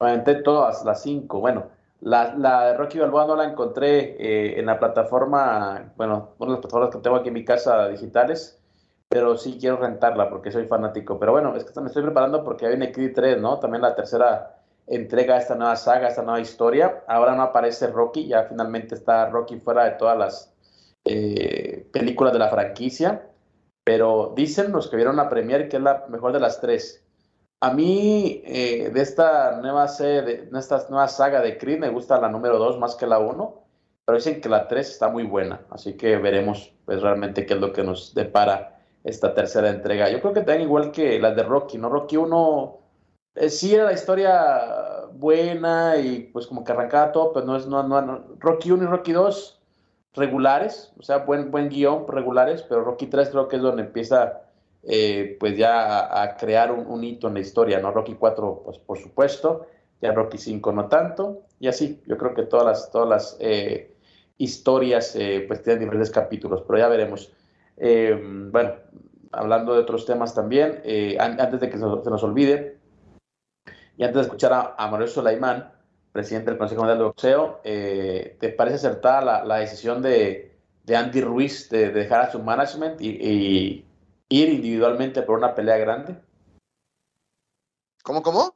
Entré 0.00 0.42
todas, 0.42 0.84
las 0.84 1.00
5, 1.02 1.38
bueno, 1.38 1.68
la, 2.00 2.34
la, 2.34 2.70
de 2.70 2.76
Rocky 2.76 2.98
Balboa 2.98 3.24
no 3.24 3.36
la 3.36 3.44
encontré 3.44 4.16
eh, 4.18 4.58
en 4.58 4.66
la 4.66 4.80
plataforma, 4.80 5.92
bueno, 5.96 6.34
una 6.38 6.48
de 6.48 6.52
las 6.54 6.60
plataformas 6.60 6.90
que 6.90 7.02
tengo 7.02 7.14
aquí 7.14 7.28
en 7.28 7.34
mi 7.34 7.44
casa 7.44 7.86
digitales, 7.86 8.60
pero 9.08 9.36
sí 9.36 9.56
quiero 9.60 9.76
rentarla 9.76 10.28
porque 10.28 10.50
soy 10.50 10.66
fanático. 10.66 11.18
Pero 11.18 11.32
bueno, 11.32 11.54
es 11.56 11.64
que 11.64 11.80
me 11.80 11.86
estoy 11.86 12.02
preparando 12.02 12.44
porque 12.44 12.68
viene 12.68 12.92
Creed 12.92 13.14
3, 13.14 13.40
¿no? 13.40 13.58
También 13.58 13.82
la 13.82 13.94
tercera 13.94 14.60
entrega 14.86 15.34
de 15.34 15.40
esta 15.40 15.54
nueva 15.54 15.76
saga, 15.76 16.08
esta 16.08 16.22
nueva 16.22 16.40
historia. 16.40 17.04
Ahora 17.06 17.34
no 17.34 17.42
aparece 17.42 17.88
Rocky, 17.88 18.26
ya 18.28 18.44
finalmente 18.44 18.94
está 18.94 19.28
Rocky 19.30 19.58
fuera 19.58 19.84
de 19.84 19.92
todas 19.92 20.18
las 20.18 20.54
eh, 21.04 21.88
películas 21.92 22.32
de 22.32 22.38
la 22.38 22.50
franquicia. 22.50 23.28
Pero 23.84 24.32
dicen 24.36 24.72
los 24.72 24.88
que 24.88 24.96
vieron 24.96 25.16
la 25.16 25.28
premier 25.28 25.68
que 25.68 25.76
es 25.76 25.82
la 25.82 26.06
mejor 26.08 26.32
de 26.32 26.40
las 26.40 26.60
tres. 26.60 27.04
A 27.60 27.72
mí, 27.72 28.42
eh, 28.44 28.90
de 28.92 29.00
esta 29.00 29.60
nueva 29.62 29.88
serie, 29.88 30.48
de 30.50 30.58
esta 30.58 30.84
nueva 30.90 31.08
saga 31.08 31.40
de 31.40 31.56
Creed, 31.56 31.78
me 31.78 31.88
gusta 31.88 32.20
la 32.20 32.28
número 32.28 32.58
2 32.58 32.78
más 32.78 32.96
que 32.96 33.06
la 33.06 33.18
1, 33.18 33.62
pero 34.04 34.18
dicen 34.18 34.40
que 34.40 34.48
la 34.48 34.68
3 34.68 34.90
está 34.90 35.08
muy 35.08 35.24
buena, 35.24 35.62
así 35.70 35.96
que 35.96 36.18
veremos 36.18 36.74
pues 36.84 37.00
realmente 37.00 37.46
qué 37.46 37.54
es 37.54 37.60
lo 37.60 37.72
que 37.72 37.82
nos 37.82 38.14
depara 38.14 38.75
esta 39.06 39.32
tercera 39.34 39.70
entrega. 39.70 40.10
Yo 40.10 40.20
creo 40.20 40.34
que 40.34 40.40
también 40.40 40.62
igual 40.62 40.90
que 40.90 41.20
las 41.20 41.36
de 41.36 41.44
Rocky, 41.44 41.78
¿no? 41.78 41.88
Rocky 41.88 42.16
1 42.16 42.78
eh, 43.36 43.48
sí 43.50 43.72
era 43.72 43.84
la 43.84 43.92
historia 43.92 45.06
buena 45.12 45.96
y 45.96 46.28
pues 46.32 46.48
como 46.48 46.64
que 46.64 46.72
arrancaba 46.72 47.12
todo, 47.12 47.32
pero 47.32 47.46
no 47.46 47.56
es, 47.56 47.68
no, 47.68 47.84
no, 47.84 48.24
Rocky 48.40 48.72
1 48.72 48.82
y 48.82 48.86
Rocky 48.86 49.12
2 49.12 49.60
regulares, 50.14 50.92
o 50.98 51.02
sea, 51.04 51.18
buen, 51.18 51.52
buen 51.52 51.68
guion 51.68 52.06
regulares, 52.08 52.62
pero 52.62 52.82
Rocky 52.82 53.06
3 53.06 53.28
creo 53.28 53.46
que 53.46 53.56
es 53.56 53.62
donde 53.62 53.82
empieza 53.82 54.42
eh, 54.82 55.36
pues 55.38 55.56
ya 55.56 56.22
a, 56.22 56.36
crear 56.36 56.72
un, 56.72 57.04
hito 57.04 57.28
en 57.28 57.34
la 57.34 57.40
historia, 57.40 57.78
¿no? 57.78 57.92
Rocky 57.92 58.14
4, 58.14 58.62
pues 58.64 58.78
por 58.78 58.98
supuesto, 58.98 59.66
ya 60.02 60.12
Rocky 60.12 60.38
5 60.38 60.72
no 60.72 60.88
tanto, 60.88 61.42
y 61.60 61.68
así, 61.68 62.02
yo 62.06 62.18
creo 62.18 62.34
que 62.34 62.42
todas 62.42 62.66
las, 62.66 62.90
todas 62.90 63.08
las 63.08 63.36
eh, 63.38 63.94
historias 64.36 65.16
pues 65.46 65.62
tienen 65.62 65.80
diferentes 65.80 66.10
capítulos, 66.10 66.64
pero 66.66 66.80
ya 66.80 66.88
veremos. 66.88 67.32
Eh, 67.76 68.18
bueno, 68.50 68.74
hablando 69.32 69.74
de 69.74 69.80
otros 69.80 70.06
temas 70.06 70.34
también, 70.34 70.80
eh, 70.84 71.16
antes 71.18 71.60
de 71.60 71.68
que 71.68 71.78
se, 71.78 71.84
nos 71.84 72.22
olvide, 72.22 72.78
y 73.96 74.04
antes 74.04 74.16
de 74.16 74.22
escuchar 74.22 74.74
a, 74.76 74.88
Manuel 74.88 75.08
Sulaimán, 75.08 75.72
presidente 76.12 76.50
del 76.50 76.58
Consejo 76.58 76.82
Mundial 76.82 76.98
de 76.98 77.04
Boxeo, 77.04 77.60
eh, 77.64 78.36
¿te 78.40 78.50
parece 78.50 78.76
acertada 78.76 79.44
la, 79.44 79.56
decisión 79.56 80.02
de, 80.02 80.56
Andy 80.94 81.20
Ruiz 81.20 81.68
de, 81.68 81.90
dejar 81.90 82.22
a 82.22 82.32
su 82.32 82.42
management 82.42 83.00
y, 83.00 83.84
ir 84.28 84.48
individualmente 84.48 85.22
por 85.22 85.38
una 85.38 85.54
pelea 85.54 85.76
grande? 85.76 86.16
¿Cómo, 88.02 88.22
cómo? 88.22 88.54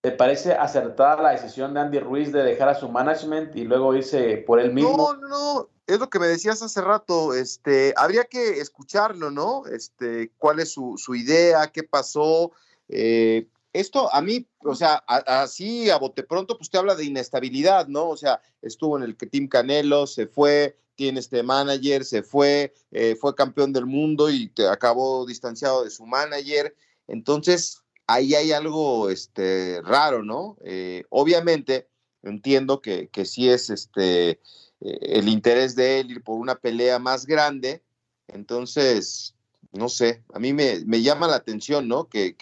¿Te 0.00 0.12
parece 0.12 0.52
acertada 0.52 1.22
la 1.22 1.30
decisión 1.30 1.72
de 1.72 1.80
Andy 1.80 1.98
Ruiz 1.98 2.30
de 2.30 2.42
dejar 2.42 2.68
a 2.68 2.74
su 2.74 2.90
management 2.90 3.56
y 3.56 3.64
luego 3.64 3.94
irse 3.94 4.36
por 4.46 4.60
él 4.60 4.72
mismo? 4.72 5.14
No, 5.14 5.28
no, 5.28 5.68
es 5.86 5.98
lo 5.98 6.08
que 6.08 6.18
me 6.18 6.26
decías 6.26 6.62
hace 6.62 6.80
rato, 6.80 7.34
este, 7.34 7.92
habría 7.96 8.24
que 8.24 8.60
escucharlo, 8.60 9.30
¿no? 9.30 9.66
Este, 9.66 10.32
cuál 10.38 10.60
es 10.60 10.72
su, 10.72 11.14
idea, 11.14 11.70
qué 11.72 11.82
pasó. 11.82 12.52
Eh, 12.88 13.48
esto 13.72 14.12
a 14.14 14.22
mí, 14.22 14.46
o 14.60 14.74
sea, 14.74 14.94
así 15.06 15.90
a 15.90 15.98
bote 15.98 16.22
pronto, 16.22 16.56
pues 16.56 16.70
te 16.70 16.78
habla 16.78 16.94
de 16.94 17.04
inestabilidad, 17.04 17.88
¿no? 17.88 18.08
O 18.08 18.16
sea, 18.16 18.40
estuvo 18.62 18.96
en 18.96 19.02
el 19.02 19.16
Team 19.16 19.48
Canelo, 19.48 20.06
se 20.06 20.26
fue, 20.26 20.78
tiene 20.94 21.20
este 21.20 21.42
manager, 21.42 22.04
se 22.04 22.22
fue, 22.22 22.72
eh, 22.92 23.16
fue 23.16 23.34
campeón 23.34 23.72
del 23.72 23.86
mundo 23.86 24.30
y 24.30 24.48
te 24.48 24.68
acabó 24.68 25.26
distanciado 25.26 25.84
de 25.84 25.90
su 25.90 26.06
manager. 26.06 26.74
Entonces, 27.08 27.82
ahí 28.06 28.34
hay 28.34 28.52
algo 28.52 29.10
este, 29.10 29.82
raro, 29.82 30.22
¿no? 30.22 30.56
Eh, 30.64 31.04
obviamente, 31.10 31.88
entiendo 32.22 32.80
que, 32.80 33.08
que 33.08 33.24
sí 33.26 33.50
es 33.50 33.70
este 33.70 34.40
el 34.84 35.28
interés 35.28 35.74
de 35.74 36.00
él 36.00 36.10
ir 36.10 36.22
por 36.22 36.38
una 36.38 36.56
pelea 36.56 36.98
más 36.98 37.26
grande. 37.26 37.82
Entonces, 38.28 39.34
no 39.72 39.88
sé, 39.88 40.22
a 40.32 40.38
mí 40.38 40.52
me, 40.52 41.02
llama 41.02 41.26
la 41.26 41.36
atención, 41.36 41.88
¿no? 41.88 42.08
Que, 42.08 42.36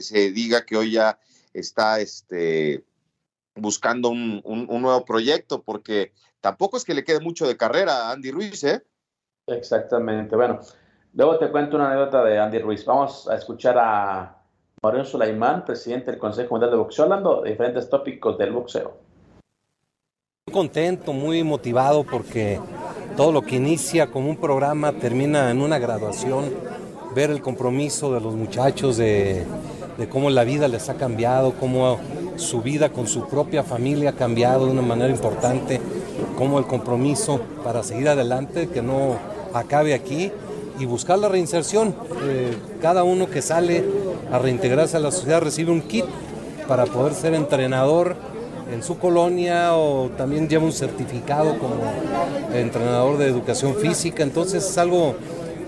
se 0.00 0.30
diga 0.30 0.64
que 0.64 0.76
hoy 0.76 0.92
ya 0.92 1.18
está 1.52 2.00
este, 2.00 2.84
buscando 3.54 4.08
un, 4.08 4.42
nuevo 4.44 5.04
proyecto, 5.04 5.62
porque 5.62 6.12
tampoco 6.40 6.76
es 6.76 6.84
que 6.84 6.94
le 6.94 7.04
quede 7.04 7.20
mucho 7.20 7.46
de 7.46 7.56
carrera 7.56 8.08
a 8.08 8.12
Andy 8.12 8.30
Ruiz, 8.30 8.64
¿eh? 8.64 8.82
Exactamente. 9.46 10.34
Bueno, 10.34 10.60
luego 11.12 11.38
te 11.38 11.50
cuento 11.50 11.76
una 11.76 11.90
anécdota 11.90 12.24
de 12.24 12.38
Andy 12.38 12.58
Ruiz. 12.60 12.84
Vamos 12.86 13.28
a 13.28 13.36
escuchar 13.36 13.76
a 13.78 14.42
Mauricio 14.82 15.04
Sulaimán, 15.04 15.64
presidente 15.64 16.10
del 16.10 16.18
Consejo 16.18 16.54
Mundial 16.54 16.70
de 16.70 16.78
Boxeo, 16.78 17.04
hablando 17.04 17.42
de 17.42 17.50
diferentes 17.50 17.90
tópicos 17.90 18.38
del 18.38 18.52
boxeo. 18.52 19.03
Contento, 20.54 21.12
muy 21.12 21.42
motivado 21.42 22.04
porque 22.04 22.60
todo 23.16 23.32
lo 23.32 23.42
que 23.42 23.56
inicia 23.56 24.12
como 24.12 24.30
un 24.30 24.36
programa 24.36 24.92
termina 24.92 25.50
en 25.50 25.60
una 25.60 25.80
graduación. 25.80 26.44
Ver 27.12 27.30
el 27.30 27.42
compromiso 27.42 28.14
de 28.14 28.20
los 28.20 28.36
muchachos, 28.36 28.96
de, 28.96 29.44
de 29.98 30.08
cómo 30.08 30.30
la 30.30 30.44
vida 30.44 30.68
les 30.68 30.88
ha 30.88 30.94
cambiado, 30.94 31.54
cómo 31.58 31.98
su 32.36 32.62
vida 32.62 32.90
con 32.90 33.08
su 33.08 33.26
propia 33.26 33.64
familia 33.64 34.10
ha 34.10 34.12
cambiado 34.12 34.66
de 34.66 34.70
una 34.70 34.82
manera 34.82 35.10
importante, 35.10 35.80
cómo 36.38 36.60
el 36.60 36.66
compromiso 36.66 37.40
para 37.64 37.82
seguir 37.82 38.08
adelante, 38.08 38.68
que 38.68 38.80
no 38.80 39.16
acabe 39.54 39.92
aquí 39.92 40.30
y 40.78 40.84
buscar 40.84 41.18
la 41.18 41.28
reinserción. 41.28 41.96
Eh, 42.28 42.56
cada 42.80 43.02
uno 43.02 43.28
que 43.28 43.42
sale 43.42 43.84
a 44.30 44.38
reintegrarse 44.38 44.98
a 44.98 45.00
la 45.00 45.10
sociedad 45.10 45.42
recibe 45.42 45.72
un 45.72 45.82
kit 45.82 46.04
para 46.68 46.86
poder 46.86 47.14
ser 47.14 47.34
entrenador 47.34 48.14
en 48.74 48.82
su 48.82 48.98
colonia 48.98 49.74
o 49.76 50.10
también 50.10 50.48
lleva 50.48 50.64
un 50.64 50.72
certificado 50.72 51.58
como 51.58 51.76
entrenador 52.52 53.16
de 53.18 53.26
educación 53.26 53.76
física. 53.76 54.22
Entonces 54.22 54.68
es 54.68 54.78
algo 54.78 55.14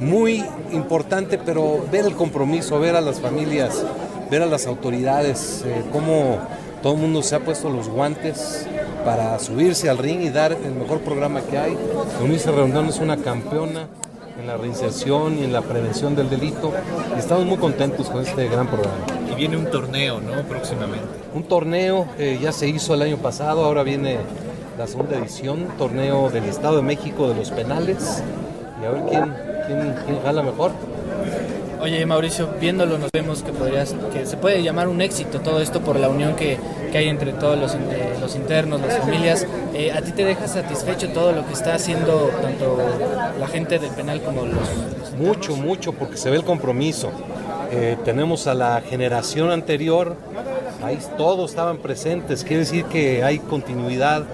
muy 0.00 0.44
importante, 0.72 1.38
pero 1.38 1.84
ver 1.90 2.04
el 2.04 2.14
compromiso, 2.14 2.78
ver 2.80 2.96
a 2.96 3.00
las 3.00 3.20
familias, 3.20 3.84
ver 4.30 4.42
a 4.42 4.46
las 4.46 4.66
autoridades, 4.66 5.62
eh, 5.64 5.84
cómo 5.92 6.38
todo 6.82 6.94
el 6.94 7.00
mundo 7.00 7.22
se 7.22 7.36
ha 7.36 7.40
puesto 7.40 7.70
los 7.70 7.88
guantes 7.88 8.66
para 9.04 9.38
subirse 9.38 9.88
al 9.88 9.98
ring 9.98 10.20
y 10.22 10.30
dar 10.30 10.52
el 10.52 10.72
mejor 10.72 11.00
programa 11.00 11.40
que 11.42 11.57
hay. 11.57 11.78
Eunice 12.20 12.50
Rondón 12.50 12.88
es 12.88 12.98
una 12.98 13.16
campeona 13.16 13.86
en 14.38 14.46
la 14.46 14.57
reinserción 14.57 15.38
y 15.38 15.44
en 15.44 15.52
la 15.52 15.62
prevención 15.62 16.14
del 16.14 16.28
delito. 16.28 16.72
Y 17.14 17.18
estamos 17.18 17.46
muy 17.46 17.57
contentos 17.57 18.11
con 18.11 18.22
este 18.22 18.48
gran 18.48 18.66
programa. 18.66 19.15
Viene 19.37 19.57
un 19.57 19.66
torneo, 19.66 20.20
¿no? 20.20 20.43
Próximamente. 20.49 21.07
Un 21.34 21.45
torneo 21.45 22.07
eh, 22.18 22.39
ya 22.41 22.53
se 22.53 22.68
hizo 22.68 22.95
el 22.95 23.03
año 23.03 23.18
pasado, 23.18 23.64
ahora 23.64 23.82
viene 23.82 24.18
la 24.78 24.87
segunda 24.87 25.16
edición, 25.18 25.66
torneo 25.76 26.30
del 26.30 26.45
Estado 26.45 26.76
de 26.76 26.82
México 26.82 27.28
de 27.28 27.34
los 27.34 27.51
penales. 27.51 28.22
Y 28.82 28.87
a 28.87 28.91
ver 28.91 29.03
quién, 29.09 29.34
quién, 29.66 29.95
quién 30.07 30.22
jala 30.22 30.43
mejor. 30.43 30.72
Oye 31.78 32.07
Mauricio, 32.07 32.49
viéndolo 32.59 32.97
nos 32.97 33.11
vemos 33.12 33.43
que 33.43 33.53
podrías, 33.53 33.95
que 34.11 34.24
se 34.24 34.39
puede 34.39 34.62
llamar 34.62 34.89
un 34.89 35.03
éxito 35.03 35.41
todo 35.41 35.61
esto 35.61 35.82
por 35.82 36.01
la 36.01 36.09
unión 36.09 36.34
que, 36.34 36.59
que 36.91 36.99
hay 36.99 37.09
entre 37.09 37.32
todos 37.34 37.59
los, 37.59 37.74
eh, 37.74 38.16
los 38.18 38.34
internos, 38.34 38.80
las 38.80 38.99
familias. 38.99 39.47
Eh, 39.74 39.93
¿A 39.93 40.01
ti 40.01 40.12
te 40.12 40.24
deja 40.24 40.49
satisfecho 40.49 41.11
todo 41.11 41.32
lo 41.32 41.47
que 41.47 41.53
está 41.53 41.74
haciendo 41.74 42.30
tanto 42.41 42.78
la 43.39 43.47
gente 43.47 43.78
del 43.78 43.91
penal 43.91 44.22
como 44.22 44.47
los... 44.47 44.55
los 44.99 45.12
mucho, 45.18 45.57
mucho, 45.57 45.93
porque 45.93 46.16
se 46.16 46.30
ve 46.30 46.37
el 46.37 46.45
compromiso. 46.45 47.11
Eh, 47.70 47.96
tenemos 48.04 48.46
a 48.46 48.54
la 48.54 48.80
generación 48.80 49.50
anterior, 49.50 50.16
ahí 50.82 50.98
todos 51.16 51.50
estaban 51.50 51.78
presentes, 51.78 52.44
quiere 52.44 52.60
decir 52.60 52.84
que 52.84 53.24
hay 53.24 53.38
continuidad, 53.38 54.24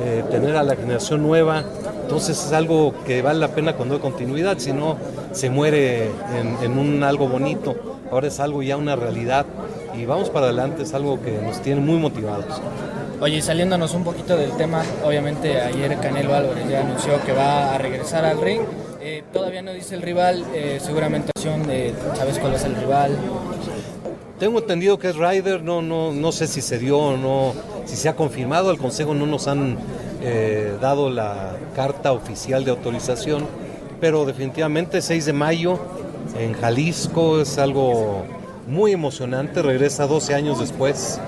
eh, 0.00 0.24
tener 0.30 0.56
a 0.56 0.62
la 0.62 0.74
generación 0.74 1.22
nueva, 1.22 1.64
entonces 2.02 2.44
es 2.44 2.52
algo 2.52 2.94
que 3.06 3.22
vale 3.22 3.38
la 3.38 3.48
pena 3.48 3.74
cuando 3.74 3.94
hay 3.94 4.00
continuidad, 4.00 4.58
si 4.58 4.72
no 4.72 4.96
se 5.32 5.48
muere 5.48 6.10
en, 6.62 6.78
un 6.78 7.02
algo 7.04 7.28
bonito, 7.28 7.76
ahora 8.10 8.28
es 8.28 8.40
algo 8.40 8.62
ya 8.62 8.76
una 8.76 8.96
realidad. 8.96 9.46
Y 9.96 10.06
vamos 10.06 10.30
para 10.30 10.46
adelante, 10.46 10.82
es 10.82 10.94
algo 10.94 11.20
que 11.22 11.32
nos 11.42 11.60
tiene 11.60 11.80
muy 11.80 11.98
motivados. 11.98 12.60
Oye, 13.20 13.40
saliéndonos 13.42 13.94
un 13.94 14.04
poquito 14.04 14.36
del 14.36 14.52
tema, 14.56 14.82
obviamente 15.04 15.60
ayer 15.60 15.96
Canelo 15.98 16.34
Álvarez 16.34 16.68
ya 16.68 16.80
anunció 16.80 17.22
que 17.24 17.32
va 17.32 17.74
a 17.74 17.78
regresar 17.78 18.24
al 18.24 18.40
ring. 18.40 18.62
Eh, 19.04 19.24
todavía 19.32 19.62
no 19.62 19.72
dice 19.72 19.96
el 19.96 20.02
rival, 20.02 20.46
eh, 20.54 20.78
seguramente 20.80 21.32
sabes 21.34 22.38
cuál 22.38 22.54
es 22.54 22.62
el 22.62 22.76
rival. 22.76 23.18
Tengo 24.38 24.60
entendido 24.60 24.96
que 25.00 25.08
es 25.08 25.16
Ryder, 25.16 25.60
no, 25.64 25.82
no, 25.82 26.12
no 26.12 26.30
sé 26.30 26.46
si 26.46 26.60
se 26.60 26.78
dio 26.78 26.98
o 26.98 27.16
no, 27.16 27.52
si 27.84 27.96
se 27.96 28.08
ha 28.08 28.14
confirmado, 28.14 28.70
el 28.70 28.78
Consejo 28.78 29.12
no 29.12 29.26
nos 29.26 29.48
han 29.48 29.76
eh, 30.22 30.76
dado 30.80 31.10
la 31.10 31.56
carta 31.74 32.12
oficial 32.12 32.64
de 32.64 32.70
autorización, 32.70 33.44
pero 34.00 34.24
definitivamente 34.24 35.02
6 35.02 35.26
de 35.26 35.32
mayo 35.32 35.80
en 36.38 36.52
Jalisco 36.52 37.40
es 37.40 37.58
algo 37.58 38.22
muy 38.68 38.92
emocionante, 38.92 39.62
regresa 39.62 40.06
12 40.06 40.32
años 40.32 40.60
después. 40.60 41.18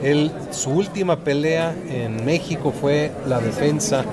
Él, 0.00 0.30
su 0.52 0.70
última 0.70 1.16
pelea 1.24 1.74
en 1.90 2.24
México 2.24 2.72
fue 2.72 3.10
la 3.26 3.40
defensa 3.40 4.04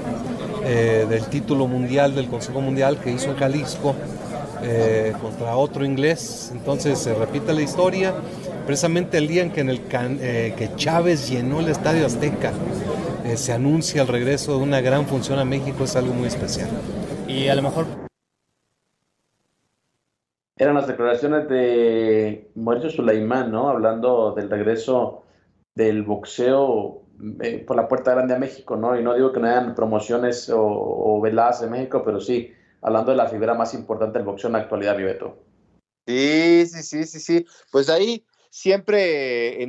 eh, 0.64 1.06
del 1.10 1.26
título 1.26 1.68
mundial 1.68 2.16
del 2.16 2.28
Consejo 2.28 2.62
Mundial 2.62 3.00
que 3.00 3.12
hizo 3.12 3.32
en 3.32 3.38
Jalisco 3.38 3.96
eh, 4.66 5.14
contra 5.22 5.58
otro 5.58 5.84
inglés. 5.84 6.52
Entonces 6.54 6.98
se 6.98 7.14
repite 7.14 7.54
la 7.54 7.62
historia. 7.62 8.14
Precisamente 8.66 9.18
el 9.18 9.28
día 9.28 9.44
en 9.44 9.52
que, 9.52 9.60
en 9.60 9.70
el 9.70 9.88
can, 9.88 10.20
eh, 10.22 10.54
que 10.58 10.74
Chávez 10.76 11.30
llenó 11.30 11.60
el 11.60 11.68
Estadio 11.68 12.06
Azteca, 12.06 12.54
eh, 13.26 13.36
se 13.36 13.52
anuncia 13.52 14.02
el 14.04 14.08
regreso 14.08 14.58
de 14.58 14.64
una 14.64 14.80
gran 14.80 15.06
función 15.06 15.38
a 15.38 15.44
México, 15.44 15.84
es 15.84 15.96
algo 15.98 16.14
muy 16.14 16.28
especial. 16.28 16.70
Y 17.28 17.50
a 17.50 17.56
lo 17.56 17.62
mejor 17.62 17.86
Eran 20.56 20.76
las 20.76 20.88
declaraciones 20.88 21.50
de 21.50 22.52
Mauricio 22.56 22.90
Sulaimán, 22.90 23.52
¿no? 23.52 23.70
Hablando 23.70 24.34
del 24.34 24.50
regreso 24.50 25.24
del 25.76 26.04
boxeo 26.04 27.03
eh, 27.42 27.64
por 27.66 27.76
la 27.76 27.88
puerta 27.88 28.12
grande 28.12 28.34
a 28.34 28.40
México, 28.40 28.76
¿no? 28.76 29.00
Y 29.00 29.04
no 29.04 29.14
digo 29.14 29.32
que 29.32 29.40
no 29.40 29.48
hayan 29.48 29.76
promociones 29.76 30.52
o, 30.54 31.20
veladas 31.22 31.62
en 31.62 31.72
México, 31.72 32.04
pero 32.04 32.20
sí, 32.20 32.52
hablando 32.82 33.12
de 33.12 33.18
la 33.18 33.28
figura 33.28 33.54
más 33.54 33.74
importante 33.74 34.18
del 34.18 34.26
boxeo 34.26 34.50
en 34.50 34.54
la 34.54 34.60
actualidad, 34.60 34.98
mi 34.98 35.04
Beto. 35.04 35.38
Sí, 36.08 36.66
sí, 36.68 36.84
sí, 36.84 37.06
sí, 37.06 37.20
sí. 37.20 37.46
Pues 37.72 37.90
ahí 37.90 38.26
siempre 38.50 39.64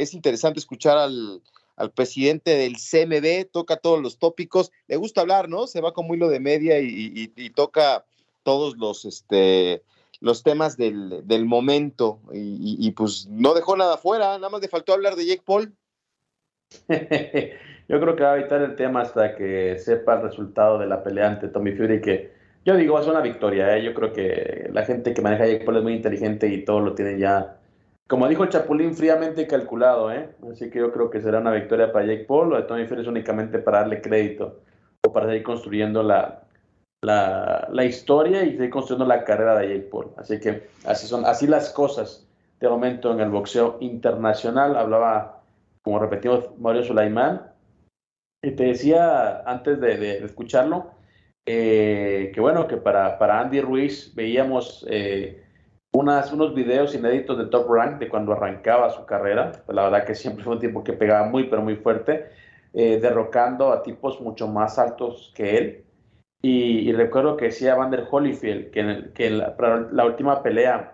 es 0.00 0.14
interesante 0.14 0.60
escuchar 0.60 0.96
al, 0.96 1.42
al, 1.76 1.90
presidente 1.90 2.56
del 2.56 2.76
CMB, 2.76 3.50
toca 3.50 3.76
todos 3.76 4.00
los 4.00 4.18
tópicos, 4.18 4.70
le 4.86 4.96
gusta 4.96 5.22
hablar, 5.22 5.48
¿no? 5.48 5.66
Se 5.66 5.80
va 5.80 5.92
como 5.92 6.14
hilo 6.14 6.28
de 6.28 6.40
media 6.40 6.78
y 6.80 7.50
toca 7.50 8.04
todos 8.44 8.76
los, 8.76 9.04
este, 9.04 9.82
los 10.20 10.42
temas 10.42 10.76
del, 10.76 11.26
del 11.26 11.44
momento 11.44 12.20
y, 12.32 12.76
y, 12.78 12.90
pues 12.92 13.26
no 13.28 13.52
dejó 13.54 13.76
nada 13.76 13.98
fuera, 13.98 14.38
nada 14.38 14.48
más 14.48 14.60
le 14.60 14.68
faltó 14.68 14.92
hablar 14.92 15.16
de 15.16 15.26
Jake 15.26 15.42
Paul. 15.44 15.74
Yo 17.88 18.00
creo 18.00 18.16
que 18.16 18.22
va 18.22 18.32
a 18.32 18.38
evitar 18.38 18.62
el 18.62 18.76
tema 18.76 19.02
hasta 19.02 19.36
que 19.36 19.78
sepa 19.78 20.14
el 20.14 20.22
resultado 20.22 20.78
de 20.78 20.86
la 20.86 21.02
pelea 21.02 21.28
ante 21.28 21.48
Tommy 21.48 21.72
Fury, 21.72 22.00
que 22.00 22.32
yo 22.64 22.76
digo, 22.76 23.00
ser 23.02 23.10
una 23.12 23.20
victoria. 23.20 23.76
¿eh? 23.76 23.82
Yo 23.82 23.92
creo 23.92 24.12
que 24.12 24.70
la 24.72 24.84
gente 24.84 25.12
que 25.12 25.20
maneja 25.20 25.46
Jake 25.46 25.64
Paul 25.64 25.78
es 25.78 25.82
muy 25.82 25.94
inteligente 25.94 26.48
y 26.48 26.64
todo 26.64 26.80
lo 26.80 26.94
tiene 26.94 27.18
ya, 27.18 27.58
como 28.08 28.26
dijo 28.26 28.46
Chapulín, 28.46 28.94
fríamente 28.94 29.46
calculado. 29.46 30.10
¿eh? 30.10 30.30
Así 30.50 30.70
que 30.70 30.78
yo 30.78 30.92
creo 30.92 31.10
que 31.10 31.20
será 31.20 31.40
una 31.40 31.52
victoria 31.52 31.92
para 31.92 32.06
Jake 32.06 32.24
Paul. 32.24 32.50
Lo 32.50 32.56
de 32.56 32.62
Tommy 32.62 32.86
Fury 32.86 33.02
es 33.02 33.06
únicamente 33.06 33.58
para 33.58 33.80
darle 33.80 34.00
crédito 34.00 34.60
o 35.06 35.12
para 35.12 35.26
seguir 35.26 35.42
construyendo 35.42 36.02
la, 36.02 36.44
la, 37.02 37.68
la, 37.70 37.84
historia 37.84 38.44
y 38.44 38.52
seguir 38.52 38.70
construyendo 38.70 39.04
la 39.04 39.24
carrera 39.24 39.58
de 39.58 39.68
Jake 39.68 39.88
Paul. 39.90 40.12
Así 40.16 40.40
que 40.40 40.68
así 40.86 41.06
son, 41.06 41.26
así 41.26 41.46
las 41.46 41.68
cosas 41.68 42.26
de 42.60 42.68
momento 42.68 43.12
en 43.12 43.20
el 43.20 43.28
boxeo 43.28 43.76
internacional. 43.80 44.74
Hablaba, 44.74 45.42
como 45.84 45.98
repetimos, 45.98 46.50
Mario 46.58 46.82
Sulaimán. 46.82 47.52
Y 48.42 48.52
te 48.52 48.64
decía 48.64 49.42
antes 49.46 49.80
de, 49.80 49.96
de 49.96 50.24
escucharlo, 50.24 50.90
eh, 51.46 52.32
que 52.34 52.40
bueno, 52.40 52.66
que 52.66 52.78
para, 52.78 53.18
para 53.18 53.40
Andy 53.40 53.60
Ruiz 53.60 54.14
veíamos 54.14 54.86
eh, 54.88 55.44
unas, 55.92 56.32
unos 56.32 56.54
videos 56.54 56.94
inéditos 56.94 57.36
de 57.38 57.46
Top 57.46 57.70
Rank 57.70 57.98
de 57.98 58.08
cuando 58.08 58.32
arrancaba 58.32 58.90
su 58.90 59.04
carrera. 59.04 59.52
Pues 59.64 59.76
la 59.76 59.84
verdad 59.84 60.06
que 60.06 60.14
siempre 60.14 60.42
fue 60.42 60.54
un 60.54 60.60
tipo 60.60 60.82
que 60.82 60.94
pegaba 60.94 61.26
muy, 61.28 61.44
pero 61.44 61.62
muy 61.62 61.76
fuerte, 61.76 62.30
eh, 62.72 62.98
derrocando 62.98 63.72
a 63.72 63.82
tipos 63.82 64.20
mucho 64.20 64.48
más 64.48 64.78
altos 64.78 65.32
que 65.34 65.56
él. 65.58 65.84
Y, 66.42 66.88
y 66.88 66.92
recuerdo 66.92 67.36
que 67.36 67.46
decía 67.46 67.74
Vander 67.74 68.06
Holyfield 68.10 68.70
que, 68.70 69.12
que 69.14 69.30
la, 69.30 69.54
la, 69.92 70.04
última 70.04 70.42
pelea, 70.42 70.92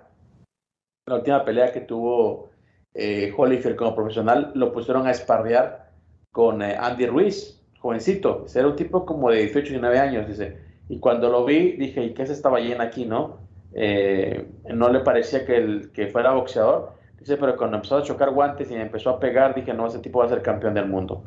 la 1.08 1.16
última 1.16 1.44
pelea 1.44 1.72
que 1.72 1.80
tuvo 1.80 2.49
eh, 2.94 3.32
como 3.76 3.94
profesional, 3.94 4.52
lo 4.54 4.72
pusieron 4.72 5.06
a 5.06 5.10
esparrear 5.10 5.90
con 6.32 6.62
eh, 6.62 6.76
Andy 6.78 7.06
Ruiz, 7.06 7.60
jovencito. 7.78 8.46
Era 8.54 8.68
un 8.68 8.76
tipo 8.76 9.04
como 9.06 9.30
de 9.30 9.38
18, 9.38 9.70
19 9.70 9.98
años, 9.98 10.26
dice. 10.26 10.58
Y 10.88 10.98
cuando 10.98 11.30
lo 11.30 11.44
vi, 11.44 11.72
dije, 11.72 12.02
¿y 12.02 12.14
qué 12.14 12.26
se 12.26 12.32
estaba 12.32 12.58
lleno 12.60 12.82
aquí, 12.82 13.04
no? 13.04 13.38
Eh, 13.72 14.48
no 14.74 14.88
le 14.88 15.00
parecía 15.00 15.44
que, 15.44 15.88
que 15.92 16.08
fuera 16.08 16.32
boxeador. 16.32 16.94
Dice, 17.18 17.36
pero 17.36 17.56
cuando 17.56 17.76
empezó 17.76 17.98
a 17.98 18.02
chocar 18.02 18.30
guantes 18.30 18.70
y 18.70 18.74
empezó 18.74 19.10
a 19.10 19.20
pegar, 19.20 19.54
dije, 19.54 19.72
no, 19.74 19.86
ese 19.86 19.98
tipo 19.98 20.18
va 20.18 20.26
a 20.26 20.28
ser 20.28 20.42
campeón 20.42 20.74
del 20.74 20.86
mundo. 20.86 21.22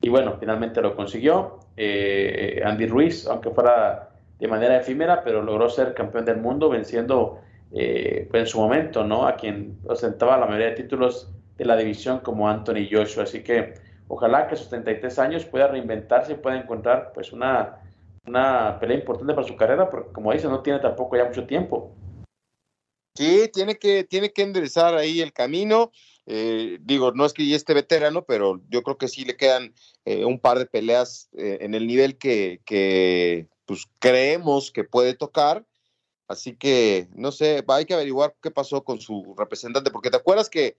Y 0.00 0.08
bueno, 0.10 0.36
finalmente 0.38 0.80
lo 0.80 0.94
consiguió. 0.94 1.58
Eh, 1.76 2.62
Andy 2.64 2.86
Ruiz, 2.86 3.26
aunque 3.26 3.50
fuera 3.50 4.10
de 4.38 4.46
manera 4.46 4.78
efímera, 4.78 5.22
pero 5.24 5.42
logró 5.42 5.68
ser 5.68 5.94
campeón 5.94 6.24
del 6.24 6.36
mundo 6.36 6.68
venciendo 6.68 7.40
eh, 7.72 8.26
pues 8.30 8.42
en 8.42 8.46
su 8.46 8.58
momento, 8.58 9.04
¿no? 9.04 9.26
A 9.26 9.36
quien 9.36 9.78
ostentaba 9.86 10.38
la 10.38 10.46
mayoría 10.46 10.68
de 10.68 10.76
títulos 10.76 11.30
de 11.56 11.64
la 11.64 11.76
división 11.76 12.20
como 12.20 12.48
Anthony 12.48 12.88
Joshua. 12.90 13.24
Así 13.24 13.42
que 13.42 13.74
ojalá 14.08 14.46
que 14.46 14.54
a 14.54 14.56
sus 14.56 14.68
33 14.68 15.18
años 15.18 15.44
pueda 15.44 15.68
reinventarse 15.68 16.32
y 16.32 16.36
pueda 16.36 16.58
encontrar 16.58 17.12
pues 17.12 17.32
una, 17.32 17.80
una 18.26 18.78
pelea 18.80 18.98
importante 18.98 19.34
para 19.34 19.46
su 19.46 19.56
carrera, 19.56 19.90
porque 19.90 20.12
como 20.12 20.32
dice, 20.32 20.48
no 20.48 20.60
tiene 20.60 20.78
tampoco 20.78 21.16
ya 21.16 21.24
mucho 21.24 21.46
tiempo. 21.46 21.92
Sí, 23.14 23.50
tiene 23.52 23.74
que, 23.74 24.04
tiene 24.04 24.32
que 24.32 24.42
enderezar 24.42 24.94
ahí 24.94 25.20
el 25.20 25.32
camino. 25.32 25.90
Eh, 26.26 26.78
digo, 26.82 27.10
no 27.12 27.24
es 27.24 27.32
que 27.32 27.46
ya 27.46 27.56
esté 27.56 27.74
veterano, 27.74 28.24
pero 28.24 28.60
yo 28.68 28.82
creo 28.82 28.96
que 28.96 29.08
sí 29.08 29.24
le 29.24 29.36
quedan 29.36 29.74
eh, 30.04 30.24
un 30.24 30.38
par 30.38 30.58
de 30.58 30.66
peleas 30.66 31.28
eh, 31.36 31.58
en 31.62 31.74
el 31.74 31.86
nivel 31.86 32.16
que, 32.16 32.60
que 32.64 33.48
pues, 33.66 33.86
creemos 33.98 34.70
que 34.70 34.84
puede 34.84 35.14
tocar. 35.14 35.64
Así 36.28 36.54
que, 36.54 37.08
no 37.14 37.32
sé, 37.32 37.64
hay 37.66 37.86
que 37.86 37.94
averiguar 37.94 38.34
qué 38.42 38.50
pasó 38.50 38.84
con 38.84 39.00
su 39.00 39.34
representante, 39.36 39.90
porque 39.90 40.10
te 40.10 40.18
acuerdas 40.18 40.48
que 40.50 40.76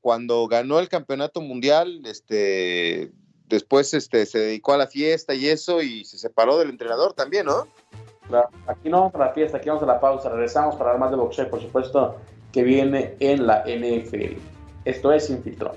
cuando 0.00 0.46
ganó 0.46 0.78
el 0.78 0.90
campeonato 0.90 1.40
mundial, 1.40 2.02
este, 2.04 3.10
después 3.48 3.94
este, 3.94 4.26
se 4.26 4.38
dedicó 4.38 4.74
a 4.74 4.76
la 4.76 4.86
fiesta 4.86 5.34
y 5.34 5.48
eso, 5.48 5.80
y 5.80 6.04
se 6.04 6.18
separó 6.18 6.58
del 6.58 6.68
entrenador 6.70 7.14
también, 7.14 7.46
¿no? 7.46 7.66
Aquí 8.66 8.88
no 8.88 9.00
vamos 9.00 9.14
a 9.14 9.18
la 9.18 9.32
fiesta, 9.32 9.58
aquí 9.58 9.68
vamos 9.68 9.82
a 9.82 9.86
la 9.86 10.00
pausa. 10.00 10.28
Regresamos 10.30 10.76
para 10.76 10.96
más 10.96 11.10
de 11.10 11.16
boxeo, 11.16 11.48
por 11.50 11.60
supuesto, 11.60 12.16
que 12.52 12.62
viene 12.62 13.16
en 13.20 13.46
la 13.46 13.64
NFL. 13.66 14.38
Esto 14.84 15.12
es 15.12 15.30
Infiltrón. 15.30 15.76